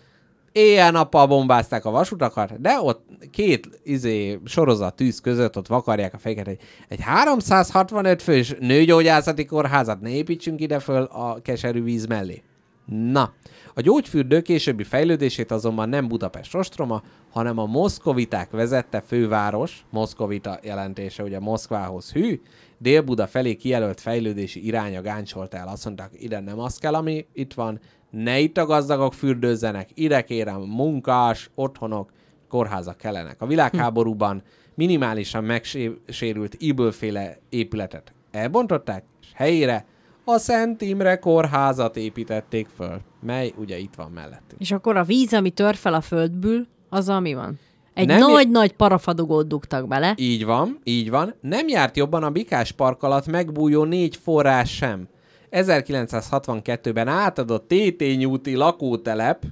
[0.52, 6.46] Éjjel-nappal bombázták a vasutakat, de ott két izé, sorozat tűz között ott vakarják a fejeket,
[6.46, 6.58] hogy
[6.88, 12.42] egy 365 fős nőgyógyászati kórházat ne építsünk ide föl a keserű víz mellé.
[12.86, 13.32] Na,
[13.74, 21.22] a gyógyfürdő későbbi fejlődését azonban nem Budapest ostroma, hanem a moszkoviták vezette főváros, moszkovita jelentése
[21.22, 22.40] ugye Moszkvához hű,
[22.78, 25.68] Dél-Buda felé kijelölt fejlődési iránya gáncsolta el.
[25.68, 27.80] Azt mondták, ide nem az kell, ami itt van,
[28.12, 32.12] ne itt a gazdagok fürdőzzenek, ide kérem munkás, otthonok,
[32.48, 33.42] kórházak kellenek.
[33.42, 34.42] A világháborúban
[34.74, 39.84] minimálisan megsérült Ibölféle épületet elbontották, és helyére
[40.24, 44.60] a Szent Imre kórházat építették föl, mely ugye itt van mellettünk.
[44.60, 47.58] És akkor a víz, ami tör fel a földből, az ami van?
[47.94, 50.14] Egy nagy-nagy parafadugót dugtak bele.
[50.16, 51.34] Így van, így van.
[51.40, 55.08] Nem járt jobban a Bikás park alatt megbújó négy forrás sem.
[55.52, 59.44] 1962-ben átadott Tétény úti lakótelep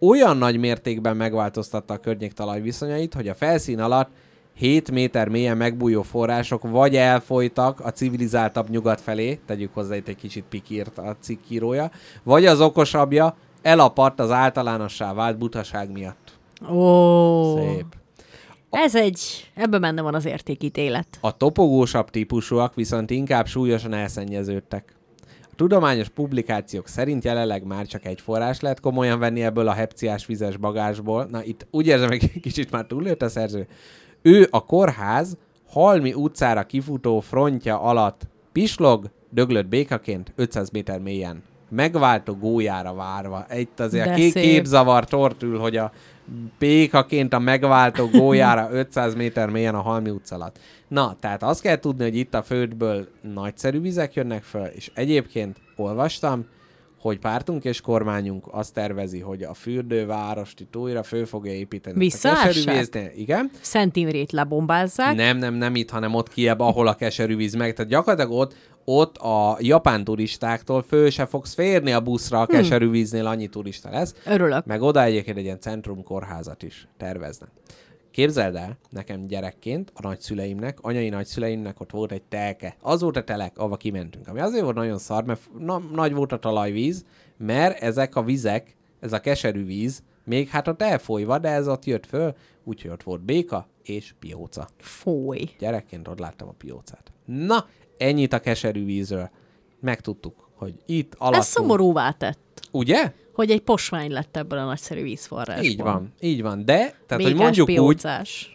[0.00, 4.10] olyan nagy mértékben megváltoztatta a környék talajviszonyait, hogy a felszín alatt
[4.54, 10.16] 7 méter mélyen megbújó források vagy elfolytak a civilizáltabb nyugat felé, tegyük hozzá itt egy
[10.16, 11.90] kicsit pikírt a cikkírója,
[12.22, 16.38] vagy az okosabbja elapadt az általánossá vált butaság miatt.
[16.70, 17.86] Ó, Szép.
[18.70, 21.06] ez egy, ebben benne van az értékítélet.
[21.20, 24.97] A topogósabb típusúak viszont inkább súlyosan elszennyeződtek.
[25.58, 30.56] Tudományos publikációk szerint jelenleg már csak egy forrás lehet komolyan venni ebből a hepciás vizes
[30.56, 31.26] bagásból.
[31.30, 33.66] Na itt úgy érzem, hogy kicsit már túllőtt a szerző.
[34.22, 35.36] Ő a kórház
[35.68, 41.42] Halmi utcára kifutó frontja alatt pislog, döglött békaként 500 méter mélyen.
[41.68, 43.46] Megváltó gólyára várva.
[43.54, 44.42] Itt azért De a ké- szép.
[44.42, 45.92] képzavar tortül, hogy a
[46.58, 50.58] békaként a megváltó gólyára 500 méter mélyen a Halmi utca alatt.
[50.88, 55.56] Na, tehát azt kell tudni, hogy itt a földből nagyszerű vizek jönnek föl, és egyébként
[55.76, 56.44] olvastam,
[57.08, 61.98] hogy pártunk és kormányunk azt tervezi, hogy a fürdővárost itt újra föl fogja építeni.
[61.98, 63.12] Visszaássák?
[63.16, 63.50] Igen.
[63.60, 65.16] Szent Imrét lebombázzák.
[65.16, 67.74] Nem, nem, nem itt, hanem ott kiebb, ahol a keserűvíz meg.
[67.74, 68.54] Tehát gyakorlatilag ott,
[68.84, 74.14] ott a japán turistáktól föl se fogsz férni a buszra, a keserűvíznél annyi turista lesz.
[74.26, 74.66] Örülök.
[74.66, 77.50] Meg oda egyébként egy ilyen centrum kórházat is terveznek.
[78.18, 82.76] Képzeld el, nekem gyerekként, a nagyszüleimnek, anyai nagyszüleimnek ott volt egy telke.
[82.80, 84.28] Az volt a telek, ahova kimentünk.
[84.28, 87.04] Ami azért volt nagyon szar, mert na, nagy volt a talajvíz,
[87.36, 91.84] mert ezek a vizek, ez a keserű víz, még hát ott elfolyva, de ez ott
[91.84, 92.34] jött föl,
[92.64, 94.68] úgyhogy ott volt béka és pióca.
[94.78, 95.50] Fúj.
[95.58, 97.12] Gyerekként ott láttam a piócát.
[97.24, 97.66] Na,
[97.98, 99.30] ennyit a keserű vízről.
[99.80, 101.34] Megtudtuk, hogy itt alatt.
[101.34, 103.12] Ez szomorúvá tett, Ugye?
[103.38, 105.68] Hogy egy posvány lett ebből a nagyszerű vízforrásból.
[105.68, 106.64] Így van, így van.
[106.64, 108.02] De, tehát, hogy Békás, mondjuk úgy,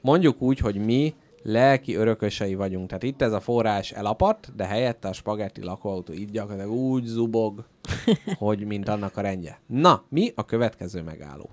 [0.01, 2.87] mondjuk úgy, hogy mi lelki örökösei vagyunk.
[2.87, 7.65] Tehát itt ez a forrás elapadt, de helyette a spagetti lakóautó itt gyakorlatilag úgy zubog,
[8.37, 9.59] hogy mint annak a rendje.
[9.67, 11.49] Na, mi a következő megálló?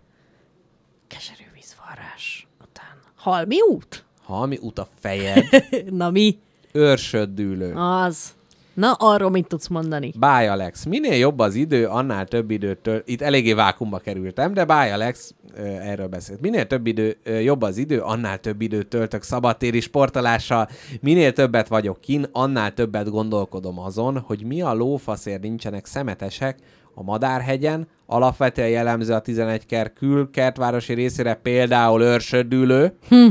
[1.07, 2.49] Keserű vízforrás.
[2.61, 3.01] Utána.
[3.17, 4.05] Halmi út?
[4.23, 5.45] Halmi út a fejed,
[6.01, 6.39] Na mi?
[6.73, 7.75] őrsöddűlő.
[7.75, 8.39] Az.
[8.81, 10.13] Na, arról mit tudsz mondani?
[10.19, 14.93] Báj Alex, minél jobb az idő, annál több időtől, itt eléggé vákumba kerültem, de Báj
[14.93, 15.35] Alex
[15.83, 16.41] erről beszélt.
[16.41, 20.69] Minél több idő, jobb az idő, annál több időt töltök szabadtéri sportolással,
[21.01, 26.59] minél többet vagyok kin, annál többet gondolkodom azon, hogy mi a lófaszért nincsenek szemetesek
[26.95, 33.29] a Madárhegyen, alapvetően jellemző a 11 ker kül kertvárosi részére például őrsödülő, hm.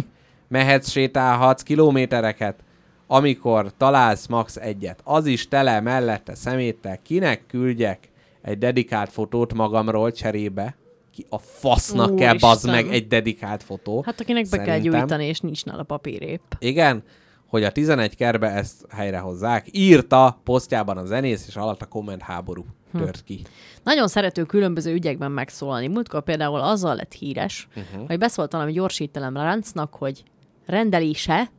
[0.48, 2.64] mehetsz, sétálhatsz kilométereket,
[3.12, 8.10] amikor találsz max egyet, az is tele mellette szeméttel, kinek küldjek
[8.42, 10.76] egy dedikált fotót magamról cserébe,
[11.14, 14.02] ki a fasznak kell bazd meg egy dedikált fotó.
[14.06, 16.42] Hát akinek be kell gyújtani, és nincs nála papírép.
[16.60, 17.04] Igen,
[17.48, 19.68] hogy a 11 kerbe ezt helyrehozzák.
[19.72, 22.98] Írta posztjában a zenész, és alatt a komment háború Hm.
[22.98, 23.42] tört ki.
[23.84, 25.88] Nagyon szerető különböző ügyekben megszólalni.
[25.88, 28.08] Múltkor például azzal lett híres, uh-huh.
[28.08, 30.24] hogy beszólt valami gyorsítelem láncnak, hogy
[30.66, 31.52] rendelése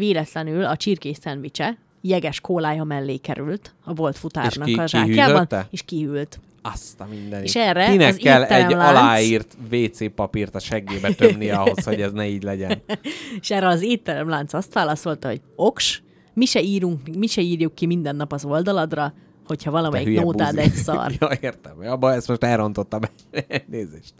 [0.00, 5.46] véletlenül a csirkés szendvicse jeges kólája mellé került a volt futárnak És ki- a zsákjában,
[5.70, 6.40] és kihűlt.
[6.62, 7.46] Azt a mindenit.
[7.46, 12.00] És erre Kinek az kell egy étteremlánc- aláírt WC papírt a seggébe tömnie ahhoz, hogy
[12.00, 12.82] ez ne így legyen.
[13.40, 16.02] És erre az étteremlánc azt válaszolta, hogy oks,
[16.34, 19.14] mi se, írunk, mi se írjuk ki minden nap az oldaladra,
[19.46, 20.66] hogyha valamelyik nótád buzi.
[20.66, 21.12] egy szar.
[21.20, 21.72] ja, értem.
[21.86, 23.00] Abba ezt most elrontottam.
[23.48, 24.14] Elnézést.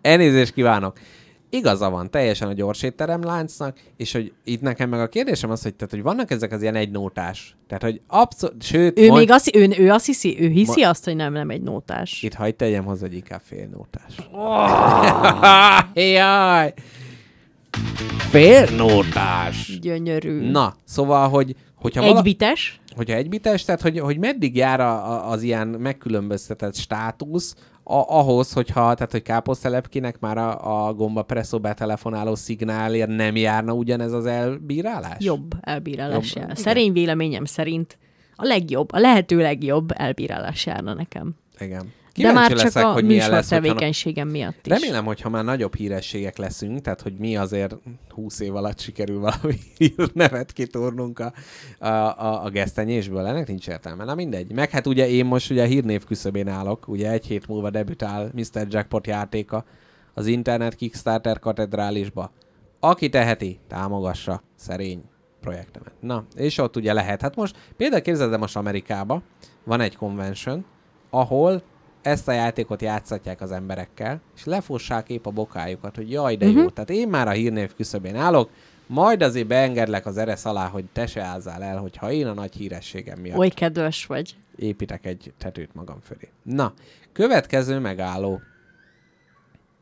[0.00, 0.98] Elnézést kívánok.
[1.50, 5.74] Igaza van teljesen a gyorsétterem láncnak, és hogy itt nekem meg a kérdésem az, hogy,
[5.74, 7.56] tehát, hogy vannak ezek az ilyen egynótás.
[7.68, 11.04] Tehát, hogy abszolút, sőt, Ő mond- még azt, ő, ő azt hiszi, ő hiszi azt,
[11.04, 12.22] hogy nem, nem egy nótás.
[12.22, 14.14] Itt hagyd tegyem hozzá, hogy inkább félnótás.
[14.32, 15.94] Oh.
[16.12, 16.74] Jaj!
[18.18, 19.78] Félnótás!
[19.80, 20.50] Gyönyörű.
[20.50, 22.80] Na, szóval, hogy hogyha vala- Egybites?
[22.96, 27.54] hogyha egybites, tehát hogy, hogy meddig jár a, a, az ilyen megkülönböztetett státusz
[27.88, 33.72] a, ahhoz, hogyha, tehát hogy káposztelepkinek már a, a gomba presszó betelefonáló szignálért nem járna
[33.72, 35.24] ugyanez az elbírálás?
[35.24, 36.58] Jobb elbírálás Jobb, jár.
[36.58, 37.98] Szerény véleményem szerint
[38.36, 41.34] a legjobb, a lehető legjobb elbírálás járna nekem.
[41.58, 41.92] Igen.
[42.16, 43.64] De Kíváncsi már csak leszek, a hogy milyen műsor lesz, hogyha...
[43.64, 44.72] tevékenységem miatt is.
[44.72, 47.76] Remélem, hogyha már nagyobb hírességek leszünk, tehát hogy mi azért
[48.08, 49.58] 20 év alatt sikerül valami
[50.12, 51.32] nevet kitúrnunk a,
[51.78, 54.04] a, a, a gesztenyésből, ennek nincs értelme.
[54.04, 54.52] Na mindegy.
[54.52, 58.30] Meg hát ugye én most ugye a hírnév küszöbén állok, ugye egy hét múlva debütál
[58.34, 58.66] Mr.
[58.68, 59.64] Jackpot játéka
[60.14, 62.32] az internet Kickstarter katedrálisba.
[62.80, 65.02] Aki teheti, támogassa szerény
[65.40, 65.92] projektemet.
[66.00, 67.20] Na, és ott ugye lehet.
[67.20, 69.22] Hát most például képzeld el most Amerikába,
[69.64, 70.64] van egy convention,
[71.10, 71.62] ahol
[72.06, 76.52] ezt a játékot játszatják az emberekkel, és lefossák épp a bokájukat, hogy jaj, de jó.
[76.52, 76.72] Uh-huh.
[76.72, 78.50] Tehát én már a hírnév küszöbén állok,
[78.86, 82.54] majd azért beengedlek az eresz alá, hogy te se ázzál el, hogyha én a nagy
[82.54, 84.36] hírességem miatt Oly kedves vagy.
[84.56, 86.28] építek egy tetőt magam fölé.
[86.42, 86.72] Na,
[87.12, 88.40] következő megálló.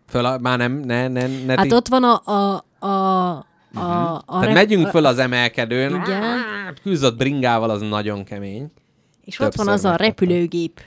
[0.08, 2.22] Föl a, már nem, ne, ne, ne Hát ti- ott van a...
[2.32, 5.94] a, a, a, a Tehát rep- megyünk föl az emelkedőn.
[5.94, 6.38] Igen.
[6.82, 8.70] Küzdött bringával, az nagyon kemény.
[9.24, 10.80] És ott van többször az a repülőgép.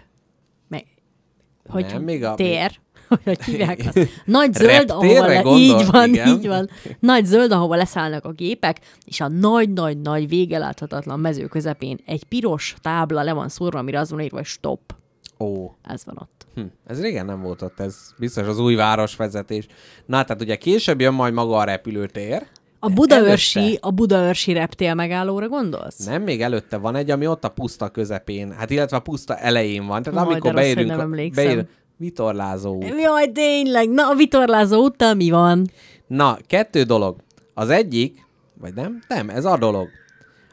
[1.68, 2.80] Hogy Nem, még a- tér.
[3.23, 3.99] Hogy hívják azt.
[4.26, 5.60] Nagy zöld, ahova le, gondol?
[5.60, 6.27] így van, Igen.
[6.27, 6.69] így van.
[6.99, 13.23] Nagy zöld, ahova leszállnak a gépek, és a nagy-nagy-nagy végeláthatatlan mező közepén egy piros tábla
[13.23, 14.95] le van szórva, amire az van írva, hogy stop.
[15.39, 16.45] Ó, Ez van ott.
[16.56, 19.68] hm, ez régen nem volt ott, ez biztos az új városvezetés.
[20.06, 22.48] Na, tehát ugye később jön majd maga a repülőtér.
[22.88, 26.06] A Budaörsi, Előtte- a Budaörsi reptél megállóra gondolsz?
[26.06, 29.86] Nem, még előtte van egy, ami ott a puszta közepén, hát illetve a puszta elején
[29.86, 30.04] van.
[30.04, 31.46] Tehát Aj, amikor beérünk, nem emlékszem.
[31.46, 31.66] beér,
[31.98, 32.94] vitorlázó út.
[33.02, 35.70] Jaj, tényleg, na a vitorlázó után mi van?
[36.08, 37.16] Na, kettő dolog.
[37.54, 38.26] Az egyik,
[38.62, 39.00] vagy nem?
[39.08, 39.88] Nem, ez a dolog.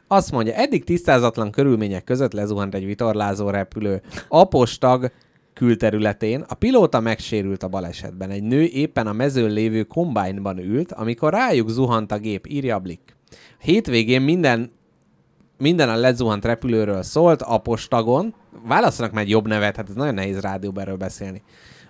[0.09, 4.03] Azt mondja, eddig tisztázatlan körülmények között lezuhant egy vitorlázó repülő.
[4.29, 5.11] Apostag
[5.55, 8.31] külterületén a pilóta megsérült a balesetben.
[8.31, 13.17] Egy nő éppen a mezőn lévő kombányban ült, amikor rájuk zuhant a gép, írja Blik.
[13.59, 14.71] Hétvégén minden
[15.59, 18.35] minden a lezuhant repülőről szólt, apostagon.
[18.67, 21.43] Válaszolnak már egy jobb nevet, hát ez nagyon nehéz rádióban erről beszélni.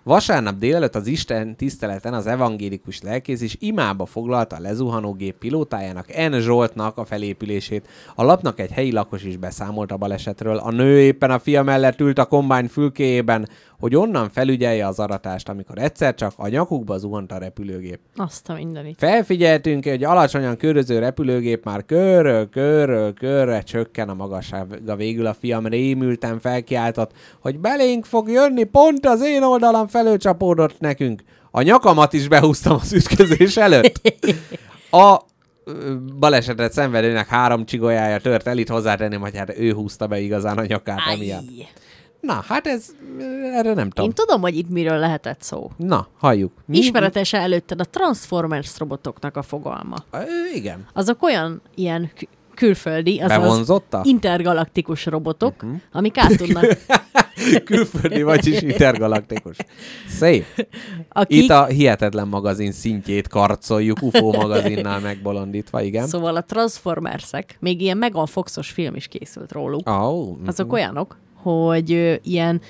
[0.04, 6.38] Vasárnap délelőtt az Isten tiszteleten az evangélikus lelkész is imába foglalta a lezuhanógép pilótájának N.
[6.38, 7.88] Zsoltnak a felépülését.
[8.14, 10.56] A lapnak egy helyi lakos is beszámolt a balesetről.
[10.56, 13.48] A nő éppen a fia mellett ült a kombány fülkéjében,
[13.84, 17.98] hogy onnan felügyelje az aratást, amikor egyszer csak a nyakukba zuhant a repülőgép.
[18.16, 18.98] Azt a mindenit.
[18.98, 24.96] Felfigyeltünk, hogy alacsonyan köröző repülőgép már körről, körről, körre csökken a magassága.
[24.96, 30.80] Végül a fiam rémülten felkiáltott, hogy belénk fog jönni, pont az én oldalam felől csapódott
[30.80, 31.22] nekünk.
[31.50, 34.00] A nyakamat is behúztam az ütközés előtt.
[34.90, 35.20] A
[36.18, 40.64] balesetet szenvedőnek három csigolyája tört el, itt hozzátenném, hogy hát ő húzta be igazán a
[40.64, 41.44] nyakát emiatt.
[42.24, 42.86] Na, hát ez,
[43.52, 44.04] erre nem tudom.
[44.04, 45.70] Én tudom, hogy itt miről lehetett szó.
[45.76, 46.52] Na, halljuk.
[46.66, 49.96] Mi- Ismeretes előtted a Transformers robotoknak a fogalma.
[50.10, 50.18] Ö,
[50.54, 50.86] Igen.
[50.92, 52.10] Azok olyan ilyen
[52.54, 55.74] külföldi, azaz intergalaktikus robotok, Mhm.
[55.92, 56.64] amik át tudnak,
[57.64, 59.56] Külföldi, vagyis intergalaktikus.
[60.08, 60.44] Szép.
[61.08, 66.06] akik, Itt a Hihetetlen magazin szintjét karcoljuk, UFO magazinnál megbolondítva, igen.
[66.06, 69.88] szóval a Transformersek, még ilyen Megan Foxos film is készült róluk.
[69.88, 72.60] Oh, Azok olyanok, hogy ilyen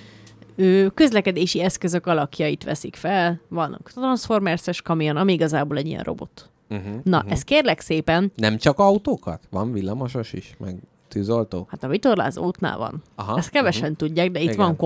[0.95, 6.51] közlekedési eszközök alakjait veszik fel, vannak Transformerses kamion, ami igazából egy ilyen robot.
[6.71, 6.95] uh-huh.
[7.03, 9.41] Na, ez kérlek szépen, Nem csak autókat?
[9.51, 10.77] Van villamosos is, meg
[11.09, 11.67] tűzoltó?
[11.71, 13.03] hát a vitorlázó útnál van.
[13.15, 13.97] Aha, Ezt kevesen uh-huh.
[13.97, 14.57] tudják, de itt Igen.
[14.57, 14.77] van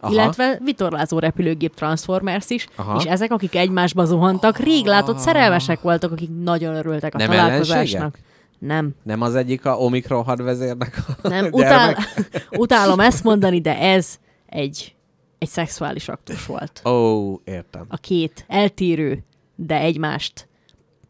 [0.00, 0.12] Aha.
[0.12, 2.96] illetve vitorlázó repülőgép Transformers is, Aha.
[2.98, 8.18] és ezek, akik egymásba zuhantak, rég látott szerelmesek voltak, akik nagyon örültek a Nem találkozásnak.
[8.58, 8.94] Nem.
[9.02, 11.96] Nem az egyik a Omikron hadvezérnek a Nem, utál,
[12.50, 14.94] utálom ezt mondani, de ez egy,
[15.38, 16.80] egy szexuális aktus volt.
[16.84, 17.84] Ó, oh, értem.
[17.88, 19.24] A két eltérő,
[19.54, 20.48] de egymást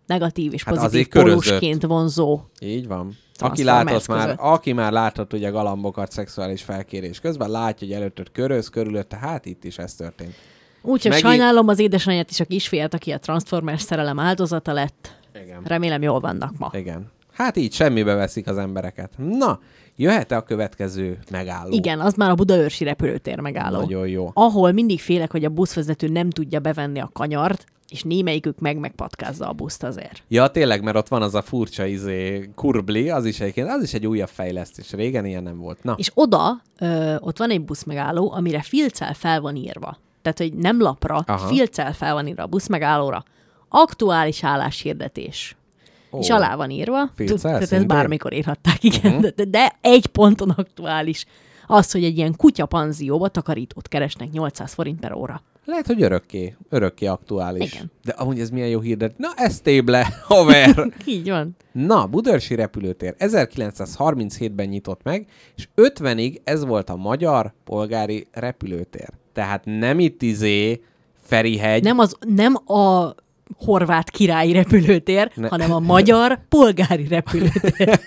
[0.07, 1.43] negatív és Hát pozitív körözött.
[1.43, 2.41] pólusként vonzó.
[2.61, 3.17] Így van.
[3.39, 4.39] Aki látott, már, között.
[4.39, 9.65] aki már látott ugye galambokat szexuális felkérés közben, látja, hogy előtted köröz, körülötte, hát itt
[9.65, 10.35] is ez történt.
[10.83, 15.17] Úgyhogy Megint- sajnálom az édesanyját is a kisfiát, aki a Transformers szerelem áldozata lett.
[15.45, 15.63] Igen.
[15.65, 16.71] Remélem jól vannak ma.
[16.73, 17.11] Igen.
[17.37, 19.11] Hát így semmibe veszik az embereket.
[19.17, 19.61] Na,
[19.97, 21.73] jöhet-e a következő megálló?
[21.73, 23.81] Igen, az már a Budaörsi repülőtér megálló.
[23.81, 24.31] Nagyon jó.
[24.35, 29.49] Ahol mindig félek, hogy a buszvezető nem tudja bevenni a kanyart, és némelyikük meg megpatkázza
[29.49, 30.23] a buszt azért.
[30.29, 33.95] Ja, tényleg, mert ott van az a furcsa izé, kurbli, az is egyébként, az is
[33.95, 34.93] egy újabb fejlesztés.
[34.93, 35.83] Régen ilyen nem volt.
[35.83, 39.99] Na, És oda, ö, ott van egy buszmegálló, amire filccel fel van írva.
[40.23, 41.47] Tehát, hogy nem lapra, Aha.
[41.47, 43.25] Filccel fel van írva a buszmegállóra.
[43.69, 45.57] Aktuális álláshirdetés.
[46.17, 46.23] Oh.
[46.23, 47.11] És alá van írva.
[47.15, 47.89] Filccel Tehát ezt szintén?
[47.89, 49.15] bármikor írhatták, igen.
[49.15, 49.29] Uh-huh.
[49.31, 51.25] De, de egy ponton aktuális.
[51.67, 55.43] Az, hogy egy ilyen kutyapanzióba takarítót keresnek 800 forint per óra.
[55.65, 57.73] lehet, hogy örökké, örökké aktuális.
[57.73, 57.91] Igen.
[58.05, 59.19] De amúgy ez milyen jó hirdet.
[59.19, 60.93] Na, ez téble, haver!
[61.05, 61.57] Így van.
[61.73, 65.27] Na, Budörsi repülőtér 1937-ben nyitott meg,
[65.57, 69.09] és 50-ig ez volt a magyar polgári repülőtér.
[69.33, 70.81] Tehát nem itt izé
[71.23, 73.15] Ferihegy, Nem, az, nem a
[73.55, 75.43] horvát királyi repülőtér, Ne.
[75.43, 75.49] ne.
[75.49, 78.01] hanem a magyar polgári repülőtér.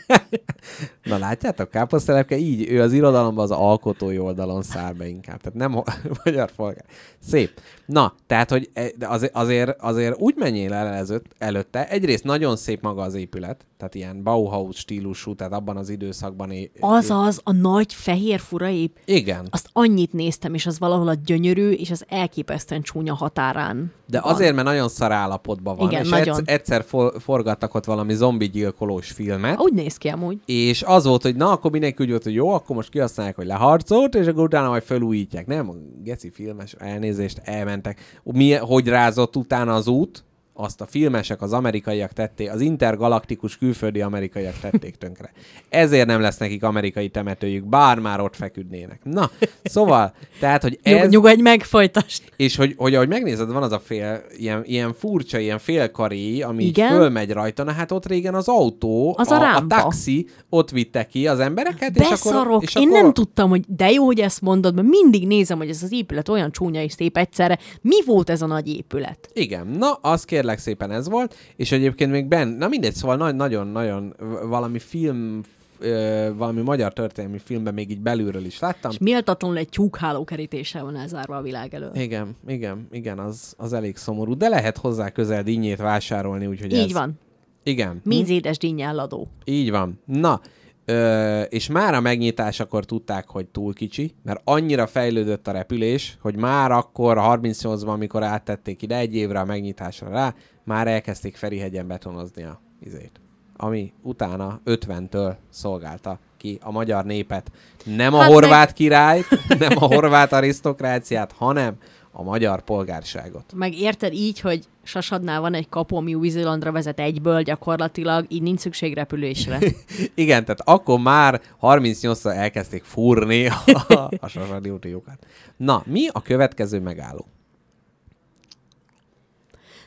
[1.03, 5.41] Na látjátok, káposztelepke így, ő az irodalomban az alkotói oldalon száll be inkább.
[5.41, 5.83] Tehát nem
[6.23, 6.85] magyar polgár.
[7.19, 7.61] Szép.
[7.91, 11.87] Na, tehát, hogy e- azért, azért, azért úgy menjél el előtt, előtte.
[11.89, 16.51] Egyrészt nagyon szép maga az épület, tehát ilyen Bauhaus stílusú, tehát abban az időszakban.
[16.51, 19.47] é- Azaz, a nagy fehér fura ép, Igen.
[19.49, 23.91] azt annyit néztem, és az valahol a gyönyörű, és az elképesztően csúnya határán.
[24.07, 24.33] De van.
[24.33, 25.89] azért, mert nagyon szar állapotban van.
[25.89, 26.41] Igen, és nagyon.
[26.45, 30.37] Egyszer, for, forgattak ott valami zombi gyilkolós filmet, Úgy néz ki amúgy.
[30.45, 33.45] és az volt, hogy na, akkor mindenki úgy volt, hogy jó, akkor most kihasználják, hogy
[33.45, 35.45] leharcolt, és akkor utána majd felújítják.
[35.47, 35.71] Nem,
[36.03, 37.37] geci filmes elnézést
[37.79, 38.19] elmentek.
[38.23, 40.23] Mi, hogy rázott utána az út,
[40.59, 45.31] azt a filmesek, az amerikaiak tették, az intergalaktikus külföldi amerikaiak tették tönkre.
[45.69, 48.99] Ezért nem lesz nekik amerikai temetőjük, bár már ott feküdnének.
[49.03, 49.29] Na,
[49.63, 51.09] szóval, tehát, hogy Nyug, ez...
[51.09, 52.23] nyugodj meg, folytasd.
[52.35, 56.63] És hogy, hogy ahogy megnézed, van az a fél, ilyen, ilyen furcsa, ilyen félkaré, ami
[56.63, 56.89] Igen.
[56.89, 61.05] fölmegy rajta, na hát ott régen az autó, Az a a, a taxi ott vitte
[61.05, 62.63] ki az embereket, és Beszarok, akkor...
[62.63, 63.01] És én akkor...
[63.01, 66.29] nem tudtam, hogy de jó, hogy ezt mondod, mert mindig nézem, hogy ez az épület
[66.29, 67.57] olyan csúnya és szép egyszerre.
[67.81, 69.29] Mi volt ez a nagy épület?
[69.33, 73.35] Igen, na, az kérlek szépen ez volt, és egyébként még ben, na mindegy, szóval nagy-
[73.35, 74.15] nagyon-nagyon
[74.47, 75.41] valami film,
[75.79, 78.91] ö, valami magyar történelmi filmben még így belülről is láttam.
[78.91, 81.91] És méltatlanul egy tyúkháló kerítéssel van elzárva a világ elől.
[81.95, 86.79] Igen, igen, igen, az, az elég szomorú, de lehet hozzá közel dinnyét vásárolni, úgyhogy Így
[86.79, 86.93] ez...
[86.93, 87.19] van.
[87.63, 88.01] Igen.
[88.03, 89.27] Mízédes dinnyel adó.
[89.45, 89.99] Így van.
[90.05, 90.41] Na,
[90.89, 96.35] Ö, és már a megnyitásakor tudták, hogy túl kicsi, mert annyira fejlődött a repülés, hogy
[96.35, 100.33] már akkor, 38-ban, amikor áttették ide egy évre a megnyitásra rá,
[100.63, 103.11] már elkezdték Ferihegyen betonozni a izét.
[103.57, 107.51] Ami utána 50-től szolgálta ki a magyar népet.
[107.83, 109.27] Nem a Hát horvát királyt,
[109.59, 111.75] nem a horvát arisztokráciát, hanem
[112.19, 113.53] a magyar polgárságot.
[113.55, 118.59] Meg érted így, hogy Sasadnál van egy kapu, ami Új-Zélandra vezet egyből gyakorlatilag, így nincs
[118.59, 119.59] szükség repülésre.
[120.13, 125.25] Igen, tehát akkor már 38-szor elkezdték fúrni a, a sasadi útiukat.
[125.57, 127.27] Na, mi a következő megálló?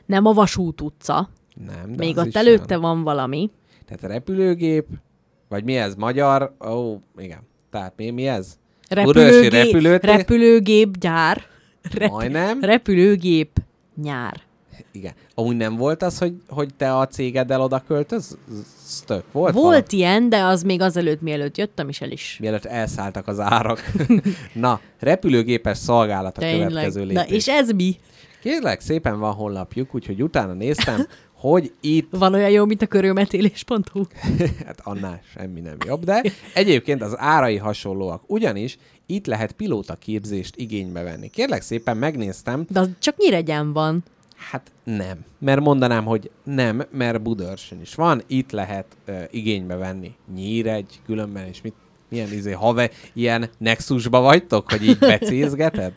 [0.07, 2.81] Nem a Vasút utca, Nem, de még az ott előtte nem.
[2.81, 3.51] van valami.
[3.87, 4.87] Tehát a repülőgép,
[5.49, 6.55] vagy mi ez, magyar?
[6.69, 7.41] Ó, igen.
[7.71, 8.59] Tehát mi, mi ez?
[8.89, 10.17] Repülőgép, repülőtér?
[10.17, 11.51] repülőgép gyár.
[11.91, 12.61] Rep, Majdnem.
[12.61, 13.59] repülőgép
[14.03, 14.41] nyár.
[14.93, 15.13] Igen.
[15.35, 19.25] Amúgy nem volt az, hogy, hogy te a cégeddel oda költöztök?
[19.33, 19.53] Volt?
[19.53, 19.83] Volt valami?
[19.91, 22.37] ilyen, de az még azelőtt, mielőtt jöttem is el is.
[22.41, 23.93] Mielőtt elszálltak az árak.
[24.53, 26.69] Na, repülőgépes szolgálat a Tényleg.
[26.69, 27.37] következő Na, lépés.
[27.37, 27.97] és ez mi?
[28.43, 31.07] Kérlek, szépen van honlapjuk, úgyhogy utána néztem,
[31.43, 34.03] hogy itt Van olyan jó, mint a körülmetélés.hu?
[34.67, 36.23] hát annál semmi nem jobb, de
[36.55, 38.79] egyébként az árai hasonlóak, ugyanis
[39.13, 41.31] itt lehet pilóta képzést igénybe venni.
[41.31, 44.03] Kérlek szépen, megnéztem, De az csak Nyíregyen van.
[44.51, 50.15] hát nem, mert mondanám, hogy nem, mert Budörsön is van, itt lehet uh, igénybe venni
[50.35, 51.75] Nyíregy, különben is mit,
[52.09, 55.93] milyen izé, have, ilyen nexusba vagytok, hogy így becézgeted?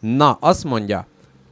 [0.00, 1.06] Na, azt mondja,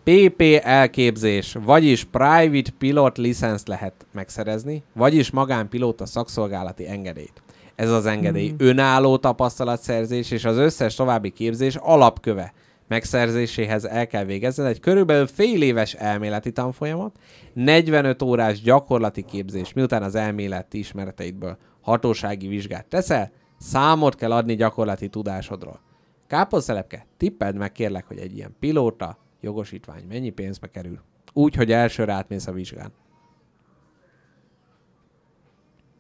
[0.05, 7.41] PP elképzés, vagyis Private Pilot License lehet megszerezni, vagyis magánpilóta szakszolgálati engedélyt.
[7.74, 8.57] Ez az engedély hmm.
[8.59, 12.53] önálló tapasztalatszerzés és az összes további képzés alapköve.
[12.89, 17.16] Megszerzéséhez el kell végezned egy körülbelül fél éves elméleti tanfolyamat,
[17.53, 25.09] 45 órás gyakorlati képzés, miután az elméleti ismereteidből hatósági vizsgát teszel, számot kell adni gyakorlati
[25.09, 25.81] tudásodról.
[26.27, 31.01] Káposztelepke, tippeld meg kérlek, hogy egy ilyen pilóta jogosítvány mennyi pénzbe kerül.
[31.32, 32.93] Úgy, hogy elsőre átmész a vizsgán.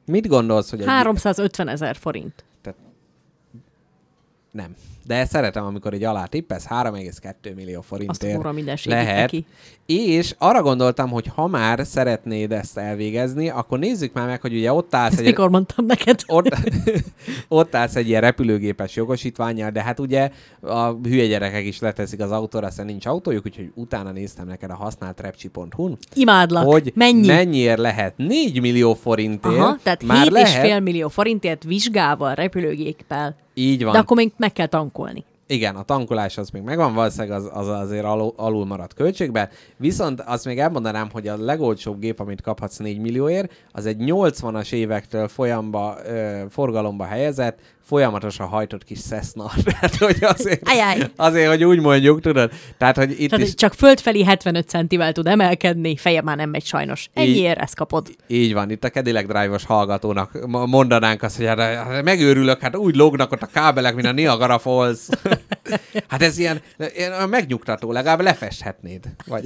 [0.04, 0.86] Mit gondolsz, hogy egy...
[0.86, 2.44] 350 ezer forint.
[2.60, 2.78] Tehát...
[4.50, 4.76] Nem.
[5.06, 9.20] De szeretem, amikor egy alá tippesz, 3,2 millió Azt forintért a minden segít lehet.
[9.20, 9.46] neki.
[9.86, 14.72] És arra gondoltam, hogy ha már szeretnéd ezt elvégezni, akkor nézzük már meg, hogy ugye
[14.72, 15.26] ott állsz Ezt egy...
[15.26, 16.20] mikor mondtam neked?
[16.26, 16.56] ott,
[17.48, 20.30] ott állsz egy ilyen repülőgépes jogosítványjal, de hát ugye
[20.60, 24.74] a hülye gyerekek is leteszik az autóra, aztán nincs autójuk, úgyhogy utána néztem neked a
[24.74, 26.64] használt repcsi.hu-n, Imádlak.
[26.64, 27.26] hogy Mennyi?
[27.26, 29.54] mennyiért lehet 4 millió forintért.
[29.58, 33.36] Aha, tehát már 7,5 lehet, millió forintért vizsgával, repülőgéppel.
[33.54, 33.92] Így van.
[33.92, 34.90] De akkor még meg kell tankolni.
[35.46, 40.20] Igen, a tankolás az még megvan, valószínűleg az, az azért alul, alul maradt költségben, viszont
[40.20, 45.28] azt még elmondanám, hogy a legolcsóbb gép, amit kaphatsz 4 millióért, az egy 80-as évektől
[45.28, 49.50] folyamba, ö, forgalomba helyezett, folyamatosan hajtott kis Cessna.
[49.64, 51.10] Tehát, hogy azért, Ajaj.
[51.16, 52.50] azért, hogy úgy mondjuk, tudod?
[52.78, 56.64] Tehát, hogy itt Tehát is csak földfelé 75 centivel tud emelkedni, feje már nem megy
[56.64, 57.08] sajnos.
[57.14, 58.08] Ennyiért ezt kapod.
[58.26, 62.96] Így van, itt a Cadillac Drive-os hallgatónak mondanánk azt, hogy hát, hát megőrülök, hát úgy
[62.96, 64.98] lógnak ott a kábelek, mint a Niagara Falls.
[66.08, 66.60] hát ez ilyen,
[66.94, 69.04] ilyen megnyugtató, legalább lefesthetnéd.
[69.26, 69.44] Vagy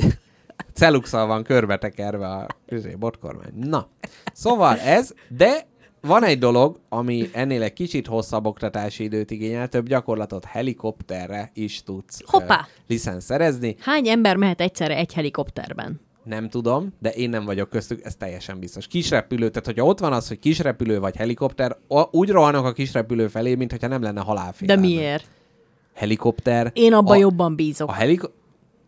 [0.74, 3.52] celuxal van körbetekerve a közé, botkormány.
[3.54, 3.88] Na,
[4.32, 5.66] szóval ez, de
[6.06, 11.82] van egy dolog, ami ennél egy kicsit hosszabb oktatási időt igényel, több gyakorlatot helikopterre is
[11.82, 12.66] tudsz Hoppá!
[12.86, 13.76] licensz szerezni.
[13.80, 16.00] Hány ember mehet egyszerre egy helikopterben?
[16.24, 18.86] Nem tudom, de én nem vagyok köztük, ez teljesen biztos.
[18.86, 21.76] Kisrepülő, tehát hogyha ott van az, hogy kisrepülő vagy helikopter,
[22.10, 24.82] úgy rohanok a kisrepülő felé, mintha nem lenne De halálfélelme.
[24.86, 25.26] miért?
[25.94, 26.70] Helikopter.
[26.74, 27.88] Én abban jobban bízok.
[27.88, 28.28] A heliko...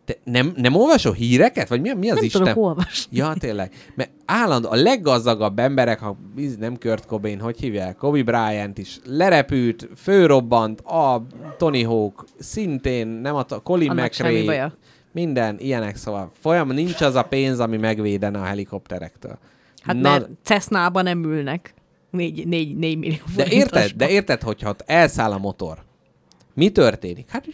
[0.09, 1.67] Te nem, nem olvasol híreket?
[1.67, 2.41] Vagy mi, mi az nem Isten?
[2.41, 3.17] tudok olvasni.
[3.17, 3.71] Ja, tényleg.
[3.95, 6.17] Mert állandó, a leggazdagabb emberek, ha
[6.59, 7.95] nem Kurt Cobain, hogy hívják?
[7.95, 11.25] Kobe Bryant is lerepült, főrobbant, a
[11.57, 14.73] Tony Hawk, szintén, nem a Colin Annak McRae, baja.
[15.11, 19.37] minden, ilyenek, szóval folyam, nincs az a pénz, ami megvédene a helikopterektől.
[19.81, 21.73] Hát Na, mert Cessnába nem ülnek.
[22.11, 25.77] 4, 4, 4 millió de érted, de érted, hogyha elszáll a motor,
[26.53, 27.29] mi történik?
[27.29, 27.45] Hát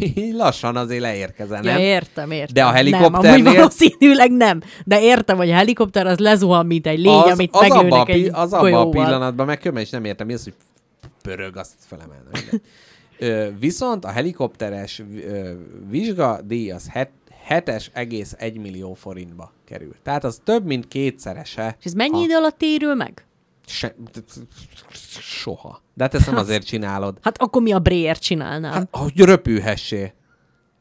[0.00, 1.80] így lassan azért leérkezel, Ja, nem?
[1.80, 2.54] értem, értem.
[2.54, 4.60] De a Nem, helikopternél- amúgy valószínűleg nem.
[4.84, 8.04] De értem, hogy a helikopter az lezuhan, mint egy lény, az, amit az abban a,
[8.04, 10.54] pi- egy az abba a pillanatban, meg különben is nem értem, mi az, hogy
[11.22, 12.22] pörög, azt felemelne.
[12.32, 12.60] mindegy.
[13.18, 15.50] Ö, viszont a helikopteres ö,
[15.90, 17.10] vizsgadíj az het,
[17.48, 19.94] 7,1 millió forintba kerül.
[20.02, 21.76] Tehát az több, mint kétszerese.
[21.78, 23.22] És ez mennyi a- idő alatt térül meg?
[23.68, 23.94] Se,
[25.20, 25.82] soha.
[25.94, 27.18] De hát ezt nem azért csinálod.
[27.22, 28.72] Hát akkor mi a Breyer csinálnál?
[28.72, 30.12] Hát, hogy röpülhessé.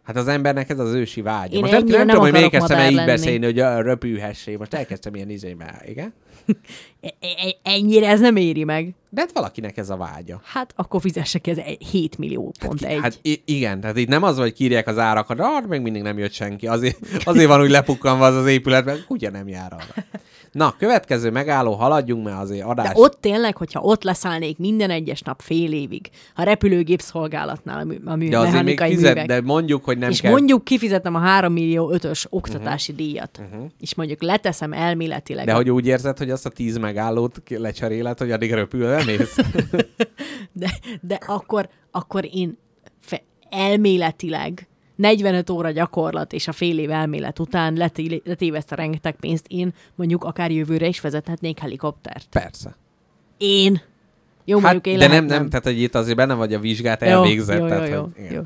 [0.04, 1.56] Hát az embernek ez az ősi vágya.
[1.56, 3.08] Én Most nem, nem, nem tudom, hogy akarok kezdtem így lenni.
[3.08, 4.56] beszélni, hogy röpülhessé.
[4.56, 6.14] Most elkezdtem ilyen izébe, igen?
[7.02, 8.94] E- e- ennyire ez nem éri meg.
[9.10, 10.42] De hát valakinek ez a vágya.
[10.44, 13.00] Hát akkor fizesse ki ez egy 7 millió pont egy.
[13.02, 16.32] Hát igen, tehát itt nem az, hogy kírják az árakat, ah, még mindig nem jött
[16.32, 16.68] senki.
[16.68, 20.06] Azért, azért van úgy lepukkanva az az épület, mert kutya nem jár arra.
[20.52, 22.88] Na, következő megálló, haladjunk, mert azért adás...
[22.88, 27.84] De ott tényleg, hogyha ott leszállnék minden egyes nap fél évig, a repülőgép szolgálatnál, a,
[27.84, 30.32] mű, a mű, de azért még fizet, művek, de mondjuk, hogy nem és kell...
[30.32, 33.08] mondjuk kifizetem a 3 millió ötös oktatási uh-huh.
[33.08, 33.70] díjat, uh-huh.
[33.80, 35.46] és mondjuk leteszem elméletileg.
[35.46, 39.36] De hogy úgy érzed, hogy azt a tíz megállót lecseréled, hogy addig röpülve mész?
[40.62, 40.70] de,
[41.02, 42.58] de akkor, akkor én
[43.00, 49.46] fe, elméletileg 45 óra gyakorlat és a fél év elmélet után leté- letéveszte rengeteg pénzt,
[49.48, 52.28] én mondjuk akár jövőre is vezethetnék helikoptert.
[52.30, 52.76] Persze.
[53.38, 53.82] Én.
[54.46, 57.02] Jó, mondjuk én Hát, de nem, nem, tehát hogy itt azért benne vagy a vizsgát
[57.02, 57.58] Jó, elvégzett.
[57.58, 58.34] Jó, jó, tehát, jó, hogy, igen.
[58.34, 58.42] jó.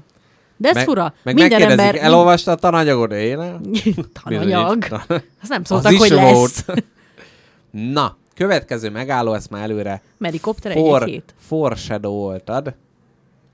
[0.57, 1.13] De ez meg, fura.
[1.23, 1.95] Meg Minden ember...
[1.95, 3.11] elolvastad a tananyagot?
[3.11, 3.37] Én?
[4.23, 4.87] Tananyag.
[4.91, 6.65] Azt nem Az szóltak, is hogy lesz.
[7.93, 11.33] Na, következő megálló, ezt már előre Medikopter for, egy hét.
[11.37, 12.75] foreshadowoltad.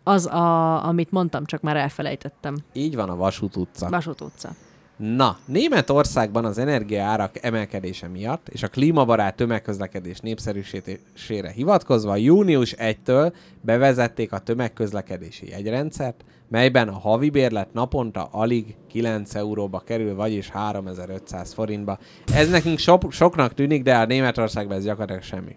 [0.04, 2.58] Az, a, amit mondtam, csak már elfelejtettem.
[2.74, 3.90] Így van a Vasút utca.
[3.90, 4.50] Vasút utca.
[4.98, 14.32] Na, Németországban az energiaárak emelkedése miatt és a klímabarát tömegközlekedés népszerűsítésére hivatkozva június 1-től bevezették
[14.32, 21.98] a tömegközlekedési jegyrendszert, melyben a havi bérlet naponta alig 9 euróba kerül, vagyis 3500 forintba.
[22.34, 25.56] Ez nekünk so- soknak tűnik, de a Németországban ez gyakorlatilag semmi.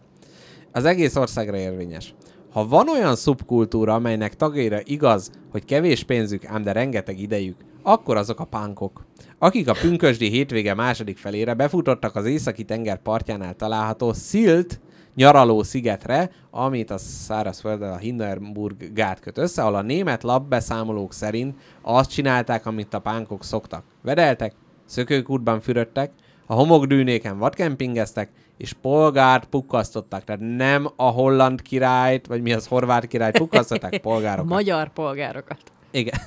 [0.72, 2.14] Az egész országra érvényes.
[2.52, 8.16] Ha van olyan szubkultúra, amelynek tagjaira igaz, hogy kevés pénzük, ám de rengeteg idejük, akkor
[8.16, 9.04] azok a pánkok.
[9.42, 14.80] Akik a pünkösdi hétvége második felére befutottak az északi tenger partjánál található Szilt
[15.14, 21.54] nyaraló szigetre, amit a szárazfölddel a Hindenburg gát köt össze, ahol a német lapbeszámolók szerint
[21.82, 23.84] azt csinálták, amit a pánkok szoktak.
[24.02, 24.52] Vedeltek,
[24.84, 26.12] szökőkútban fürödtek,
[26.46, 30.24] a homokdűnéken vadkempingeztek, és polgárt pukkasztottak.
[30.24, 34.50] Tehát nem a holland királyt, vagy mi az horvát királyt pukkasztották, polgárokat.
[34.50, 35.60] Magyar polgárokat.
[35.90, 36.20] Igen.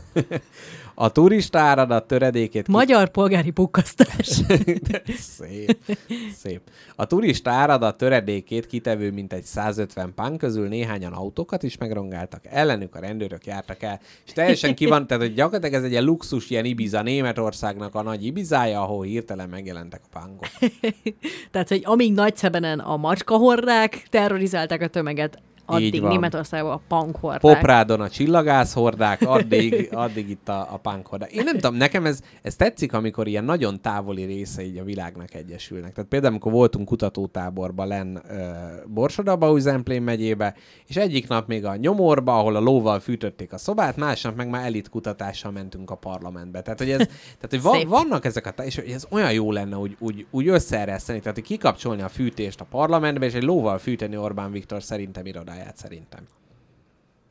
[0.96, 2.66] A turista áradat töredékét...
[2.66, 4.28] ki- Magyar polgári pukkasztás.
[5.38, 5.78] Szép.
[6.36, 6.62] Szép.
[6.96, 13.00] A turista áradat töredékét kitevő mintegy 150 pán közül néhányan autókat is megrongáltak, ellenük a
[13.00, 16.66] rendőrök jártak el, és teljesen ki van, tehát hogy gyakorlatilag ez egy ilyen luxus, ilyen
[16.66, 20.48] Ibiza, Németországnak a nagy Ibizája, ahol hirtelen megjelentek a pánkok.
[21.52, 26.02] Tehát, hogy amíg nagyszebenen a macskahordák terrorizálták a tömeget, addig.
[26.02, 27.40] Németországban a punkhordák.
[27.40, 31.32] Poprádon a csillagászhordák, addig, addig itt a, a punkhordák.
[31.32, 35.94] Én nem tudom, nekem ez, ez tetszik, amikor ilyen nagyon távoli részei a világnak egyesülnek.
[35.94, 38.38] Tehát például, amikor voltunk kutatótáborban len uh,
[38.88, 40.56] Borsodaba, Zemplén megyébe,
[40.88, 44.66] és egyik nap még a nyomorba, ahol a lóval fűtötték a szobát, másnap meg már
[44.66, 46.62] elit kutatással mentünk a parlamentbe.
[46.62, 49.52] Tehát, hogy, ez, tehát, hogy van, vannak ezek a, tá- és hogy ez olyan jó
[49.52, 53.78] lenne úgy, úgy, úgy összeereszteni, tehát hogy kikapcsolni a fűtést a parlamentbe, és egy lóval
[53.78, 56.28] fűteni Orbán Viktor szerintem irodáját szerintem.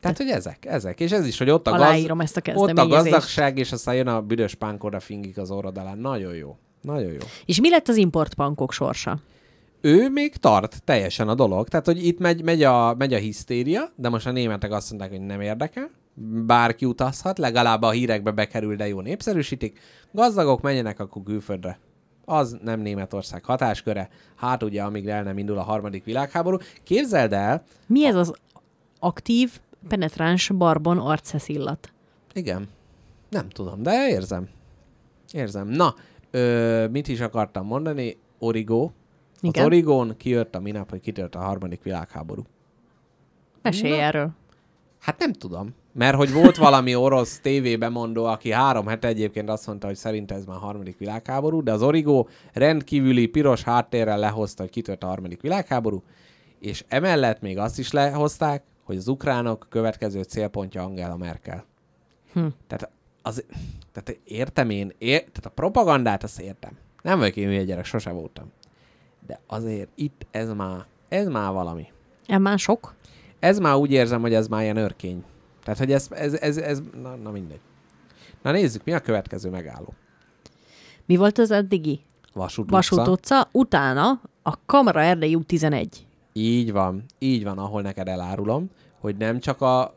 [0.01, 1.01] Tehát, hogy ezek, ezek.
[1.01, 4.07] És ez is, hogy ott a, Aláírom ezt a ott a gazdagság, és aztán jön
[4.07, 5.94] a büdös pánk oda fingik az orrod alá.
[5.94, 6.57] Nagyon jó.
[6.81, 7.19] Nagyon jó.
[7.44, 9.19] És mi lett az importbankok sorsa?
[9.81, 11.69] Ő még tart teljesen a dolog.
[11.69, 15.11] Tehát, hogy itt megy, megy, a, megy a hisztéria, de most a németek azt mondták,
[15.11, 15.90] hogy nem érdekel.
[16.47, 19.81] Bárki utazhat, legalább a hírekbe bekerül, de jó népszerűsítik.
[20.12, 21.78] Gazdagok menjenek akkor külföldre.
[22.24, 24.09] Az nem Németország hatásköre.
[24.35, 26.57] Hát ugye, amíg el nem indul a harmadik világháború.
[26.82, 28.32] Képzeld el, Mi ez az
[28.99, 31.93] aktív, penetráns barbon arcszeszillat?
[32.32, 32.69] Igen.
[33.28, 34.49] Nem tudom, de érzem.
[35.32, 35.69] Érzem.
[35.69, 35.94] Na,
[36.31, 38.16] ö, mit is akartam mondani?
[38.39, 38.82] Origo.
[38.85, 38.90] Az
[39.40, 39.65] Igen.
[39.65, 42.43] Origón kijött a minap, hogy kitört a harmadik világháború.
[43.62, 44.03] Mesélj Na.
[44.03, 44.31] erről.
[45.01, 45.74] Hát nem tudom.
[45.93, 50.44] Mert hogy volt valami orosz tévébemondó, aki három hete egyébként azt mondta, hogy szerint ez
[50.44, 55.40] már a harmadik világháború, de az Origo rendkívüli piros háttérrel lehozta, hogy kitört a harmadik
[55.40, 56.02] világháború,
[56.59, 61.64] és emellett még azt is lehozták, hogy az ukránok következő célpontja Angela Merkel.
[62.32, 62.47] Hm.
[62.66, 62.90] Tehát,
[63.23, 63.44] az,
[63.93, 66.78] tehát értem én, ér, tehát a propagandát azt értem.
[67.02, 68.52] Nem vagyok én hülye gyerek, sose voltam.
[69.27, 71.86] De azért itt ez már, ez már valami.
[72.27, 72.94] Ez már sok?
[73.39, 75.24] Ez már úgy érzem, hogy ez már ilyen örkény.
[75.63, 77.61] Tehát, hogy ez, ez, ez, ez na, na mindegy.
[78.43, 79.95] Na nézzük, mi a következő megálló?
[81.07, 82.01] Mi volt az eddigi?
[82.33, 83.11] Vasút, Vasút utca.
[83.11, 86.07] utca, utána a Kamara Erdei út 11.
[86.33, 88.71] Így van, így van, ahol neked elárulom,
[89.01, 89.95] hogy nem csak a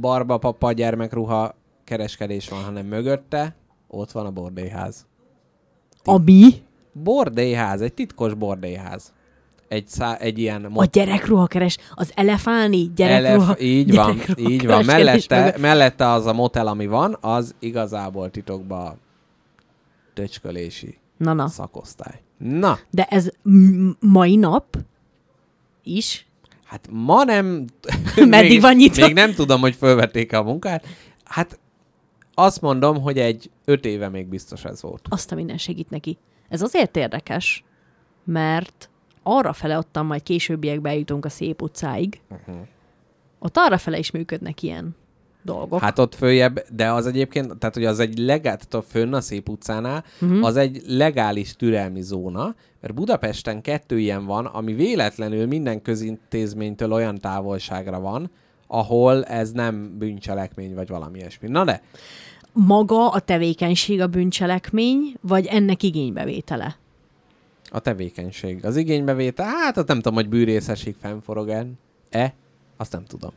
[0.00, 1.54] barba papa gyermekruha
[1.84, 3.54] kereskedés van, hanem mögötte
[3.88, 5.06] ott van a bordélyház.
[6.04, 6.50] Ami?
[6.92, 9.12] Bordélyház, egy titkos bordélyház.
[9.70, 10.64] Egy, szá, egy ilyen...
[10.64, 13.44] A gyerekruha keres, az elefáni gyerekruha.
[13.46, 14.84] Elef, így van, gyerekruha így van.
[14.84, 18.98] Mellette, mellette az a motel, ami van, az igazából titokban
[20.14, 21.48] töcskölési Na, na.
[21.48, 22.20] szakosztály.
[22.38, 24.78] Na, De ez m- mai nap
[25.82, 26.26] is?
[26.64, 27.64] hát ma nem...
[28.16, 29.06] Meddig még, van nyitva?
[29.06, 30.86] Még nem tudom, hogy fölvették a munkát.
[31.24, 31.58] Hát
[32.34, 35.06] azt mondom, hogy egy öt éve még biztos ez volt.
[35.08, 36.18] Azt a minden segít neki.
[36.48, 37.64] Ez azért érdekes,
[38.24, 38.90] mert
[39.22, 42.20] arra fele ottan majd későbbiekben jutunk a szép utcáig.
[42.30, 42.66] Uh-huh.
[43.38, 44.96] Ott arra fele is működnek ilyen
[45.42, 45.80] dolgok.
[45.80, 49.20] Hát ott följebb, de az egyébként, tehát hogy az egy legál, tehát a fönn a
[49.20, 50.44] Szép utcánál, uh-huh.
[50.44, 57.18] az egy legális türelmi zóna, mert Budapesten kettő ilyen van, ami véletlenül minden közintézménytől olyan
[57.18, 58.30] távolságra van,
[58.66, 61.48] ahol ez nem bűncselekmény, vagy valami ilyesmi.
[61.48, 61.82] Na de,
[62.52, 66.76] Maga a tevékenység a bűncselekmény, vagy ennek igénybevétele?
[67.70, 68.64] A tevékenység.
[68.64, 71.48] Az igénybevétel, hát ott nem tudom, hogy bűrészesig fennforog
[72.10, 72.34] e
[72.76, 73.30] azt nem tudom.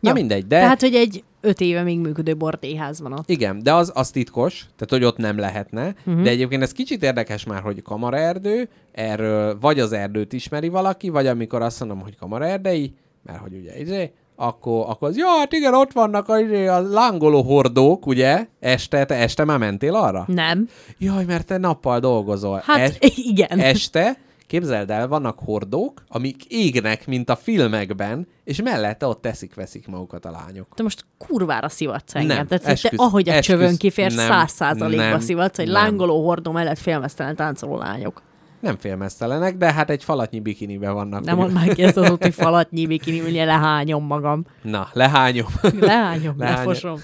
[0.00, 0.14] Na Jó.
[0.14, 0.58] mindegy, de...
[0.58, 3.30] Tehát, hogy egy öt éve még működő bordéház van ott.
[3.30, 5.94] Igen, de az, az titkos, tehát hogy ott nem lehetne.
[6.06, 6.22] Uh-huh.
[6.22, 11.26] De egyébként ez kicsit érdekes már, hogy kamaraerdő, erről vagy az erdőt ismeri valaki, vagy
[11.26, 15.74] amikor azt mondom, hogy kamaraerdei, mert hogy ugye izé, akkor, akkor az, ja, hát igen,
[15.74, 18.46] ott vannak a, izé, a lángoló hordók, ugye?
[18.60, 20.24] Este, te este már mentél arra?
[20.26, 20.68] Nem.
[20.98, 22.62] Jaj, mert te nappal dolgozol.
[22.64, 23.58] Hát Es- igen.
[23.58, 30.24] este, képzeld el, vannak hordók, amik égnek, mint a filmekben, és mellette ott teszik-veszik magukat
[30.24, 30.66] a lányok.
[30.74, 32.36] Te most kurvára szivatsz engem.
[32.36, 33.46] Nem, Tehát, hogy te, esküsz, ahogy a esküsz.
[33.46, 35.74] csövön kifér, száz százalékba szivatsz, hogy nem.
[35.74, 38.22] lángoló hordó mellett félmeztelen táncoló lányok.
[38.60, 41.24] Nem félmeztelenek, de hát egy falatnyi bikiniben vannak.
[41.24, 44.44] Nem mondd már ki ezt az úti falatnyi bikini, ugye lehányom magam.
[44.62, 45.46] Na, lehányom.
[45.80, 46.98] Lehányom, lefosom.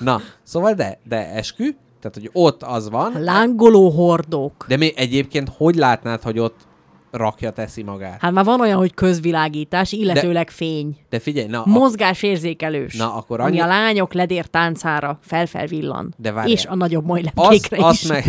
[0.00, 1.64] Na, szóval de, de eskü,
[2.00, 4.64] tehát hogy ott az van, Lángoló hordók.
[4.68, 6.56] de még egyébként hogy látnád, hogy ott
[7.10, 8.20] rakja teszi magát?
[8.20, 10.96] Hát már van olyan, hogy közvilágítás, illetőleg fény.
[11.10, 12.96] De figyelj, na, a, Mozgásérzékelős.
[12.96, 16.14] Na, akkor Ami annyi- a lányok ledér táncára felfel villan.
[16.18, 16.52] De várjál.
[16.54, 18.06] És a nagyobb majlepkékre az is.
[18.06, 18.24] meg...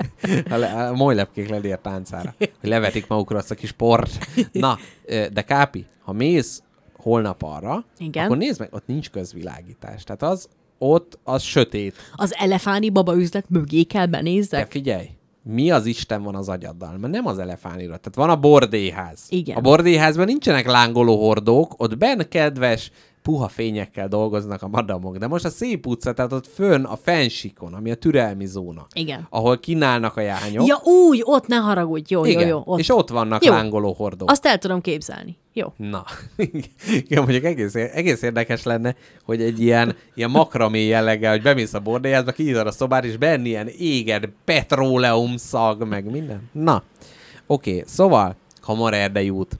[0.50, 2.34] a, le, a molylepkék ledér táncára.
[2.38, 4.26] Hogy levetik magukra azt a kis port.
[4.52, 4.78] Na,
[5.32, 6.62] de Kápi, ha mész
[6.96, 8.24] holnap arra, Igen.
[8.24, 10.04] akkor nézd meg, ott nincs közvilágítás.
[10.04, 10.48] Tehát az
[10.78, 11.94] ott, az sötét.
[12.14, 14.70] Az elefáni baba üzlet mögé kell De benézzek?
[14.70, 15.06] figyelj,
[15.48, 16.98] mi az Isten van az agyaddal?
[16.98, 17.96] Mert nem az elefánira.
[17.96, 19.26] Tehát van a bordéház.
[19.28, 19.56] Igen.
[19.56, 22.90] A bordéházban nincsenek lángoló hordók, ott benn kedves,
[23.26, 25.16] puha fényekkel dolgoznak a madamok.
[25.16, 28.86] De most a szép utca, tehát ott fönn a fensikon, ami a türelmi zóna.
[28.92, 29.26] Igen.
[29.30, 30.66] Ahol kínálnak a jányok.
[30.66, 32.14] Ja, úgy, ott ne haragudj.
[32.14, 32.40] Jó, Igen.
[32.40, 32.62] jó, jó.
[32.64, 32.78] Ott.
[32.78, 33.52] És ott vannak Jó.
[33.52, 34.30] lángoló hordók.
[34.30, 35.36] Azt el tudom képzelni.
[35.52, 35.72] Jó.
[35.76, 36.04] Na,
[37.02, 38.94] igen, mondjuk egész, egész érdekes lenne,
[39.24, 43.46] hogy egy ilyen, ilyen makramé jelleggel, hogy bemész a bordélyázba, kinyitod a szobát, és benne
[43.46, 46.50] ilyen éged, petróleum szag, meg minden.
[46.52, 46.82] Na,
[47.46, 49.58] oké, okay, szóval, Kamarerdei út.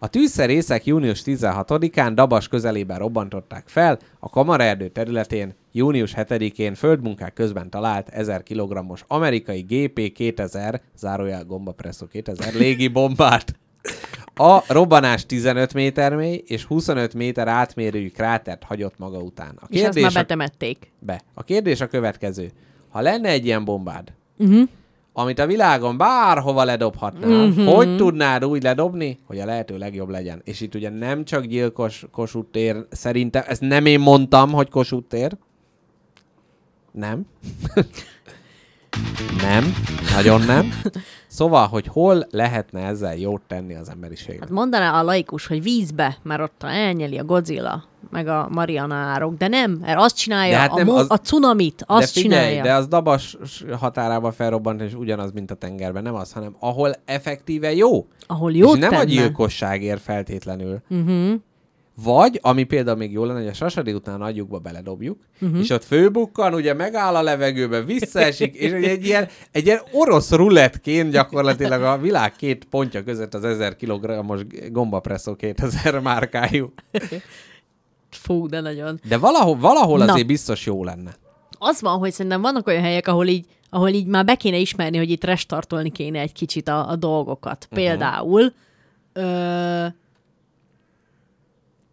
[0.00, 7.70] A tűzszerészek június 16-án Dabas közelében robbantották fel a Kamarerdő területén június 7-én földmunkák közben
[7.70, 13.54] talált 1000 kg-os amerikai GP-2000, zárójel gombapresszó 2000 légi bombát.
[14.34, 19.58] A robbanás 15 méter mély és 25 méter átmérőjű krátert hagyott maga után.
[19.60, 20.92] A És azt már kérdés, a, betemették.
[20.98, 21.22] be.
[21.34, 22.50] a kérdés a következő.
[22.88, 24.68] Ha lenne egy ilyen bombád, Uh-huh.
[25.20, 27.60] Amit a világon bárhova ledobhatnál, Mhm.
[27.60, 27.74] uh-huh.
[27.74, 30.40] hogy tudnád úgy ledobni, hogy a lehető legjobb legyen?
[30.44, 35.08] És itt ugye nem csak gyilkos Kossuth tér, szerintem, ezt nem én mondtam, hogy Kossuth
[35.08, 35.36] tér.
[36.92, 37.26] Nem.
[39.42, 39.74] nem.
[40.14, 40.68] Nagyon nem.
[41.30, 44.40] Szóval, hogy hol lehetne ezzel jót tenni az emberiségnek?
[44.40, 49.36] Hát mondaná a laikus, hogy vízbe, mert ott elnyeli a Godzilla, meg a Mariana árok,
[49.36, 52.42] de nem, mert azt csinálja, De hát a, nem, az- a cunamit, azt de figyelj,
[52.48, 52.62] csinálja.
[52.62, 53.36] de az Dabas
[53.78, 56.02] határában felrobbant, és ugyanaz, mint a tengerben.
[56.02, 58.06] Nem az, hanem ahol effektíve jó.
[58.26, 59.02] Ahol jót és nem tenne.
[59.02, 60.78] a gyilkosságért feltétlenül.
[60.90, 61.32] Uh-huh.
[62.02, 65.58] Vagy, ami például még jó lenne, hogy a Sasadi után agyukba beledobjuk, uh-huh.
[65.58, 71.10] és ott főbukkan, ugye megáll a levegőbe, visszaesik, és egy ilyen, egy ilyen orosz rulettként
[71.10, 76.72] gyakorlatilag a világ két pontja között az 1000 kg-os gombapresszó 2000 márkájú.
[78.10, 79.00] Fú, de nagyon.
[79.08, 80.12] De valahol, valahol Na.
[80.12, 81.16] azért biztos jó lenne.
[81.58, 84.96] Az van, hogy szerintem vannak olyan helyek, ahol így, ahol így már be kéne ismerni,
[84.96, 87.66] hogy itt restartolni kéne egy kicsit a, a dolgokat.
[87.70, 87.80] Mhm.
[87.80, 88.52] Például,
[89.12, 89.86] ö,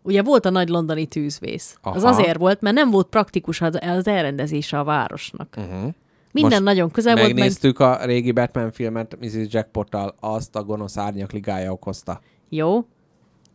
[0.05, 1.77] ugye volt a nagy londoni tűzvész.
[1.81, 2.13] Az Aha.
[2.13, 5.53] azért volt, mert nem volt praktikus az, az elrendezése a városnak.
[5.57, 5.93] Uh-huh.
[6.31, 9.53] Minden Most nagyon közel volt, meg Megnéztük a régi Batman filmet Mrs.
[9.53, 12.21] Jackpottal, azt a gonosz árnyak ligája okozta.
[12.49, 12.85] jó.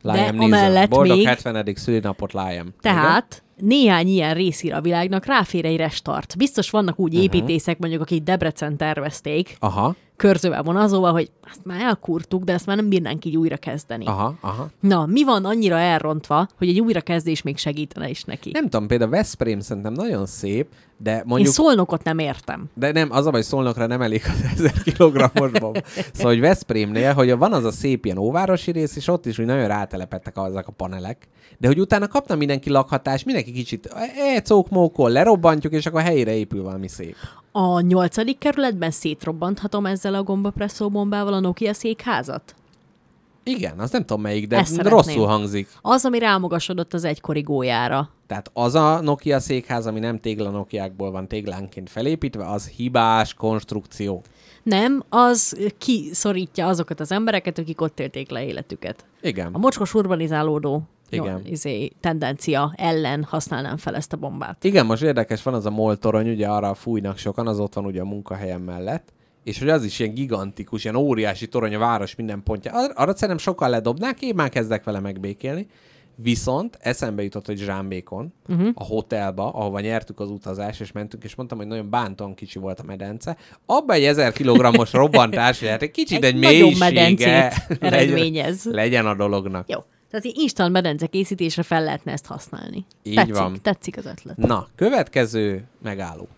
[0.03, 0.41] Liam Neeson.
[0.41, 1.75] amellett Boldog még- 70.
[1.75, 2.75] szülinapot Liam.
[2.81, 6.37] Tehát néhány ilyen részére a világnak ráfér egy restart.
[6.37, 7.23] Biztos vannak úgy Mhm.
[7.23, 12.77] építészek, mondjuk, akik Debrecen tervezték, Aha, körzővel vonazóval, hogy ezt már elkurtuk, de ezt már
[12.77, 14.07] nem bírnánk így újra kezdeni.
[14.07, 14.69] aha, aha.
[14.81, 18.51] Na, mi van annyira elrontva, hogy egy újrakezdés még segítene is neki?
[18.53, 21.53] Nem tudom, például Veszprém szerintem nagyon szép, de Én mondjuk...
[21.55, 22.71] Szolnokot nem értem.
[22.75, 25.85] De nem, az a baj, Szolnokra nem elég az 1000 kilogrammos bomb.
[26.13, 29.47] Szóval, hogy Veszprémnél, hogy van az a szép ilyen óvárosi rész, és ott is úgy
[29.47, 31.29] nagyon rátelepettek azok a panelek,
[31.59, 33.87] de hogy utána kapna mindenki lakhatás, mindenki kicsit
[34.35, 37.17] e, cókmókol, lerobbantjuk, és akkor helyére épül valami szép.
[37.53, 42.55] A nyolcadik kerületben szétrobbanthatom ezzel a gombapresszó bombával a Nokia székházat?
[43.43, 44.93] Igen, azt nem tudom melyik, de Ezt szeretném.
[44.93, 45.69] rosszul hangzik.
[45.83, 48.11] Az, ami rámagasodott az egykori gólyára.
[48.27, 54.23] Tehát az a Nokia székház, ami nem tégla Nokiákból van téglánként felépítve, az hibás konstrukció.
[54.63, 59.05] Nem, az kiszorítja azokat az embereket, akik ott élték le életüket.
[59.23, 59.49] Igen.
[59.53, 61.43] A mocskos urbanizálódó Igen.
[61.45, 64.65] Jó, izé, tendencia ellen használnám fel ezt a bombát.
[64.65, 67.85] Igen, most érdekes, van az a MOL torony, ugye arra fújnak sokan, az ott van
[67.85, 69.13] ugye a munkahelyem mellett,
[69.45, 72.73] és hogy az is ilyen gigantikus, ilyen óriási torony a város minden pontja.
[72.75, 75.67] Ar- Arra szerintem sokan ledobnák, én már kezdek vele megbékélni.
[76.23, 78.69] Viszont eszembe jutott, hogy Zsámbékon, uh-huh.
[78.75, 82.81] a hotelba, ahova nyertük az utazás, és mentünk, és mondtam, hogy nagyon bántóan kicsi volt
[82.81, 83.37] a medence.
[83.67, 88.65] Abba egy 1000 kilogrammos robbantás, lehet egy kicsit egy, Egy mélysége eredményez.
[88.65, 89.69] legyen, legyen a dolognak.
[89.69, 89.79] Jó.
[90.11, 92.85] Tehát egy instant medence készítésre fel lehetne ezt használni.
[93.03, 93.59] Így tetszik, van.
[93.63, 94.37] Tetszik az ötlet.
[94.37, 96.29] Na, következő megálló.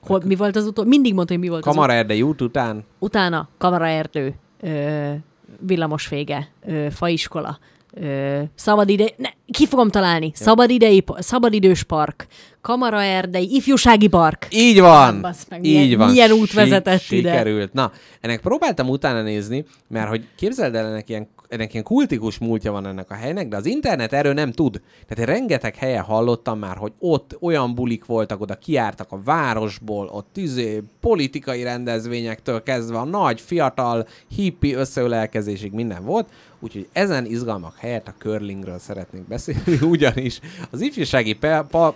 [0.00, 0.84] Hol, mi volt az utol?
[0.84, 5.12] Mindig mondta, hogy mi volt az Kamara Erdei út után Utána kamaraerdő, ö,
[5.60, 7.58] villamosvége, ö, faiskola,
[7.94, 9.04] ö, szabadide...
[9.16, 10.30] Ne, ki fogom találni?
[10.34, 12.26] Szabadidei, szabadidős park,
[12.60, 14.46] kamaraerdei, ifjúsági park.
[14.50, 15.12] Így van!
[15.12, 16.10] Hát, bassz meg, így milyen- van.
[16.10, 17.30] milyen út vezetett ide?
[17.30, 17.72] Sikerült.
[17.72, 22.72] Na, ennek próbáltam utána nézni, mert hogy képzeld el, ennek ilyen, ennek ilyen kultikus múltja
[22.72, 24.80] van ennek a helynek, de az internet erről nem tud.
[25.06, 30.06] Tehát én rengeteg helyen hallottam már, hogy ott olyan bulik voltak, oda kiártak a városból,
[30.06, 36.28] ott tüzé, politikai rendezvényektől kezdve a nagy, fiatal, hippi összeölelkezésig minden volt,
[36.60, 41.38] úgyhogy ezen izgalmak helyett a curlingről szeretnénk beszélni, ugyanis az ifjúsági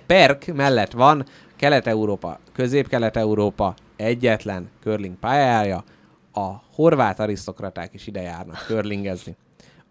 [0.07, 1.25] perk mellett van
[1.57, 5.85] Kelet-Európa, Közép-Kelet-Európa egyetlen curling pályája,
[6.33, 9.37] a horvát arisztokraták is ide járnak curlingezni.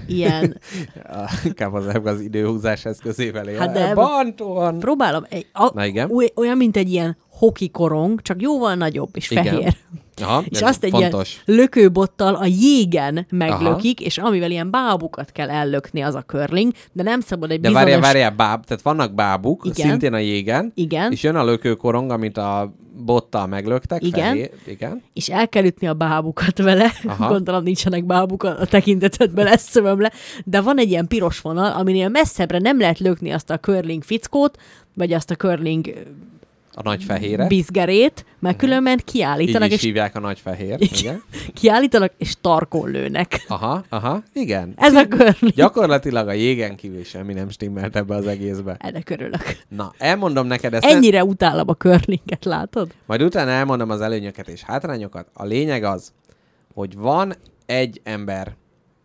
[0.07, 0.57] ilyen
[1.45, 3.59] Inkább az, az időhúzás eszközével él.
[3.59, 4.79] Hát de- Bantóan.
[4.79, 5.25] Próbálom.
[5.29, 6.11] Egy, a, Na igen.
[6.11, 9.45] Oly, olyan, mint egy ilyen hoki korong, csak jóval nagyobb és Igen.
[9.45, 9.77] fehér.
[10.21, 11.41] Aha, És azt egy fontos.
[11.45, 17.03] ilyen lökőbottal a jégen meglökik, és amivel ilyen bábukat kell ellökni, az a curling, de
[17.03, 17.89] nem szabad egy De bizonyos...
[17.89, 19.87] várjál, várjál, báb, tehát vannak bábuk, Igen.
[19.89, 21.11] szintén a jégen, Igen.
[21.11, 22.73] és jön a lökőkorong, amit a
[23.05, 24.03] bottal meglöktek.
[24.03, 24.29] Igen.
[24.29, 25.03] Fehér, igen.
[25.13, 26.91] és el kell ütni a bábukat vele.
[27.05, 27.27] Aha.
[27.33, 29.99] Gondolom nincsenek bábuk a tekintetedben lesz szövöm
[30.45, 34.57] de van egy ilyen piros vonal, aminél messzebbre nem lehet lökni azt a curling fickót,
[34.93, 35.93] vagy azt a curling
[36.73, 37.47] A nagy fehére.
[37.47, 40.75] bizgerét, mert különben Így kiállítanak, is és, hívják a nagy fehér.
[40.79, 41.23] Igen.
[41.61, 43.45] Kiállítanak, és tarkon lőnek.
[43.47, 44.73] Aha, aha, igen.
[44.75, 45.53] Ez a curling.
[45.53, 48.75] Gyakorlatilag a jégen kívül semmi nem stimmelt ebbe az egészbe.
[48.79, 49.57] Ennek örülök.
[49.69, 50.83] Na, elmondom neked ezt.
[50.85, 52.91] nem- Ennyire utálom a curlinget, látod?
[53.05, 55.27] Majd utána elmondom az előnyöket és hátrányokat.
[55.33, 56.11] A lényeg az,
[56.73, 57.33] hogy van
[57.65, 58.55] egy ember,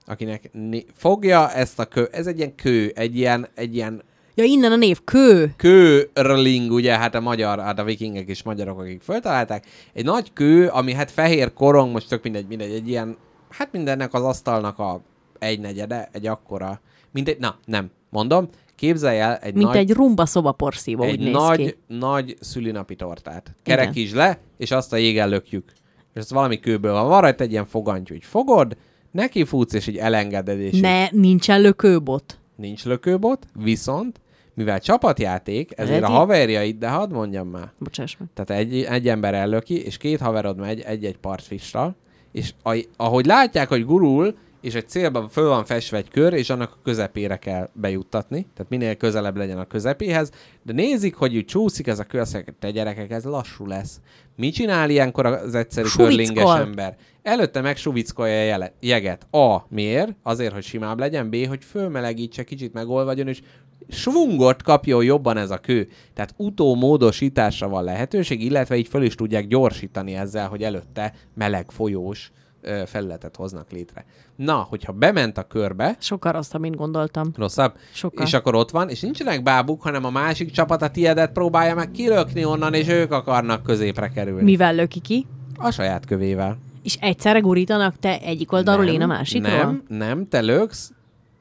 [0.06, 0.50] akinek
[0.94, 4.02] fogja ezt a kő, ez egy ilyen kő, egy ilyen, egy ilyen
[4.38, 5.54] Ja, innen a név kő.
[5.56, 9.66] Kőrling, ugye, hát a magyar, hát a vikingek is magyarok, akik föltalálták.
[9.92, 13.16] Egy nagy kő, ami hát fehér korong, most tök mindegy, mindegy, egy ilyen,
[13.50, 15.00] hát mindennek az asztalnak a
[15.38, 16.80] egy negyede, egy akkora,
[17.12, 21.32] mindegy, na, nem, mondom, képzelj el egy Mint nagy, egy rumba szobaporszívó, úgy egy néz
[21.32, 21.76] nagy, ki.
[21.86, 23.54] nagy szülinapi tortát.
[23.62, 25.72] Kerekítsd le, és azt a jégen lökjük.
[26.14, 27.08] És ez valami kőből van.
[27.08, 28.76] Van rajta egy ilyen fogantyú, hogy fogod,
[29.10, 32.38] neki futsz, és így elengeded, és így Ne, nincsen lökőbot.
[32.56, 34.20] nincs lökőbot, viszont,
[34.56, 36.14] mivel csapatjáték, ezért a Edi?
[36.14, 38.28] haverjaid, de hadd mondjam már, Bocsáss meg.
[38.34, 41.96] tehát egy, egy ember ellöki, és két haverod megy egy-egy partfissal,
[42.32, 46.50] és a, ahogy látják, hogy gurul, és egy célban föl van festve egy kör, és
[46.50, 50.30] annak a közepére kell bejuttatni, tehát minél közelebb legyen a közepéhez,
[50.62, 52.26] de nézik, hogy úgy csúszik ez a kör,
[52.58, 54.00] te gyerekek, ez lassú lesz.
[54.36, 56.96] Mit csinál ilyenkor az egyszerű körlinges ember?
[57.22, 59.26] Előtte megsuvickolja a jeget.
[59.30, 59.66] A.
[59.68, 60.16] Miért?
[60.22, 61.30] Azért, hogy simább legyen.
[61.30, 61.36] B.
[61.46, 63.40] Hogy fölmelegítse, kicsit megolvadjon, és
[63.88, 65.88] svungot kapjon jobban ez a kő.
[66.14, 72.30] Tehát utómódosításra van lehetőség, illetve így föl is tudják gyorsítani ezzel, hogy előtte meleg folyós
[72.86, 74.04] felületet hoznak létre.
[74.36, 77.32] Na, hogyha bement a körbe, Sokkal rosszabb, mint gondoltam.
[77.36, 78.26] rosszabb, Sokkal.
[78.26, 81.90] és akkor ott van, és nincsenek bábuk, hanem a másik csapat a tiedet próbálja meg
[81.90, 84.42] kilökni onnan, és ők akarnak középre kerülni.
[84.42, 85.26] Mivel löki ki?
[85.56, 86.58] A saját kövével.
[86.82, 89.56] És egyszerre gurítanak te egyik oldalról, én a másikról?
[89.56, 90.92] Nem, nem, te löksz,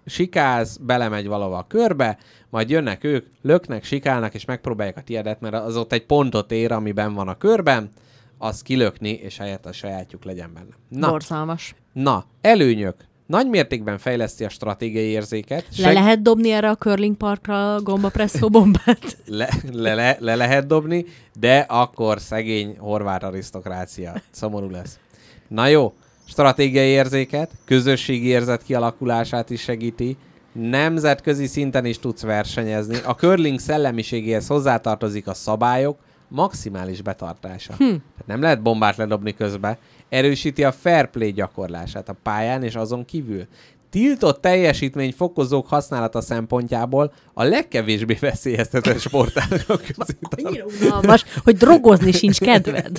[0.05, 2.17] sikálsz, belemegy valahova a körbe,
[2.49, 6.71] majd jönnek ők, löknek, sikálnak, és megpróbálják a tiedet, mert az ott egy pontot ér,
[6.71, 7.91] amiben van a körben,
[8.37, 10.75] azt kilökni, és helyett a sajátjuk legyen benne.
[10.89, 11.75] Na, Borzalmas.
[11.93, 12.95] na előnyök.
[13.25, 15.65] Nagy mértékben fejleszti a stratégiai érzéket.
[15.77, 19.17] Le lehet dobni erre a curling parkra a gombapresszó bombát?
[19.25, 21.05] le, le, le, le lehet dobni,
[21.39, 24.13] de akkor szegény horvát arisztokrácia.
[24.31, 24.99] Szomorú lesz.
[25.47, 25.93] Na jó,
[26.27, 30.17] stratégiai érzéket, közösségi érzet kialakulását is segíti,
[30.51, 32.97] nemzetközi szinten is tudsz versenyezni.
[33.05, 35.97] A curling szellemiségéhez hozzátartozik a szabályok
[36.27, 37.73] maximális betartása.
[37.73, 37.83] Hm.
[37.85, 39.77] Tehát nem lehet bombát ledobni közbe.
[40.09, 43.47] Erősíti a fair play gyakorlását a pályán és azon kívül.
[43.95, 52.39] Tiltott teljesítmény fokozók használata szempontjából a legkevésbé veszélyeztetett sportágok közé Annyira unalmas, hogy drogozni sincs
[52.39, 52.97] kedved.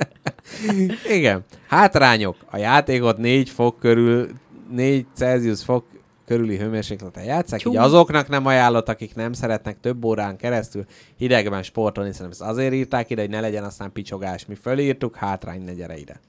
[1.16, 1.44] Igen.
[1.68, 2.36] Hátrányok.
[2.50, 4.28] A játékot 4 fok körül,
[4.70, 5.84] 4 Celsius fok
[6.26, 10.84] körüli hőmérsékleten játszák, így azoknak nem ajánlott, akik nem szeretnek több órán keresztül
[11.16, 14.46] hidegben sportolni, szerintem ezt azért írták ide, hogy ne legyen aztán picsogás.
[14.46, 16.20] Mi fölírtuk, hátrány ne gyere ide.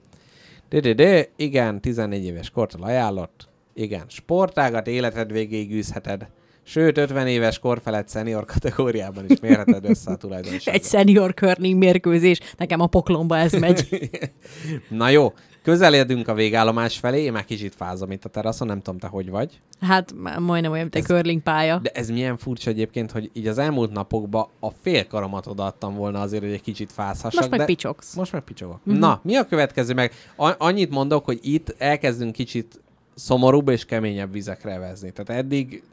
[0.69, 3.48] De, de, de, igen, 14 éves kortól ajánlott.
[3.79, 6.27] Igen, sportágat életed végéig űzheted.
[6.63, 10.81] Sőt, 50 éves kor felett szenior kategóriában is mérheted össze a tulajdonságot.
[10.81, 14.09] Egy senior curling mérkőzés, nekem a poklomba ez megy.
[14.89, 15.33] Na jó,
[15.63, 19.29] közeledünk a végállomás felé, én már kicsit fázom itt a teraszon, nem tudom te hogy
[19.29, 19.59] vagy.
[19.81, 21.77] Hát majdnem olyan, mint egy curling pálya.
[21.77, 26.21] De ez milyen furcsa egyébként, hogy így az elmúlt napokban a fél karomat odaadtam volna
[26.21, 27.39] azért, hogy egy kicsit fázhassak.
[27.39, 27.65] Most meg de...
[27.65, 28.15] picsogsz.
[28.15, 28.79] Most meg picsogok.
[28.89, 28.99] Mm-hmm.
[28.99, 30.13] Na, mi a következő meg?
[30.35, 32.79] A- annyit mondok, hogy itt elkezdünk kicsit
[33.19, 35.11] szomorúbb és keményebb vizekre vezni.
[35.11, 35.83] Tehát eddig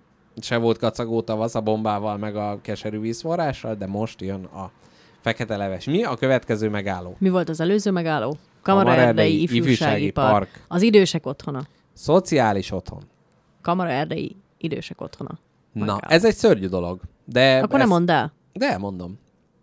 [0.40, 4.70] se volt kacagó tavasz a bombával, meg a keserű vízforrással, de most jön a
[5.20, 5.84] fekete leves.
[5.84, 7.16] Mi a következő megálló?
[7.18, 8.36] Mi volt az előző megálló?
[8.62, 10.30] Kamaraerdei Kamaraerdei ifjúsági, Ifjúsági park.
[10.32, 10.64] Park.
[10.68, 11.62] Az idősek otthona.
[11.92, 13.02] Szociális otthon.
[13.62, 15.38] Kamaraerdei idősek otthona.
[15.72, 16.00] Na, Megálló.
[16.08, 17.00] ez egy szörnyű dolog.
[17.24, 18.32] De Akkor nem ez- mondd el.
[18.52, 19.18] De mondom.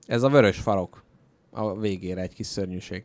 [0.08, 1.04] Ez a vörös farok.
[1.52, 3.04] A végére egy kis szörnyűség.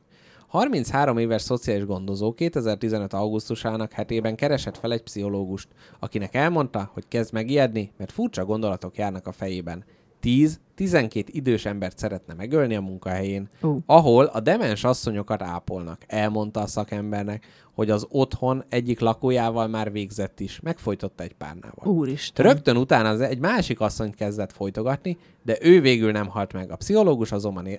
[0.49, 3.13] 33 éves szociális gondozó 2015.
[3.13, 5.69] augusztusának hetében keresett fel egy pszichológust,
[5.99, 9.85] akinek elmondta, hogy kezd megijedni, mert furcsa gondolatok járnak a fejében.
[10.23, 13.79] 10-12 idős embert szeretne megölni a munkahelyén, Ú.
[13.87, 16.03] ahol a demens asszonyokat ápolnak.
[16.07, 21.87] Elmondta a szakembernek, hogy az otthon egyik lakójával már végzett is, megfojtotta egy párnával.
[21.93, 22.47] Úristen.
[22.47, 26.71] Rögtön utána az egy másik asszonyt kezdett folytogatni, de ő végül nem halt meg.
[26.71, 27.33] A pszichológus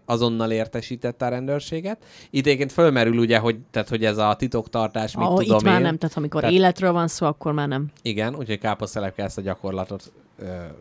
[0.06, 2.06] azonnal értesítette a rendőrséget.
[2.30, 5.76] Itt egyébként fölmerül ugye, hogy, tehát, hogy ez a titoktartás, mit Oh, tudom itt már
[5.76, 5.82] én.
[5.82, 7.88] nem, tehát amikor Tehát- életről van szó, akkor már nem.
[8.02, 10.12] Igen, úgyhogy káposztelepke ezt a gyakorlatot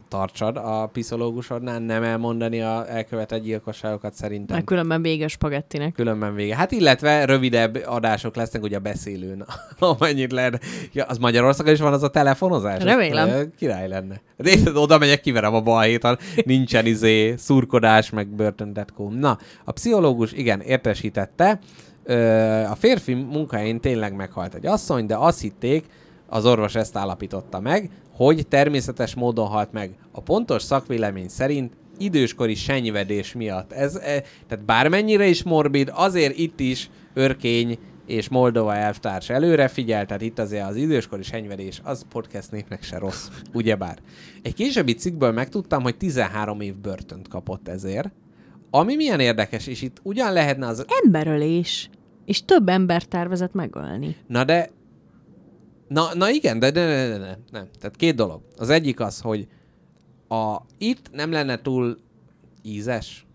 [0.08, 4.56] tartsad a pszichológusodnál, nem elmondani a elkövetett gyilkosságokat szerintem.
[4.56, 5.92] Mert különben vége spagettinek.
[5.92, 6.56] Különben vége.
[6.56, 9.44] Hát illetve rövidebb adások lesznek ugye a beszélőn,
[9.78, 10.64] amennyit lehet.
[10.92, 12.82] Ja, az Magyarországon is van az a telefonozás?
[12.82, 13.28] Remélem.
[13.28, 14.20] Az, ö, király lenne.
[14.36, 19.10] De én oda megyek, kiverem a balhéton, nincsen izé, szurkodás, meg börtöntetkó.
[19.10, 21.58] Na, a pszichológus igen, értesítette,
[22.70, 25.84] a férfi munkahelyén tényleg meghalt egy asszony, de azt hitték,
[26.28, 29.94] az orvos ezt állapította meg, hogy természetes módon halt meg.
[30.12, 33.72] A pontos szakvélemény szerint időskori senyvedés miatt.
[33.72, 40.06] Ez, e, tehát bármennyire is morbid, azért itt is örkény és Moldova elvtárs előre figyel,
[40.06, 43.98] tehát itt azért az időskori senyvedés, az podcast népnek se rossz, ugyebár.
[44.42, 48.10] Egy későbbi cikkből megtudtam, hogy 13 év börtönt kapott ezért,
[48.70, 50.84] ami milyen érdekes, és itt ugyan lehetne az...
[51.04, 51.90] Emberölés.
[52.24, 54.16] És több ember tervezett megölni.
[54.26, 54.70] Na de...
[55.88, 57.68] Na, na igen, de, de, de, de, de nem.
[57.78, 58.42] Tehát két dolog.
[58.56, 59.46] Az egyik az, hogy
[60.28, 61.98] a, itt nem lenne túl
[62.62, 63.26] ízes,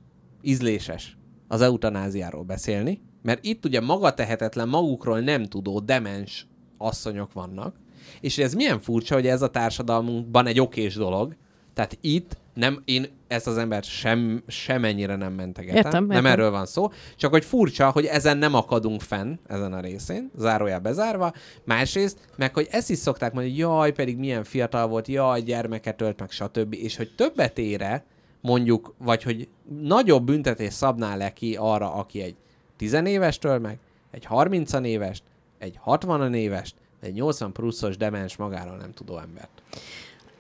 [0.42, 1.18] ízléses
[1.48, 6.48] az eutanáziáról beszélni, mert itt ugye magatehetetlen, magukról nem tudó, demens
[6.78, 7.76] asszonyok vannak,
[8.22, 11.36] és ez milyen furcsa, hogy ez a társadalmunkban egy okés dolog,
[11.74, 15.76] tehát itt nem, én ezt az embert sem, semennyire nem mentegetem.
[15.78, 16.32] Értem, Nem értem.
[16.32, 16.92] erről van szó.
[17.16, 21.34] Csak hogy furcsa, hogy ezen nem akadunk fenn, ezen a részén, zárójel bezárva.
[21.64, 26.02] Másrészt, meg hogy ezt is szokták mondani, hogy jaj, pedig milyen fiatal volt, jaj, gyermeket
[26.02, 26.74] ölt meg, stb.
[26.74, 28.06] És hogy többet ére,
[28.42, 29.48] mondjuk, vagy hogy
[29.82, 32.36] nagyobb büntetés szabná le ki arra, aki egy
[32.78, 33.78] tizenévestől meg,
[34.12, 35.24] egy 30 évest,
[35.60, 39.62] egy 60 évest, egy 80 pluszos demens magáról nem tudó embert.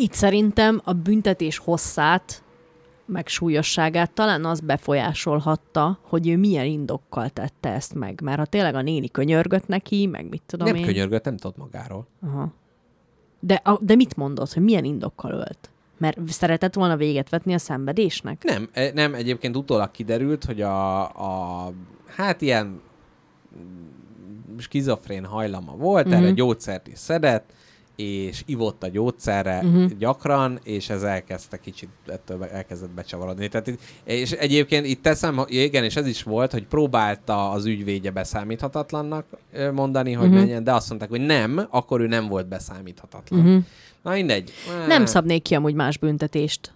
[0.03, 2.43] Itt szerintem a büntetés hosszát,
[3.05, 8.21] meg súlyosságát talán az befolyásolhatta, hogy ő milyen indokkal tette ezt meg.
[8.23, 10.85] Mert ha tényleg a néni könyörgött neki, meg mit tudom nem én.
[10.85, 12.07] könyörgött, nem tudott magáról.
[12.21, 12.53] Aha.
[13.39, 15.69] De, a, de mit mondod, hogy milyen indokkal ölt?
[15.97, 18.43] Mert szeretett volna véget vetni a szenvedésnek?
[18.43, 21.71] Nem, e- nem, egyébként utólag kiderült, hogy a, a
[22.05, 22.81] hát ilyen
[24.57, 26.21] skizofrén hajlama volt, uh-huh.
[26.21, 27.53] erre gyógyszert is szedett,
[27.95, 29.85] és ivott a gyógyszerre uh-huh.
[29.97, 33.47] gyakran, és ez elkezdte kicsit, ettől elkezdett becsavarodni.
[33.47, 38.11] Tehát, itt- és egyébként itt teszem, igen, és ez is volt, hogy próbálta az ügyvédje
[38.11, 39.25] beszámíthatatlannak
[39.73, 40.41] mondani, hogy uh-huh.
[40.41, 43.39] menjen, de azt mondták, hogy nem, akkor ő nem volt beszámíthatatlan.
[43.39, 43.63] Uh-huh.
[44.01, 44.51] Na mindegy.
[44.87, 46.73] Nem szabnék ki amúgy más büntetést,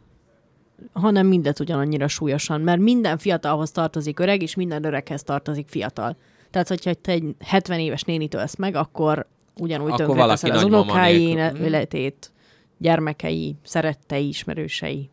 [0.94, 6.18] hanem mindet ugyanannyira súlyosan, mert minden fiatalhoz tartozik öreg, és minden öreghez tartozik fiatal.
[6.52, 9.28] Tehát, hogyha te egy 70 éves nénit ölsz meg, akkor
[9.60, 11.34] ugyanúgy Akkor tönkreteszed az unokái.
[11.34, 11.64] Mhm.
[11.64, 12.32] életét,
[12.78, 15.10] gyermekei, szerettei, ismerősei.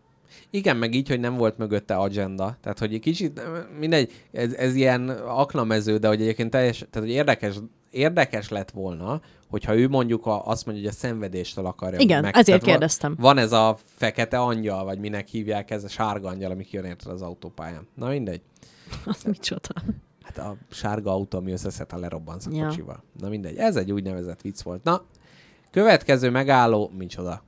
[0.50, 2.56] Igen, meg így, hogy nem volt mögötte agenda.
[2.62, 3.40] Tehát, hogy egy kicsit,
[3.78, 7.54] mindegy, ez, ez ilyen aknamező, de hogy egyébként teljes, tehát, hogy érdekes,
[7.90, 12.32] érdekes lett volna, hogyha ő mondjuk a, azt mondja, hogy a szenvedéstől akarja Igen, meg.
[12.32, 13.16] ezért Tehát van- kérdeztem.
[13.18, 17.12] Van ez a fekete angyal, vagy minek hívják, ez a sárga angyal, ami kijön érted
[17.12, 17.86] az autópályán.
[17.94, 18.40] Na mindegy.
[19.04, 19.74] Az micsoda.
[20.24, 22.66] Hát a sárga autó, ami összeszed, ha lerobbansz a Ja.
[22.66, 23.02] kocsival.
[23.18, 24.84] Na mindegy, ez egy úgynevezett vicc volt.
[24.84, 25.02] Na,
[25.70, 27.42] következő megálló, micsoda?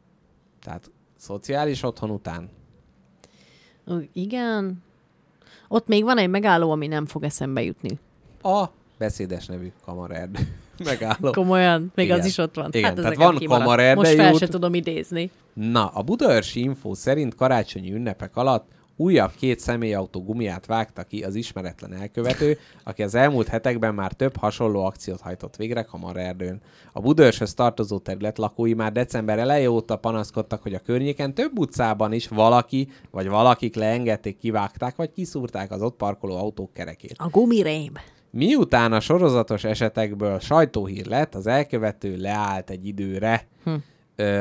[0.62, 2.48] Tehát szociális otthon után
[3.90, 4.82] Ó, Igen.
[5.68, 7.98] Ott még van egy megálló, ami nem fog eszembe jutni.
[8.42, 8.64] a
[8.98, 10.40] beszédes nevű kamaraerdő
[10.84, 11.30] megálló.
[11.30, 12.18] Komolyan, még Igen.
[12.18, 12.68] az is ott van.
[12.72, 13.38] Igen, hát tehát van.
[13.46, 14.38] Kamarerdei Most fel út.
[14.38, 15.30] se tudom idézni.
[15.52, 21.34] Na, a budaörsi info szerint karácsonyi ünnepek alatt újabb két személyautó gumiát vágta ki az
[21.34, 26.60] ismeretlen elkövető, aki az elmúlt hetekben már több hasonló akciót hajtott végre Kamarerdőn.
[26.92, 32.12] A Budaörshöz tartozó terület lakói már december eleje óta panaszkodtak, hogy a környéken több utcában
[32.12, 37.14] is valaki vagy valakik leengedték, kivágták vagy kiszúrták az ott parkoló autók kerekét.
[37.16, 37.92] A gumirém.
[38.30, 43.46] Miután a sorozatos esetekből sajtóhír lett, az elkövető leállt egy időre.
[43.64, 43.74] Hm.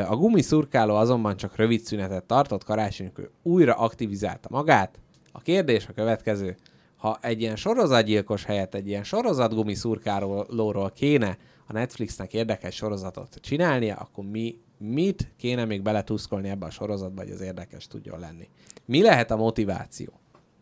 [0.08, 5.00] A gumiszurkáló azonban csak rövid szünetet tartott, karácsonykor újra aktivizálta magát.
[5.32, 6.56] A kérdés a következő.
[6.96, 11.38] Ha egy ilyen sorozatgyilkos helyett egy ilyen sorozat gumiszurkálóról kéne
[11.68, 17.32] a Netflixnek érdekes sorozatot csinálnia, akkor mi mit kéne még beletuszkolni ebbe a sorozatba, hogy
[17.32, 18.50] az érdekes tudjon lenni?
[18.86, 20.10] Mi lehet a motiváció?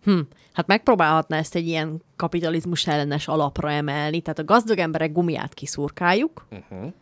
[0.03, 0.19] Hm.
[0.53, 6.45] Hát megpróbálhatna ezt egy ilyen kapitalizmus ellenes alapra emelni, tehát a gazdag emberek gumiát kiszurkáljuk,
[6.51, 6.93] Uh-huh.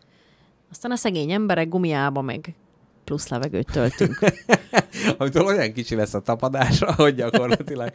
[0.71, 2.55] Aztán a szegény emberek gumiába meg
[3.03, 4.19] plusz levegőt töltünk.
[5.17, 7.91] Amitől olyan kicsi lesz a tapadásra, hogy gyakorlatilag...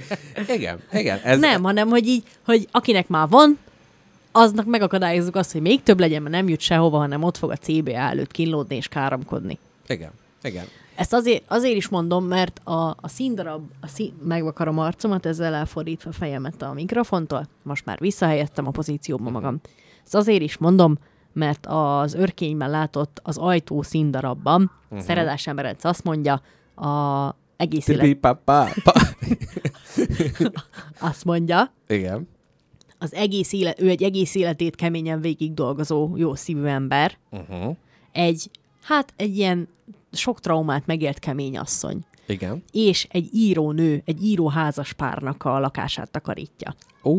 [0.48, 1.18] Igen, igen.
[1.24, 3.58] Ez, nem, hanem hogy így, hogy akinek már van,
[4.32, 7.56] aznak megakadályozzuk azt, hogy még több legyen, mert nem jut sehova, hanem ott fog a
[7.56, 9.58] CBA előtt kínlódni és káromkodni.
[9.86, 10.10] Igen,
[10.42, 10.64] igen.
[10.94, 16.12] Ezt azért, azért is mondom, mert a, a színdarab, a szín, megvakarom arcomat, ezzel elfordítva
[16.12, 19.60] fejemet a mikrofontól, most már visszahelyeztem a pozícióba magam.
[20.04, 20.98] Ezt azért is mondom,
[21.36, 25.06] mert az örkényben látott az ajtó színdarabban uh-huh.
[25.06, 26.40] Szeredás Emberec azt mondja,
[26.76, 28.68] a egész élet, Tipi-pa-pa.
[28.84, 28.92] Pa.
[31.08, 32.28] azt mondja, Igen.
[32.98, 37.76] az egész élet, ő egy egész életét keményen végig dolgozó, jó szívű ember, Uh-huh.
[38.12, 38.50] egy,
[38.82, 39.68] hát egy ilyen
[40.12, 42.04] sok traumát megélt kemény asszony.
[42.26, 42.62] Igen.
[42.72, 46.74] és egy írónő, egy író házaspárnak a lakását takarítja.
[47.04, 47.14] Ó.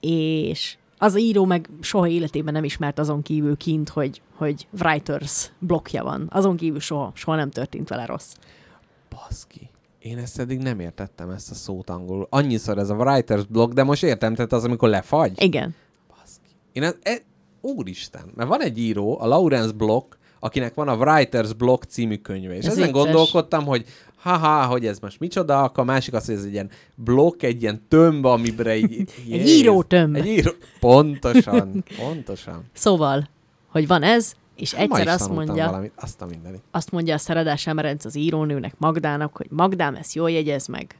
[0.00, 6.04] És az író meg soha életében nem ismert azon kívül kint, hogy, hogy writers blokkja
[6.04, 6.28] van.
[6.30, 8.34] Azon kívül soha, soha nem történt vele rossz.
[9.10, 9.70] Baszki.
[9.98, 12.26] Én ezt eddig nem értettem, ezt a szót angolul.
[12.30, 15.42] Annyiszor ez a writer's block, de most értem, tehát az, amikor lefagy.
[15.42, 15.74] Igen.
[16.08, 16.50] Baszki.
[16.72, 17.22] Én ez, e,
[17.60, 22.56] úristen, mert van egy író, a Lawrence Block, akinek van a Writer's Block című könyve,
[22.56, 23.02] és Ez ezen vicces.
[23.02, 23.84] gondolkodtam, hogy
[24.16, 27.62] haha, hogy ez most micsoda, akkor a másik az, hogy ez egy ilyen blokk, egy
[27.62, 29.10] ilyen tömb, amibre így...
[29.30, 30.14] Egy írótömb.
[30.16, 30.50] Egy író...
[30.80, 32.64] Pontosan, pontosan.
[32.72, 33.28] Szóval,
[33.68, 36.60] hogy van ez, és Hát egyszer azt mondja, Valamit, azt a mindenit.
[36.70, 40.98] azt mondja a Szeredás Emerenc az írónőnek, Magdának, hogy Magdám, ezt jól jegyez meg.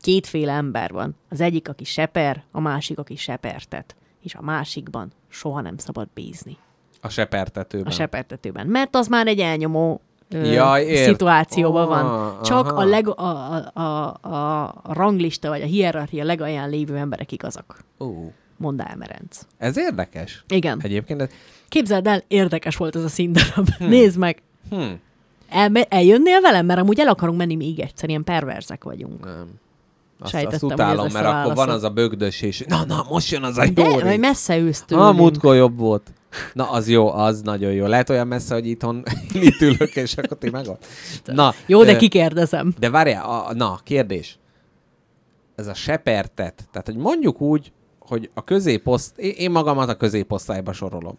[0.00, 1.16] Kétféle ember van.
[1.28, 3.96] Az egyik, aki seper, a másik, aki sepertet.
[4.22, 6.56] És a másikban soha nem szabad bízni.
[7.00, 7.86] A sepertetőben.
[7.86, 8.66] A sepertetőben.
[8.66, 10.00] Mert az már egy elnyomó
[10.32, 12.42] ért- szituációban Ah, van.
[12.42, 12.80] Csak aha.
[12.80, 17.84] a, leg, a, a, a, a, ranglista vagy a hierarchia legalján lévő emberek igazak.
[17.98, 19.40] Ú, Mondá Emerenc.
[19.58, 20.44] ez érdekes.
[20.48, 20.80] Igen.
[20.82, 21.28] Egyébként, ez...
[21.68, 23.68] Képzeld el, érdekes volt ez a színdarab.
[23.78, 23.88] Hmm.
[23.94, 24.42] Nézd meg.
[24.70, 24.82] Hm,
[25.48, 26.66] El, eljönnél velem?
[26.66, 29.24] Mert amúgy el akarunk menni még egyszer, ilyen perverzek vagyunk.
[29.24, 29.46] nem.
[30.20, 33.58] Azt, azt utálom, mert akkor van az a bögdös, és na, na, most jön az
[33.58, 34.02] a De, Dóri.
[34.02, 35.16] vagy messze ülsz tőlünk.
[35.16, 36.12] múltkor jobb volt.
[36.52, 37.86] Na, az jó, az nagyon jó.
[37.86, 40.66] Lehet olyan messze, hogy itthon itt ülök, és akkor ti meg.
[41.24, 42.74] Na, Jó, de kikérdezem.
[42.78, 44.38] De várjál, a, na, kérdés.
[45.56, 51.18] Ez a sepertet, tehát hogy mondjuk úgy, hogy a középoszt, én magamat a középosztályba sorolom.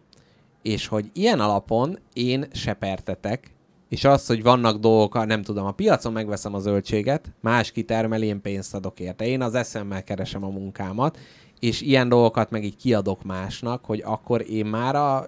[0.62, 3.52] És hogy ilyen alapon én sepertetek,
[3.90, 8.42] és az, hogy vannak dolgok, nem tudom, a piacon megveszem a zöldséget, más kitermeli, én
[8.42, 9.26] pénzt adok érte.
[9.26, 11.18] Én az eszemmel keresem a munkámat,
[11.60, 15.28] és ilyen dolgokat meg így kiadok másnak, hogy akkor én már a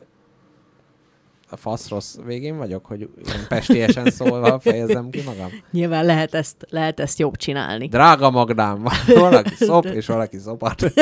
[1.52, 5.50] a fasz rossz végén vagyok, hogy ilyen pestiesen szólva fejezem ki magam.
[5.72, 7.88] Nyilván lehet ezt, lehet ezt jobb csinálni.
[7.88, 10.94] Drága Magdám, valaki szop, és valaki szopat.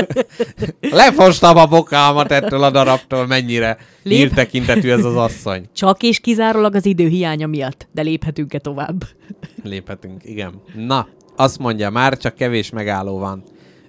[0.90, 5.68] Lefostam a bokámat ettől a darabtól, mennyire Lép- hírtekintetű ez az asszony.
[5.72, 7.88] Csak és kizárólag az idő hiánya miatt.
[7.92, 9.04] De léphetünk-e tovább?
[9.62, 10.62] Léphetünk, igen.
[10.74, 13.42] Na, azt mondja, már csak kevés megálló van.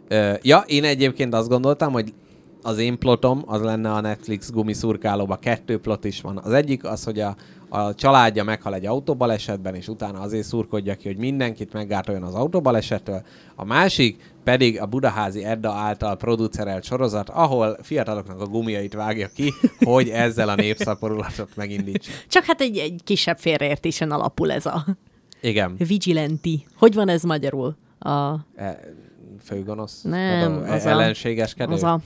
[0.07, 2.13] Ö, ja, én egyébként azt gondoltam, hogy
[2.61, 5.35] az én plotom az lenne a Netflix gumiszurkálóba.
[5.35, 6.37] Kettő plot is van.
[6.43, 7.35] Az egyik az, hogy a,
[7.69, 13.21] a családja meghal egy autóbalesetben, és utána azért szurkodja ki, hogy mindenkit meggátoljon az autóbalesettől.
[13.55, 19.53] A másik pedig a Budaházi Edda által producerelt sorozat, ahol fiataloknak a gumiait vágja ki,
[19.79, 22.11] hogy ezzel a népszaporulatot megindítsa.
[22.27, 24.85] Csak hát egy, egy kisebb félreértésen alapul ez a
[25.41, 25.75] Igen.
[25.77, 26.49] vigilante.
[26.77, 27.75] Hogy van ez magyarul?
[27.99, 28.79] A, E,
[29.43, 30.01] főgonosz?
[30.01, 31.73] Nem, az a- ellenségeskedő?
[31.73, 31.99] az a...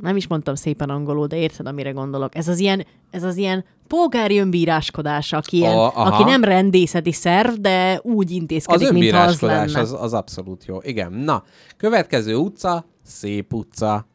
[0.00, 2.34] Nem is mondtam szépen angolul, de érted, amire gondolok.
[2.34, 6.02] Ez az ilyen, ez az ilyen polgári önbíráskodás, aki, ilyen, A- aha.
[6.14, 9.80] aki nem rendészeti szerv, de úgy Az intézkedik, mintha az lenne.
[9.80, 10.78] az, az abszolút jó.
[10.82, 11.12] Igen.
[11.12, 11.44] Na,
[11.76, 14.06] következő utca, szép utca.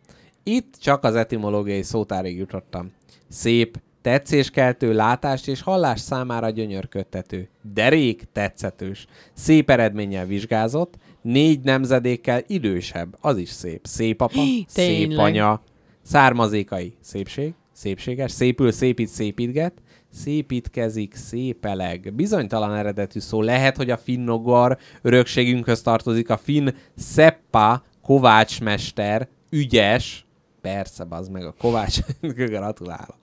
[0.43, 2.91] Itt csak az etimológiai szótárig jutottam.
[3.29, 7.49] Szép, tetszéskeltő, látás és hallás számára gyönyörködtető.
[7.73, 9.05] Derék, tetszetős.
[9.33, 13.85] Szép eredménnyel vizsgázott, négy nemzedékkel idősebb, az is szép.
[13.85, 15.25] Szép apa, szép Tényleg.
[15.25, 15.61] anya,
[16.07, 19.73] származékai, szépség, szépséges, szépül, szépít, szépítget,
[20.13, 22.13] szépítkezik, szépeleg.
[22.15, 23.41] Bizonytalan eredetű szó.
[23.41, 26.29] Lehet, hogy a finnogor örökségünkhöz tartozik.
[26.29, 30.25] A finn Szeppa, kovácsmester, ügyes,
[30.61, 31.99] persze, az meg a kovács,
[32.35, 33.17] gratulálok.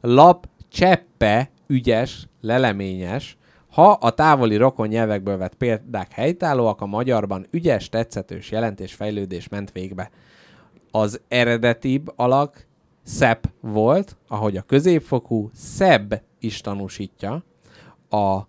[0.00, 3.36] Lap, cseppe, ügyes, leleményes,
[3.70, 9.72] ha a távoli rokon nyelvekből vett példák helytállóak, a magyarban ügyes, tetszetős jelentés fejlődés ment
[9.72, 10.10] végbe.
[10.90, 12.66] Az eredetibb alak
[13.02, 17.44] szebb volt, ahogy a középfokú szebb is tanúsítja,
[18.10, 18.40] a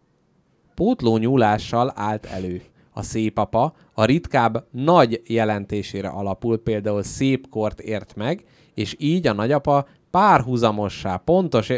[0.76, 2.62] pótló nyúlással állt elő.
[2.92, 8.44] A szépapa a ritkább nagy jelentésére alapul, például szép kort ért meg,
[8.74, 11.72] és így a nagyapa párhuzamossá, pontos,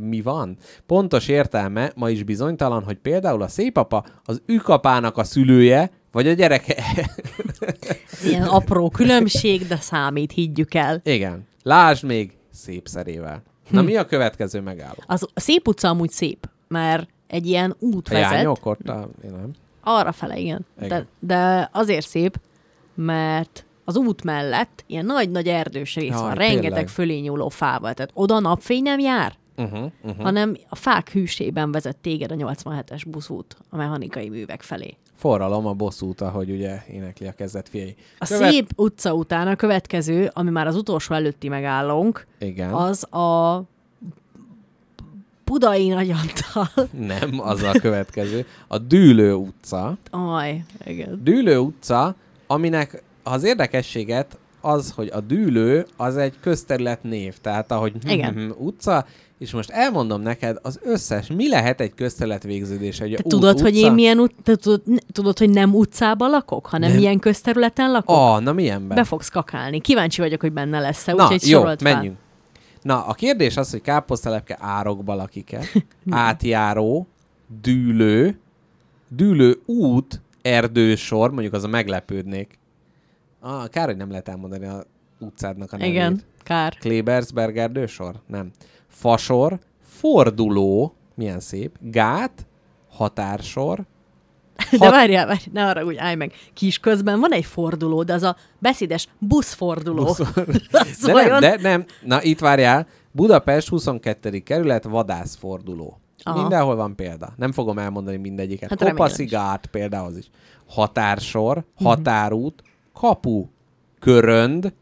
[0.00, 0.56] mi van?
[0.86, 6.32] Pontos értelme ma is bizonytalan, hogy például a szépapa az ükapának a szülője, vagy a
[6.32, 6.84] gyereke.
[8.24, 11.00] Ilyen apró különbség, de számít, higgyük el.
[11.04, 11.46] Igen.
[11.62, 13.42] Lásd még szép szerével.
[13.70, 13.86] Na Hm.
[13.86, 14.96] mi a következő megálló?
[15.06, 18.30] Az, a szép utca amúgy szép, mert egy ilyen út A vezet.
[18.30, 19.08] jányok ott a...
[19.24, 19.50] Én nem.
[19.82, 20.66] Arra fele, igen.
[20.82, 20.88] Igen.
[20.88, 22.40] De, de azért szép,
[22.94, 26.48] mert az út mellett ilyen nagy-nagy erdős rész Jaj, van, tényleg.
[26.52, 27.94] rengeteg fölé nyúló fával.
[27.94, 30.24] Tehát oda napfény nem jár, Uh-huh, uh-huh.
[30.24, 34.96] hanem a fák hűsében vezet téged a 87-es buszút a mechanikai művek felé.
[35.14, 37.94] Forralom a bosszút, ahogy ugye énekli a kezdet fiai.
[38.18, 38.50] A Követ...
[38.50, 42.72] szép utca után a következő, ami már az utolsó előtti megállónk, Igen.
[42.72, 43.62] az a
[45.44, 46.68] Budai Nagyantal.
[46.90, 48.46] Nem, az a következő.
[48.66, 49.96] A Dűlő utca.
[50.10, 51.20] Aj, igen.
[51.22, 52.14] Dűlő utca,
[52.46, 58.54] aminek az érdekességet az, hogy a dűlő az egy közterület név, tehát ahogy Igen.
[58.58, 59.06] utca,
[59.38, 63.02] és most elmondom neked az összes, mi lehet egy közterület végződése.
[63.04, 63.86] Hogy a Te út, tudod, hogy utca?
[63.86, 64.82] én milyen ut- te tudod,
[65.12, 66.98] tudod, hogy nem utcában lakok, hanem Nem.
[66.98, 68.16] milyen közterületen lakok?
[68.16, 68.96] Ah, na milyenben?
[68.96, 69.80] Be fogsz kakálni.
[69.80, 71.94] Kíváncsi vagyok, hogy benne lesz-e, úgyhogy jó, sorolt fel.
[71.94, 72.16] menjünk.
[72.82, 75.60] Na, a kérdés az, hogy káposztelepke árokba lakik-e,
[76.10, 77.06] átjáró,
[77.60, 78.38] dűlő,
[79.08, 82.58] dűlő út, erdősor, mondjuk az a meglepődnék.
[83.40, 84.84] Ah, kár, hogy nem lehet elmondani a
[85.20, 85.92] utcádnak a nevét.
[85.92, 86.76] Igen, kár.
[86.78, 88.14] Klebersberg erdősor?
[88.26, 88.50] Nem.
[88.98, 92.46] Fasor, forduló, milyen szép, gát,
[92.90, 93.84] határsor,
[94.70, 96.32] De Hat- várjál, ne arra úgy állj meg.
[96.54, 100.06] Kis közben van egy forduló, de az a beszédes buszforduló.
[100.06, 101.84] Az De vajon- nem, de nem.
[102.04, 102.86] Na, itt várjál.
[103.12, 104.38] Budapest 22.
[104.38, 105.98] kerület vadászforduló.
[106.22, 106.40] Aha.
[106.40, 107.32] Mindenhol van példa.
[107.36, 108.60] Nem fogom elmondani mindegyiket.
[108.60, 109.30] Hát Hát remélem Kopaszi is.
[109.30, 110.30] gát például is.
[110.68, 111.84] Határsor, Mhm.
[111.84, 112.62] határút,
[112.92, 113.46] kapu,
[114.00, 114.72] körönd,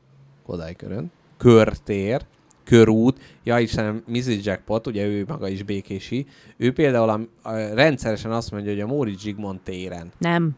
[0.47, 2.27] Kodály körönd, körtér,
[2.65, 4.39] körút, ja Istenem, Mrs.
[4.43, 6.27] Jackpot, ugye ő maga is békési,
[6.57, 10.13] ő például a, a, rendszeresen azt mondja, hogy a Móricz Zsigmond téren.
[10.19, 10.57] Nem.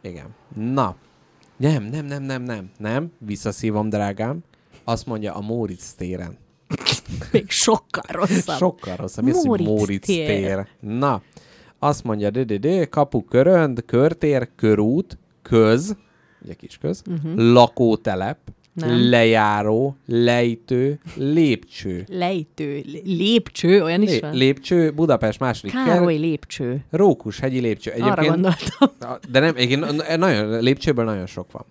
[0.00, 0.26] Igen.
[0.54, 0.96] Na.
[1.56, 3.12] Nem, nem, nem, nem, nem, nem.
[3.18, 4.38] Visszaszívom, drágám.
[4.84, 6.36] Azt mondja a Móricz téren.
[7.32, 8.56] Még sokkal rosszabb.
[8.56, 9.24] Sokkal rosszabb.
[9.24, 10.26] Mi Móricz Móricz tér.
[10.26, 10.66] tér?
[10.80, 11.22] Na.
[11.78, 15.96] Azt mondja, de, de, de, kapu, körönd, körtér, körút, köz,
[16.42, 17.32] ugye kis köz, uh-huh.
[17.36, 18.38] lakótelep.
[18.76, 19.10] Nem.
[19.10, 22.04] lejáró, lejtő, lépcső.
[22.08, 24.34] Lejtő, lé- lépcső, olyan is Lé- van?
[24.34, 26.84] lépcső, Budapest második Károly lépcső.
[26.90, 27.92] Rókus hegyi lépcső.
[28.00, 28.88] Arra gondoltam.
[29.30, 31.64] De nem, egyébként nagyon, lépcsőből nagyon sok van.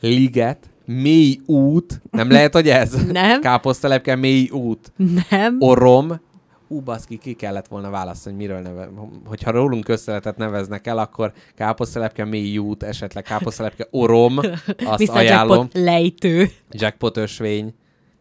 [0.00, 3.06] Liget, mély út, nem lehet, hogy ez?
[3.12, 3.40] Nem.
[3.40, 4.92] Káposztelepke, mély út.
[5.30, 5.56] Nem.
[5.58, 6.20] Orom,
[6.68, 8.88] ú, baszki, ki kellett volna választani, hogy miről neve.
[9.26, 14.38] Hogyha rólunk közteletet neveznek el, akkor káposztelepke, mély út, esetleg káposztelepke, orom,
[14.84, 15.16] azt Mr.
[15.16, 15.56] ajánlom.
[15.58, 16.50] Jackpot lejtő.
[16.70, 17.74] Jackpot ösvény,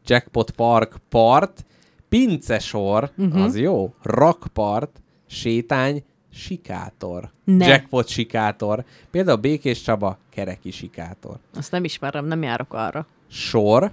[0.05, 1.65] Jackpot Park part,
[2.09, 3.27] pincesor, Mhm.
[3.27, 3.43] uh-huh.
[3.43, 7.29] az jó, rakpart, sétány, sikátor.
[7.43, 7.67] Ne.
[7.67, 8.83] Jackpot sikátor.
[9.11, 11.37] Például Békés Csaba, kereki sikátor.
[11.55, 13.05] Azt nem ismerem, nem járok arra.
[13.29, 13.91] Sor,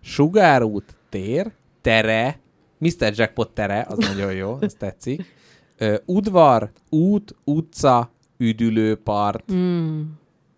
[0.00, 2.38] sugárút, tér, tere,
[2.78, 3.12] Mr.
[3.14, 5.34] Jackpot tere, az nagyon jó, ez tetszik.
[5.78, 9.52] Ö, udvar, út, utca, üdülőpart.
[9.52, 10.00] Mm.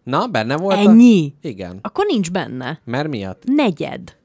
[0.03, 1.35] Na, benne volt Ennyi?
[1.43, 1.47] A...
[1.47, 1.78] Igen.
[1.82, 2.81] Akkor nincs benne.
[2.85, 3.43] Mert miatt?
[3.47, 4.16] Negyed.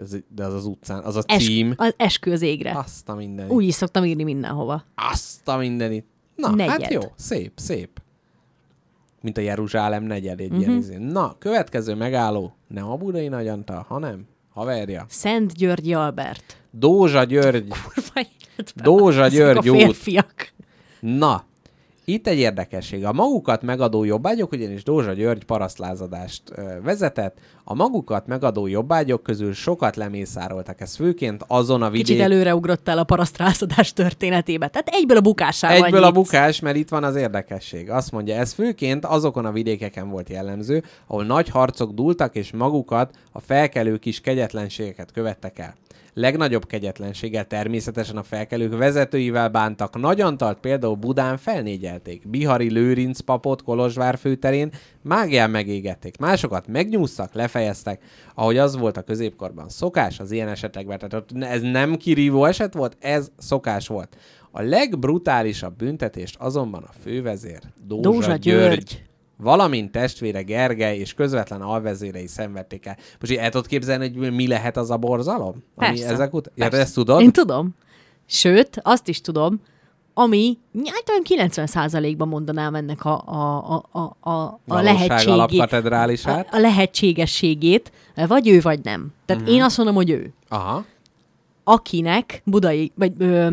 [0.00, 1.74] Ez, de az az utcán, az a Es- cím.
[1.76, 2.72] az eskü az égre.
[2.78, 3.52] Azt a mindenit.
[3.52, 4.84] Úgy is szoktam írni mindenhova.
[4.94, 6.06] Azt a mindenit.
[6.36, 6.90] Na, hát Negyed.
[6.90, 8.02] jó, szép, szép.
[9.20, 10.58] Mint a Jeruzsálem negyed egy Mhm.
[10.58, 10.68] uh-huh.
[10.68, 10.96] ilyen izé.
[10.96, 15.04] Na, következő megálló, nem a budai nagyanta, hanem haverja.
[15.08, 16.56] Szent Györgyi Albert.
[16.70, 17.68] Dózsa György.
[17.68, 18.84] Kurva életben.
[18.84, 19.78] Dózsa György a út.
[19.80, 20.52] férfiak.
[21.00, 21.44] Na,
[22.04, 23.04] itt egy érdekesség.
[23.04, 26.42] A magukat megadó jobbágyok, ugyanis Dózsa György parasztlázadást
[26.82, 27.38] vezetett.
[27.64, 30.80] A magukat megadó jobbágyok közül sokat lemészároltak.
[30.80, 32.30] Ez főként azon a Kicsit vidéken.
[32.32, 34.68] előreugrottál a parasztrázadás történetébe.
[34.68, 36.14] Tehát egyből a bukásával Egyből a nyitsz.
[36.16, 37.90] bukás, mert itt van az érdekesség.
[37.90, 43.14] Azt mondja, ez főként azokon a vidékeken volt jellemző, ahol nagy harcok dúltak, és magukat
[43.32, 45.74] a felkelők is kegyetlenségeket követtek el.
[46.14, 50.00] Legnagyobb kegyetlenséggel természetesen a felkelők vezetőivel bántak.
[50.00, 52.28] Nagyantalt például Budán felnégyelték.
[52.28, 54.70] Bihari Lőrinc papot Kolozsvár főterén
[55.02, 56.18] mágián megégették.
[56.18, 58.02] Másokat megnyúztak, lefejeztek,
[58.34, 60.98] ahogy az volt a középkorban szokás az ilyen esetekben.
[60.98, 64.16] Tehát ez nem kirívó eset volt, ez szokás volt.
[64.50, 69.02] A legbrutálisabb büntetést azonban a fővezér Dózsa, Dózsa György, György.
[69.44, 72.96] Valamint testvére Gergely és közvetlen alvezérei szenvedték el.
[73.20, 75.64] Most így el tudod képzelni, hogy mi lehet az a borzalom?
[75.74, 76.08] Ami Persze.
[76.08, 76.78] ezek ut- ja, Persze.
[76.78, 77.20] ezt tudod?
[77.20, 77.74] Én tudom.
[78.26, 79.60] Sőt, azt is tudom,
[80.14, 80.58] ami
[81.08, 85.60] olyan 90%-ban mondanám ennek a, a, a, a, a, a lehetségét.
[86.24, 87.92] A, a lehetségességét,
[88.26, 89.12] vagy ő, vagy nem.
[89.26, 89.56] Tehát uh-huh.
[89.56, 90.32] én azt mondom, hogy ő.
[90.48, 90.84] Aha.
[91.64, 93.48] Akinek, Budai, vagy ö,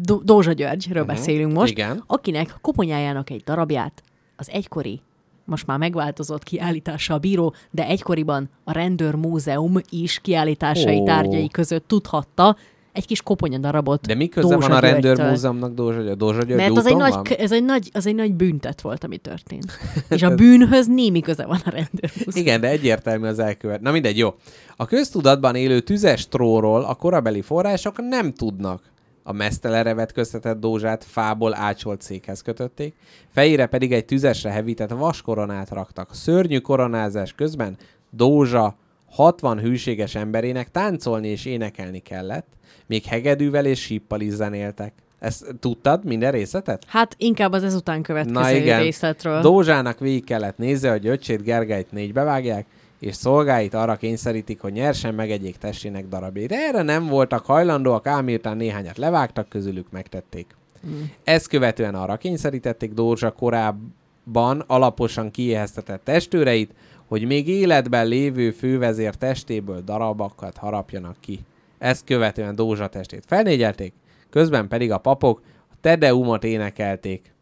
[0.00, 1.16] Dó- Dózsa Györgyről uh-huh.
[1.16, 2.04] beszélünk most, Igen.
[2.06, 4.02] akinek koponyájának egy darabját
[4.38, 5.00] az egykori,
[5.44, 11.04] most már megváltozott kiállítása a bíró, de egykoriban a Rendőr Múzeum is kiállításai Ó.
[11.04, 12.56] tárgyai között tudhatta,
[12.92, 16.16] egy kis koponya darabot De mi köze Dózsa van a rendőrmúzeumnak Dózsa György?
[16.16, 19.04] Dózsa György Mert az egy, nagy, k- ez, egy nagy, az egy nagy büntet volt,
[19.04, 19.72] ami történt.
[20.08, 22.46] És a bűnhöz némi köze van a rendőrmúzeum.
[22.46, 23.80] Igen, de egyértelmű az elkövet.
[23.80, 24.34] Na mindegy, jó.
[24.76, 28.82] A köztudatban élő tüzes tróról a korabeli források nem tudnak.
[29.28, 32.94] A mesztelere vetköztetett dózsát fából ácsolt székhez kötötték,
[33.32, 36.14] fejére pedig egy tüzesre hevített vaskoronát raktak.
[36.14, 37.76] Szörnyű koronázás közben
[38.10, 38.76] Dózsa
[39.10, 42.46] 60 hűséges emberének táncolni és énekelni kellett,
[42.86, 44.92] még hegedűvel és síppal is zenéltek.
[45.18, 46.84] Ezt tudtad, minden részletet?
[46.86, 49.40] Hát inkább az ezután következő részletről.
[49.40, 52.66] Dózsának végig kellett nézze, hogy öcsét Gergelyt négy bevágják,
[52.98, 56.52] és szolgáit arra kényszerítik, hogy nyersen megegyék testének darabjait.
[56.52, 60.56] Erre nem voltak hajlandóak, ám miután néhányat levágtak, közülük megtették.
[60.86, 61.02] Mm.
[61.24, 66.74] Ezt követően arra kényszerítették Dózsa korábban alaposan kiéheztetett testőreit,
[67.06, 71.40] hogy még életben lévő fővezér testéből darabakat harapjanak ki.
[71.78, 73.92] Ezt követően Dózsa testét felnégyelték,
[74.30, 77.32] közben pedig a papok a Tedeumot énekelték.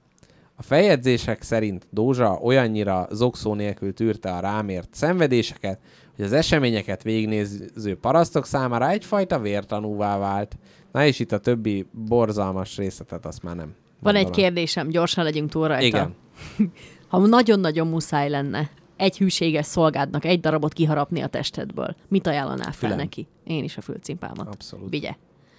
[0.56, 5.78] A feljegyzések szerint Dózsa olyannyira zokszó nélkül tűrte a rámért szenvedéseket,
[6.16, 10.56] hogy az eseményeket végignéző parasztok számára egyfajta vértanúvá vált.
[10.92, 13.74] Na és itt a többi borzalmas részletet azt már nem.
[14.00, 14.32] Van mondom.
[14.32, 15.84] egy kérdésem, gyorsan legyünk túl rajta.
[15.86, 16.14] Igen.
[17.08, 22.72] Ha nagyon-nagyon muszáj lenne egy hűséges szolgádnak egy darabot kiharapni a testedből, mit ajánlanál fel
[22.72, 22.96] Fülem.
[22.96, 23.26] neki?
[23.44, 24.48] Én is a fülcimpámat.
[24.48, 24.90] Abszolút.
[24.90, 25.14] Vigye.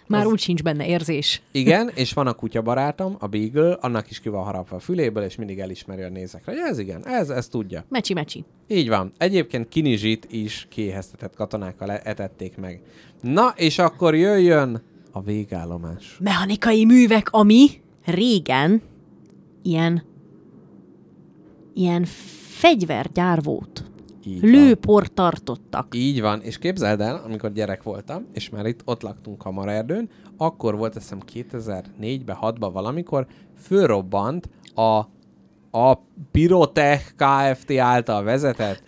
[0.08, 1.42] Már Az- úgy sincs benne érzés.
[1.52, 5.36] Igen, és van a kutyabarátom, a Beagle, annak is ki van harapva a füléből, és
[5.36, 6.54] mindig elismeri a nézekre.
[6.54, 7.84] Ja, ez igen, ez, ez tudja.
[7.90, 8.46] Mecsi-mecsi.
[8.68, 9.12] Így van.
[9.18, 12.82] Egyébként Kinizsit is kiéheztetett katonákkal e- etették meg.
[13.22, 14.82] Na, és akkor jöjjön
[15.12, 16.18] a végállomás.
[16.20, 17.68] Mechanikai művek, ami
[18.06, 18.82] régen
[19.64, 20.04] ilyen
[21.74, 22.06] ilyen
[22.58, 23.84] fegyvergyár volt.
[24.28, 24.50] Így van.
[24.52, 25.96] Lőport tartottak.
[25.96, 30.78] Így van, és képzeld el, amikor gyerek voltam, és már itt ott laktunk Kamaraerdőn, akkor
[30.78, 33.28] volt, azt hiszem 2004-ben, 6-ban valamikor,
[33.58, 34.98] fölrobbant a,
[35.80, 36.02] a
[36.32, 37.78] Pirotech Kft.
[37.78, 38.84] által vezetett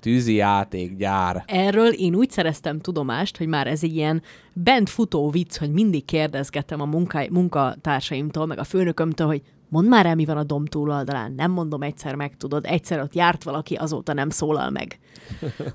[0.00, 1.44] tűzi játékgyár.
[1.46, 6.04] Erről én úgy szereztem tudomást, hogy már ez egy ilyen bent futó vicc, hogy mindig
[6.04, 9.42] kérdezgetem a munka, munkatársaimtól, meg a főnökömtől, hogy
[9.74, 11.32] mondd már el, mi van a dom túloldalán.
[11.32, 12.64] Nem mondom, egyszer meg tudod.
[12.66, 14.98] Egyszer ott járt valaki, azóta nem szólal meg.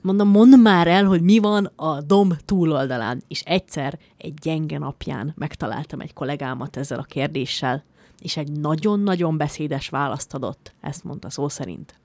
[0.02, 3.24] Mondom, mondd már el, hogy mi van a dom túloldalán.
[3.28, 7.84] És egyszer egy gyenge napján megtaláltam egy kollégámat ezzel a kérdéssel,
[8.20, 10.74] és egy nagyon-nagyon beszédes választ adott.
[10.82, 12.00] Ezt mondta szó szerint.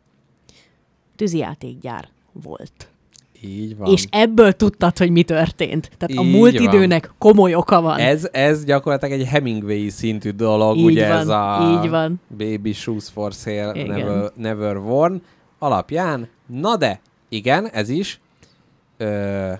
[1.17, 2.94] Tűzijátékgyár volt.
[3.47, 3.93] Így van.
[3.93, 5.91] És ebből tudtad, hogy mi történt.
[5.97, 6.63] Tehát a Így múlt van.
[6.63, 7.99] időnek komoly oka van.
[7.99, 12.21] Ez, ez gyakorlatilag egy Hemingway szintű dolog, Így ugye van, ez a így van.
[12.39, 13.87] Baby Shoes for Sale Igen.
[13.87, 15.23] never, never Worn
[15.59, 16.29] alapján.
[16.47, 18.21] Na de, igen, ez is.
[18.97, 19.53] Ö,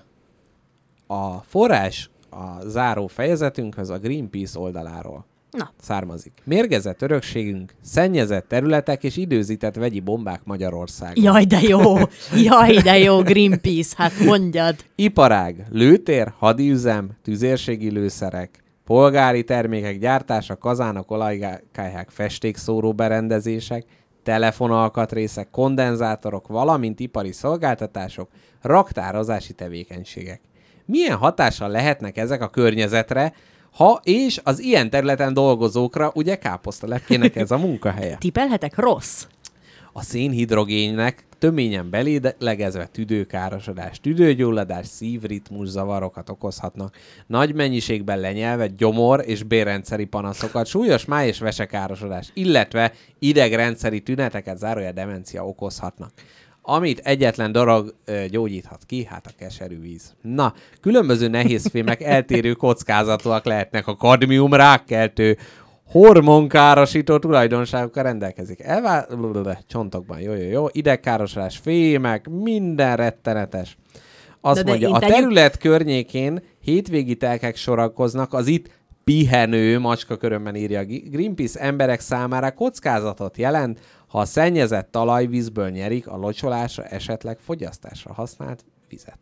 [1.07, 5.25] a forrás a záró fejezetünkhöz a Greenpeace oldaláról
[5.57, 5.71] Na.
[5.81, 6.33] származik.
[6.43, 11.23] Mérgezett örökségünk, szennyezett területek és időzített vegyi bombák Magyarországon.
[11.23, 11.95] Jaj, de jó!
[12.49, 14.75] Jaj, de jó, Greenpeace, hát mondjad.
[14.95, 23.85] Iparág, lőtér, hadiüzem, tüzérségi lőszerek, polgári termékek gyártása, kazánok, olajkályhák, festékszóró berendezések,
[24.23, 28.29] telefonalkatrészek, kondenzátorok, valamint ipari szolgáltatások,
[28.61, 30.41] raktározási tevékenységek.
[30.85, 33.33] Milyen hatással lehetnek ezek a környezetre,
[33.75, 38.15] ha és az ilyen területen dolgozókra, ugye káposztalepkének ez a munkahelye.
[38.25, 39.25] Tipelhetek rossz?
[39.93, 46.95] A szénhidrogénnek töményen belélegezve tüdőkárosodás, tüdőgyulladás, szívritmus zavarokat okozhatnak,
[47.27, 54.91] nagy mennyiségben lenyelve gyomor és bérrendszeri panaszokat, súlyos máj és vesekárosodás, illetve idegrendszeri tüneteket, zárója
[54.91, 56.11] demencia okozhatnak.
[56.67, 57.55] Amit egyetlen
[58.05, 60.13] ö, gyógyíthat ki, hát a keserű víz.
[60.21, 65.37] Na, különböző nehézfémek eltérő kockázatúak lehetnek a kadmium rákkeltő,
[65.87, 68.59] hormonkárosító tulajdonságokkal rendelkezik.
[68.59, 69.07] Elvá...
[69.67, 70.65] Csontokban, jó, jó, jó.
[70.71, 73.77] Idegkárosodás, fémek, minden rettenetes.
[74.41, 78.69] Azt De- de mondja, én a terület környékén hétvégi telkek sorakoznak az itt
[79.03, 83.79] pihenő, macska körömben írja a Greenpeace emberek számára kockázatot jelent,
[84.15, 89.17] ha a szennyezett talajvízből nyerik a locsolásra, esetleg fogyasztásra használt vizet.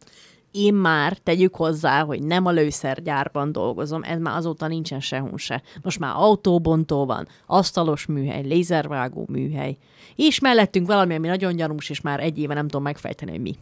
[0.51, 5.61] Én már tegyük hozzá, hogy nem a lőszergyárban dolgozom, ez már azóta nincsen sehol se.
[5.81, 9.77] Most már autóbontó van, asztalos műhely, lézervágó műhely,
[10.15, 13.55] és mellettünk valami, ami nagyon gyanús, és már egy éve nem tudom megfejteni, hogy mi.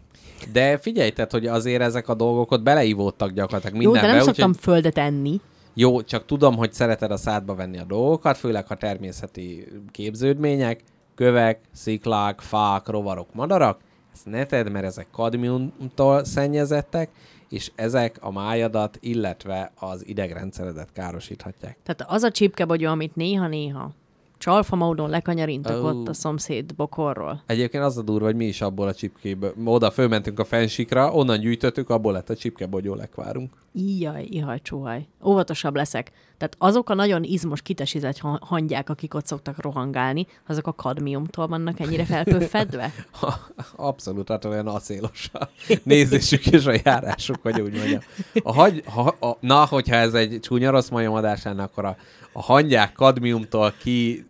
[0.52, 4.08] De figyelj, tehát, hogy azért ezek a dolgok ott beleívódtak gyakorlatilag Jó, de mindenbe.
[4.08, 5.42] nem úgyhogy- szoktam földet enni.
[5.74, 10.84] Jó, csak tudom, hogy szereted a szádba venni a dolgokat, főleg ha természeti képződmények,
[11.22, 13.80] kövek, sziklák, fák, rovarok, madarak.
[14.14, 17.10] Ezt ne tedd, mert ezek kadmiumtól szennyezettek,
[17.50, 21.78] és ezek a májadat, illetve az idegrendszeredet károsíthatják.
[21.84, 23.92] Tehát az a csípkebogyó, amit néha-néha
[24.38, 25.88] Csalfa módon lekanyarintak Ó.
[25.88, 27.44] ott a szomszéd bokorról.
[27.46, 31.40] Egyébként az a durva, hogy mi is abból a csipkéből, oda fölmentünk a fensikra, onnan
[31.40, 33.54] gyűjtöttük, abból lett a csipkebogyó lekvárunk.
[33.74, 35.08] Íjjaj, ihaj, csóhaj.
[35.24, 36.12] Óvatosabb leszek.
[36.42, 41.48] Tehát azok a nagyon izmos, kitesizett ha- hangyák, akik ott szoktak rohangálni, azok a kadmiumtól
[41.48, 42.94] vannak ennyire felpöffedve?
[43.76, 45.48] Abszolút, hát olyan acélos a
[45.84, 48.02] nézésük és a járásuk, hogy úgy mondjam.
[48.44, 51.96] A hagy, ha, a, na, hogyha ez egy csúnya rossz majom adás lenne, akkor a,
[52.34, 54.26] a hangyák kadmiumtól ki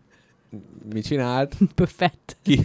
[0.93, 1.55] mit csinált?
[1.75, 2.37] Pöffett.
[2.43, 2.63] Ki,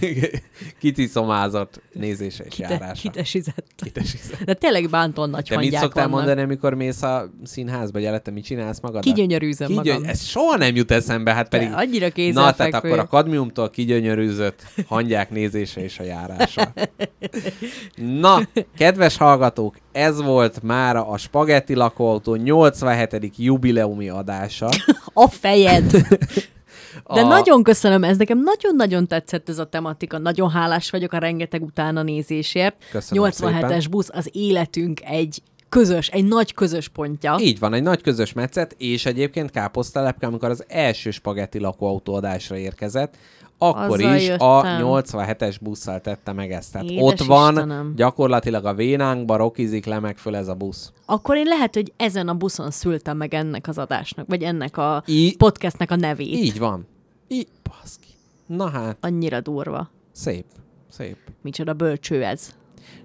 [0.81, 3.01] kitiszomázott nézése és Kite, járása.
[3.01, 3.67] kitesizett.
[3.77, 4.43] Kitesizett.
[4.45, 6.11] De tényleg bántó nagy Te mit szoktál vannak.
[6.11, 9.03] mondani, amikor mész a színházba, hogy előtte mit csinálsz magad?
[9.03, 10.05] Kigyönyörűzöm magam.
[10.05, 11.69] Ez soha nem jut eszembe, hát pedig...
[11.69, 16.73] De annyira Na, tehát akkor a kadmiumtól kigyönyörűzött hangyák nézése és a járása.
[18.21, 18.41] Na,
[18.77, 23.33] kedves hallgatók, ez volt mára a Spagetti lakóautó 87.
[23.37, 24.69] jubileumi adása.
[25.19, 26.07] A fejed!
[27.15, 30.19] De A- nagyon köszönöm, ez nekem nagyon-nagyon tetszett ez a tematika.
[30.19, 32.85] Nagyon hálás vagyok a rengeteg utána nézésért.
[32.91, 33.81] Köszönöm 87-es szépen.
[33.91, 37.37] busz az életünk egy közös, egy nagy közös pontja.
[37.41, 42.57] Így van, egy nagy közös metszet, és egyébként káposztalepke, amikor az első spagetti lakóautó adásra
[42.57, 43.17] érkezett,
[43.59, 44.81] akkor Azzal is a jöttem.
[44.83, 46.73] 87-es busszal tette meg ezt.
[46.73, 47.93] Tehát Édes ott van Istenem.
[47.97, 50.93] gyakorlatilag a vénánkba rokizik le meg föl ez a busz.
[51.07, 55.03] Akkor én lehet, hogy ezen a buszon szültem meg ennek az adásnak, vagy ennek a
[55.07, 56.35] I- podcastnek a nevét.
[56.35, 56.87] Így van.
[57.29, 58.09] Így, baszki.
[58.47, 59.91] Na hát, Annyira durva.
[60.13, 60.45] szép,
[60.91, 61.17] szép.
[61.43, 62.55] Micsoda bölcső ez.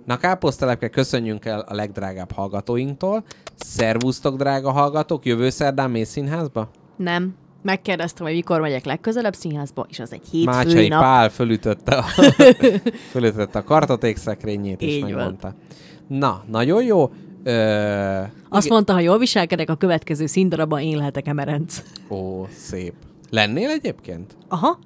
[0.05, 3.23] Na káposztelepke, köszönjünk el a legdrágább hallgatóinktól.
[3.55, 6.69] Szervusztok, drága hallgatók, jövő szerdán mész színházba?
[6.95, 7.35] Nem.
[7.63, 10.99] Megkérdeztem, hogy mikor megyek legközelebb színházba, és az egy Mácsai hétfői nap.
[11.01, 12.03] Pál fölütötte a,
[13.11, 15.11] fölütötte a kartoték szekrényét, és Így van.
[15.11, 15.55] megmondta.
[16.07, 17.11] Na, nagyon jó.
[17.43, 17.51] Ö,
[18.49, 21.81] Azt igen- mondta, ha jól viselkedek, a következő színdarabban én lehetek emerenc.
[22.09, 22.93] Ó, szép.
[23.31, 24.37] Lennél egyébként?
[24.47, 24.79] Aha.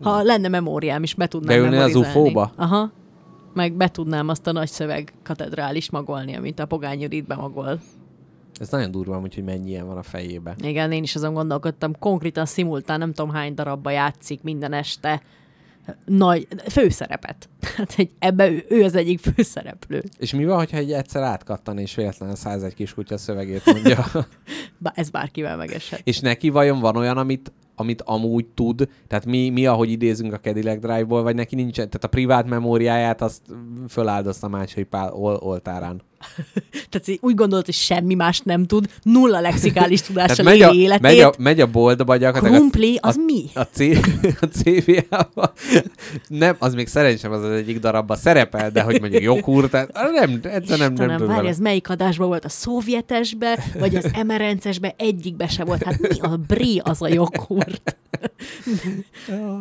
[0.00, 1.94] Ha lenne memóriám is, be tudnám Beülnél az.
[1.94, 2.52] UFO-ba?
[2.56, 2.92] Aha.
[3.54, 7.80] Meg be tudnám azt a nagy szöveg katedrális magolni, amit a Pogány Judit bemagol.
[8.60, 10.54] Ez nagyon durva, hogy mennyi ilyen van a fejébe.
[10.62, 15.22] Igen, én is azon gondolkodtam, konkrétan szimultán nem tudom hány darabba játszik minden este
[16.04, 17.48] nagy főszerepet.
[17.64, 20.02] Hát egy, ebbe ő, ő az egyik főszereplő.
[20.18, 24.06] És mi van, hogyha egy egyszer átkattan és véletlenül 101 kiskutya szövegét mondja?
[24.94, 26.00] Ez bárkivel megesett.
[26.04, 30.40] És neki vajon van olyan, amit, amit amúgy tud, tehát mi, mi ahogy idézünk a
[30.40, 33.42] Cadillac Drive-ból, vagy neki nincsen, tehát a privát memóriáját azt
[33.88, 36.02] föláldozta Mácsai Pál ol- oltárán.
[36.90, 41.00] Tehát úgy gondolod, hogy semmi más nem tud, nulla lexikális tudással megy a, életét.
[41.00, 42.56] megy, a, megy a boltba gyakorlatilag.
[42.56, 43.44] Krumpli, az a, mi?
[43.54, 43.78] A, C,
[44.40, 45.50] a CV-ában.
[46.28, 50.40] Nem, az még szerencsém az az egyik darabban szerepel, de hogy mondjuk joghurt, tehát nem,
[50.42, 51.34] egyszer nem, nem tudom.
[51.34, 52.44] várj, ez melyik adásban volt?
[52.44, 54.94] A szovjetesbe, vagy az emerencesbe?
[54.98, 55.82] Egyikbe se volt.
[55.82, 57.96] Hát mi a bri az a joghurt?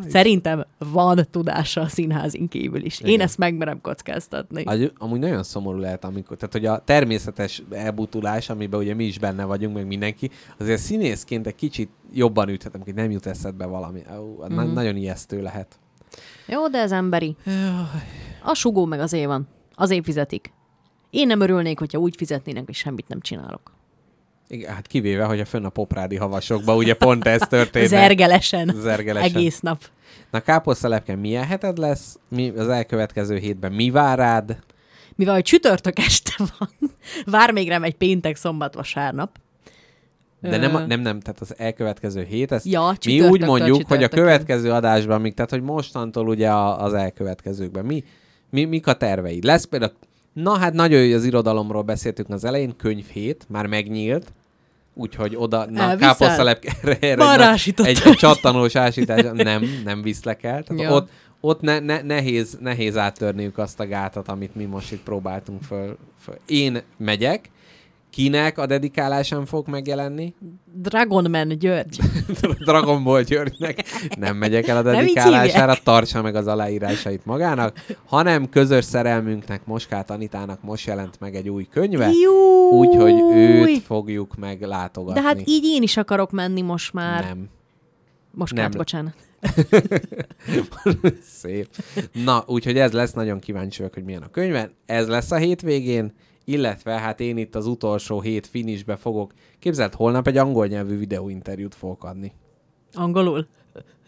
[0.08, 3.00] Szerintem van tudása a színházin kívül is.
[3.00, 3.26] Én Igen.
[3.26, 4.64] ezt megmerem kockáztatni.
[4.64, 9.19] Agy- Amúgy nagyon szomorú lehet, amikor, tehát hogy a természetes elbutulás, amiben ugye mi is
[9.19, 14.01] benne vagyunk, meg mindenki, azért színészként egy kicsit jobban üthetem, hogy nem jut eszedbe valami.
[14.19, 14.56] Ó, mm.
[14.56, 15.80] na- nagyon ijesztő lehet.
[16.49, 17.35] Jó, de ez emberi.
[18.43, 19.47] A sugó meg azért van.
[19.75, 20.53] Azért fizetik.
[21.09, 23.71] Én nem örülnék, hogyha úgy fizetnének, hogy semmit nem csinálok.
[24.47, 27.87] Igen, hát kivéve, hogy a fönn a poprádi havasokban ugye pont ez történt.
[27.87, 28.71] Zergelesen.
[28.75, 29.35] Zergelesen.
[29.35, 29.83] Egész nap.
[30.31, 32.19] Na káposztelepke, milyen heted lesz?
[32.29, 34.59] Mi az elkövetkező hétben mi vár rád?
[35.15, 36.69] Mivel hogy csütörtök este van,
[37.25, 39.37] vár még rám egy péntek, szombat, vasárnap.
[40.42, 44.08] De nem, nem, nem, tehát az elkövetkező hét, ezt Ja, mi úgy mondjuk, hogy a
[44.08, 47.85] következő adásban, még, tehát hogy mostantól ugye az elkövetkezőkben.
[47.85, 48.03] Mi,
[48.50, 49.43] mi, mik a terveid?
[49.43, 49.92] Lesz például,
[50.34, 54.34] na hát nagyon jó, az irodalomról beszéltünk az elején, könyvhét, már megnyílt,
[54.93, 55.98] úgyhogy oda, na, Elviszel?
[55.98, 60.64] káposztalep, erre, erre egy, egy, egy csattanós ásítás, nem, nem viszlek el.
[60.64, 60.93] Tehát Ja.
[60.93, 61.09] ott,
[61.40, 65.98] ott ne, ne, nehéz, nehéz áttörniük azt a gátat, amit mi most itt próbáltunk föl.
[66.22, 66.35] föl.
[66.45, 67.50] Én megyek,
[68.09, 70.33] kinek a dedikálásán fog megjelenni?
[70.73, 71.99] Dragonman György.
[72.65, 73.83] Dragon Ball Györgynek
[74.17, 80.63] nem megyek el a dedikálására, tartsa meg az aláírásait magának, hanem közös szerelmünknek, Moskát Anitának
[80.63, 82.11] most jelent meg egy új könyve,
[82.71, 85.21] úgyhogy őt fogjuk meglátogatni.
[85.21, 87.23] De hát így én is akarok menni most már.
[87.23, 87.49] Nem.
[88.31, 88.71] Most nem.
[88.71, 89.13] bocsánat.
[91.41, 91.67] Szép.
[92.23, 94.71] Na, úgyhogy ez lesz, nagyon kíváncsi vagyok, hogy milyen a könyve.
[94.85, 96.13] Ez lesz a hétvégén,
[96.45, 99.34] illetve hát én itt az utolsó hét finishbe fogok.
[99.59, 102.34] Képzeld, holnap egy angol nyelvű videóinterjút fogok adni.
[102.93, 103.48] Angolul.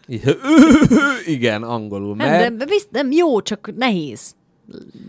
[1.26, 2.16] Igen, angolul.
[2.16, 2.56] Nem, Mert...
[2.56, 4.34] de bizt, nem jó, csak nehéz.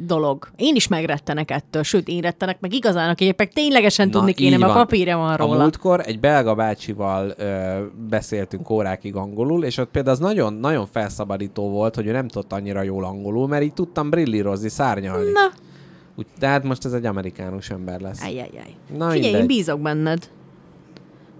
[0.07, 0.47] dolog.
[0.55, 3.53] Én is megrettenek ettől, sőt, én rettenek meg igazán a képek.
[3.53, 4.81] Ténylegesen Na, tudni kéne, mert van.
[4.83, 5.61] papírja van A róla.
[5.61, 7.79] múltkor egy belga bácsival ö,
[8.09, 12.53] beszéltünk órákig angolul, és ott például az nagyon, nagyon felszabadító volt, hogy ő nem tudott
[12.53, 15.31] annyira jól angolul, mert így tudtam brillírozni, szárnyalni.
[15.31, 15.51] Na,
[16.15, 18.23] Úgy, tehát most ez egy amerikánus ember lesz.
[18.23, 18.75] ajjajjaj.
[18.97, 19.45] Na, Figyelj, én mindegy.
[19.45, 20.29] bízok benned.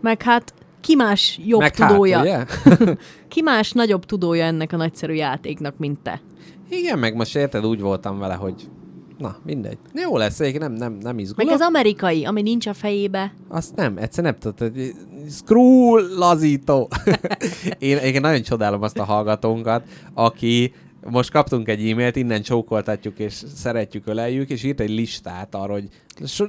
[0.01, 2.95] Meg hát ki más jobb Meg tudója, hát, ugye?
[3.27, 6.21] ki más nagyobb tudója ennek a nagyszerű játéknak, mint te?
[6.69, 8.69] Igen, meg most érted, úgy voltam vele, hogy
[9.17, 9.77] na, mindegy.
[9.93, 11.45] Jó lesz, nem, nem, nem izgulok.
[11.45, 13.33] Meg ez amerikai, ami nincs a fejébe.
[13.49, 14.93] Azt nem, egyszer nem tudod, hogy
[15.29, 16.89] screw lazító.
[17.79, 20.73] Én egyébként nagyon csodálom azt a hallgatónkat, aki
[21.09, 25.87] most kaptunk egy e-mailt, innen csókoltatjuk és szeretjük, öleljük, és írt egy listát arra, hogy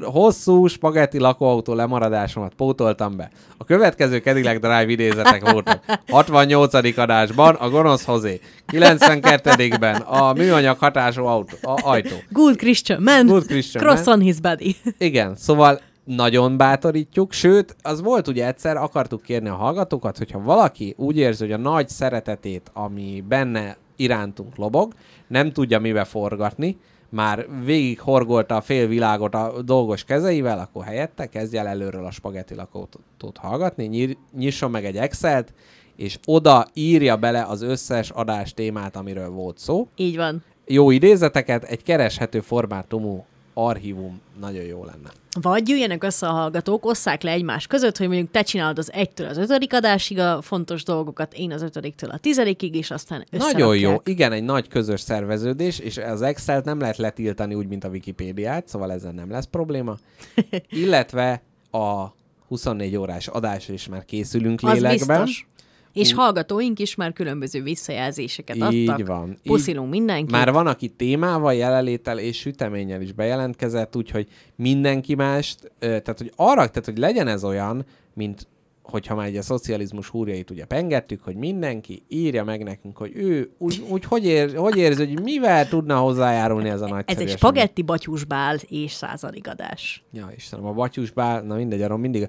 [0.02, 3.30] hosszú spagetti lakóautó lemaradásomat pótoltam be.
[3.56, 5.84] A következő Cadillac Drive idézetek voltak.
[6.08, 6.98] 68.
[6.98, 8.40] adásban a gonosz hozé.
[8.72, 12.16] 92-ben a műanyag hatású autó, a, ajtó.
[12.30, 14.18] Good Christian man, Good Christian cross man.
[14.18, 14.76] on his body.
[14.98, 20.94] Igen, szóval nagyon bátorítjuk, sőt, az volt ugye egyszer, akartuk kérni a hallgatókat, hogyha valaki
[20.96, 24.92] úgy érzi, hogy a nagy szeretetét, ami benne irántunk lobog,
[25.26, 26.76] nem tudja mibe forgatni,
[27.08, 32.10] már végig horgolta a fél világot a dolgos kezeivel, akkor helyette kezdj el előről a
[32.10, 32.98] spagetti lakót
[33.34, 35.52] hallgatni, nyír, nyisson meg egy Excel-t,
[35.96, 39.88] és oda írja bele az összes adás témát, amiről volt szó.
[39.96, 40.42] Így van.
[40.66, 43.24] Jó idézeteket, egy kereshető formátumú
[43.54, 45.10] archívum nagyon jó lenne.
[45.40, 49.26] Vagy jöjjenek össze a hallgatók, osszák le egymás között, hogy mondjuk te csinálod az egytől
[49.26, 54.00] az ötödik adásig a fontos dolgokat, én az ötödiktől a tizedikig, és aztán Nagyon jó.
[54.04, 58.68] Igen, egy nagy közös szerveződés, és az Excel-t nem lehet letiltani úgy, mint a Wikipédiát,
[58.68, 59.96] szóval ezzel nem lesz probléma.
[60.68, 62.06] Illetve a
[62.48, 65.22] 24 órás adásra is már készülünk Az lélekben.
[65.22, 65.46] biztos.
[65.94, 69.06] És hallgatóink is már különböző visszajelzéseket Így adtak.
[69.06, 69.38] van.
[69.42, 70.30] Puszilunk mindenkit.
[70.30, 76.68] Már van, aki témával, jelenléttel és süteménnyel is bejelentkezett, úgyhogy mindenki mást, tehát hogy arra,
[76.68, 78.46] tehát hogy legyen ez olyan, mint
[78.82, 83.50] hogyha már egy a szocializmus húrjait ugye pengettük, hogy mindenki írja meg nekünk, hogy ő
[83.58, 87.36] úgy, úgy hogy, ér, hogy érzi, hogy mivel tudna hozzájárulni ez a nagyszerű Ez egy
[87.36, 90.04] spagetti batyúsbál és századik adás.
[90.12, 92.28] Ja, Istenem, a batyus bál, na mindegy, arról mindig,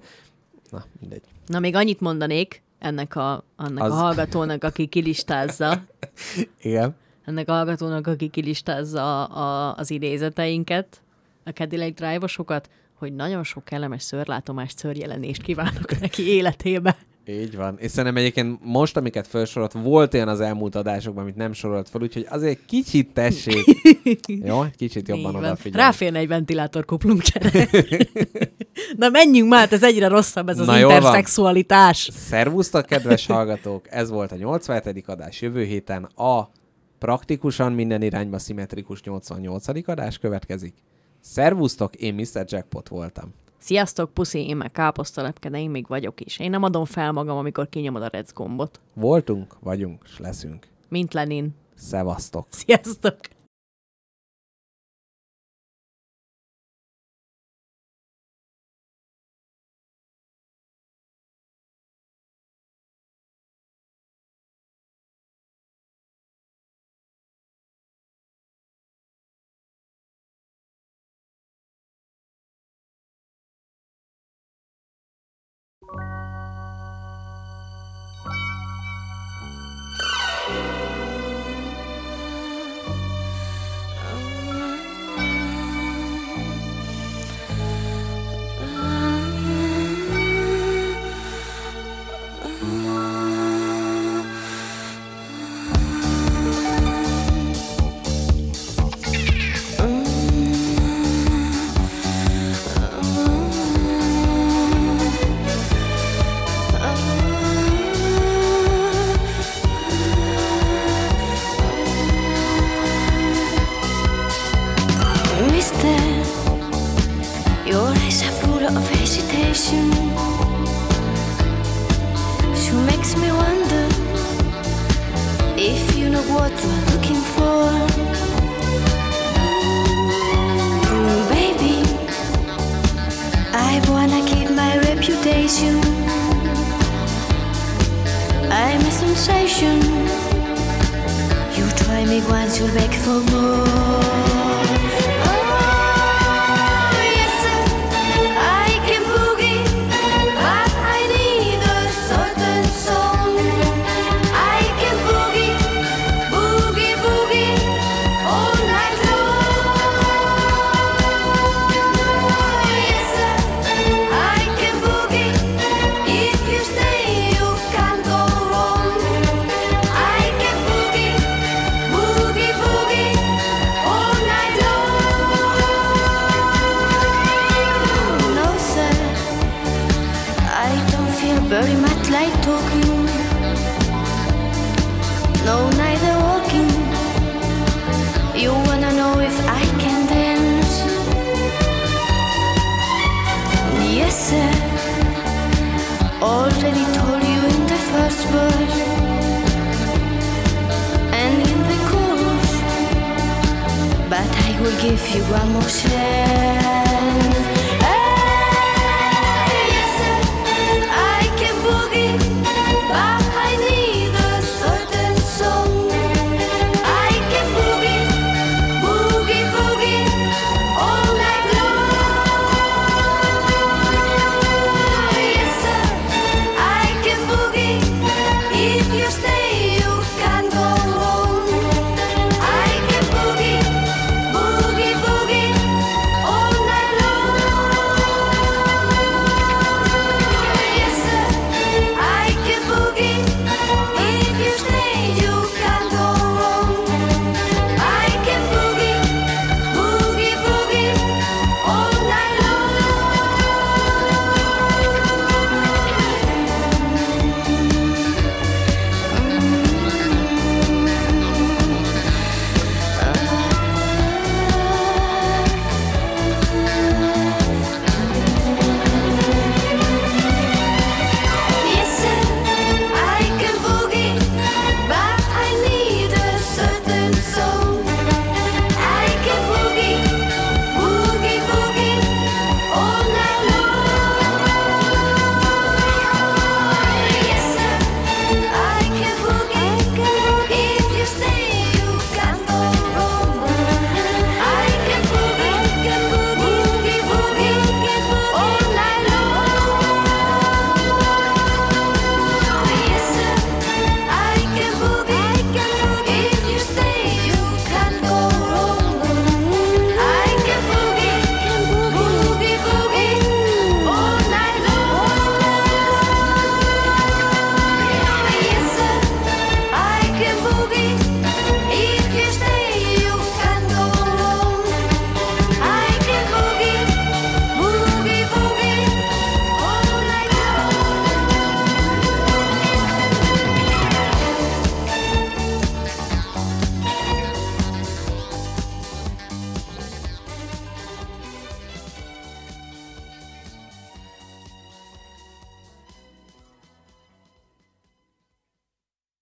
[0.70, 1.22] na mindegy.
[1.48, 5.84] Na, még annyit mondanék ennek a, annak Az- a hallgatónak, aki kilistázza,
[6.62, 6.96] Igen.
[7.26, 11.02] ennek a hallgatónak, aki kilistázza a, az idézeteinket,
[11.44, 16.98] a Cadillac Drive-osokat, hogy nagyon sok kellemes szörlátomás szörjelenést kívánok neki életébe.
[17.28, 17.76] Így van.
[17.80, 22.02] És szerintem egyébként most, amiket felsorolt, volt olyan az elmúlt adásokban, amit nem sorolt fel,
[22.02, 23.66] úgyhogy azért kicsit tessék.
[24.46, 25.86] Jó, kicsit jobban odafigyelni.
[25.86, 27.70] Ráférne egy ventilátorkuplunk csere.
[28.98, 32.10] Na menjünk már, hát ez egyre rosszabb ez az Na, interszexualitás.
[32.14, 33.86] Szervusztok, kedves hallgatók!
[33.90, 35.04] Ez volt a 87.
[35.08, 35.42] adás.
[35.42, 36.50] Jövő héten a
[37.00, 39.90] praktikusan minden irányba szimmetrikus 88.
[39.90, 40.74] adás következik.
[41.22, 42.46] Szervusztok, én Mr.
[42.48, 43.34] Jackpot voltam.
[43.66, 46.40] Sziasztok, puszi, én meg káposztalepke, de én még vagyok is.
[46.40, 48.80] Én nem adom fel magam, amikor kinyomod a rec gombot.
[48.94, 50.68] Voltunk, vagyunk, és leszünk.
[50.90, 51.56] Mint Lenin.
[51.76, 52.48] Szevasztok!
[52.50, 53.18] Sziasztok!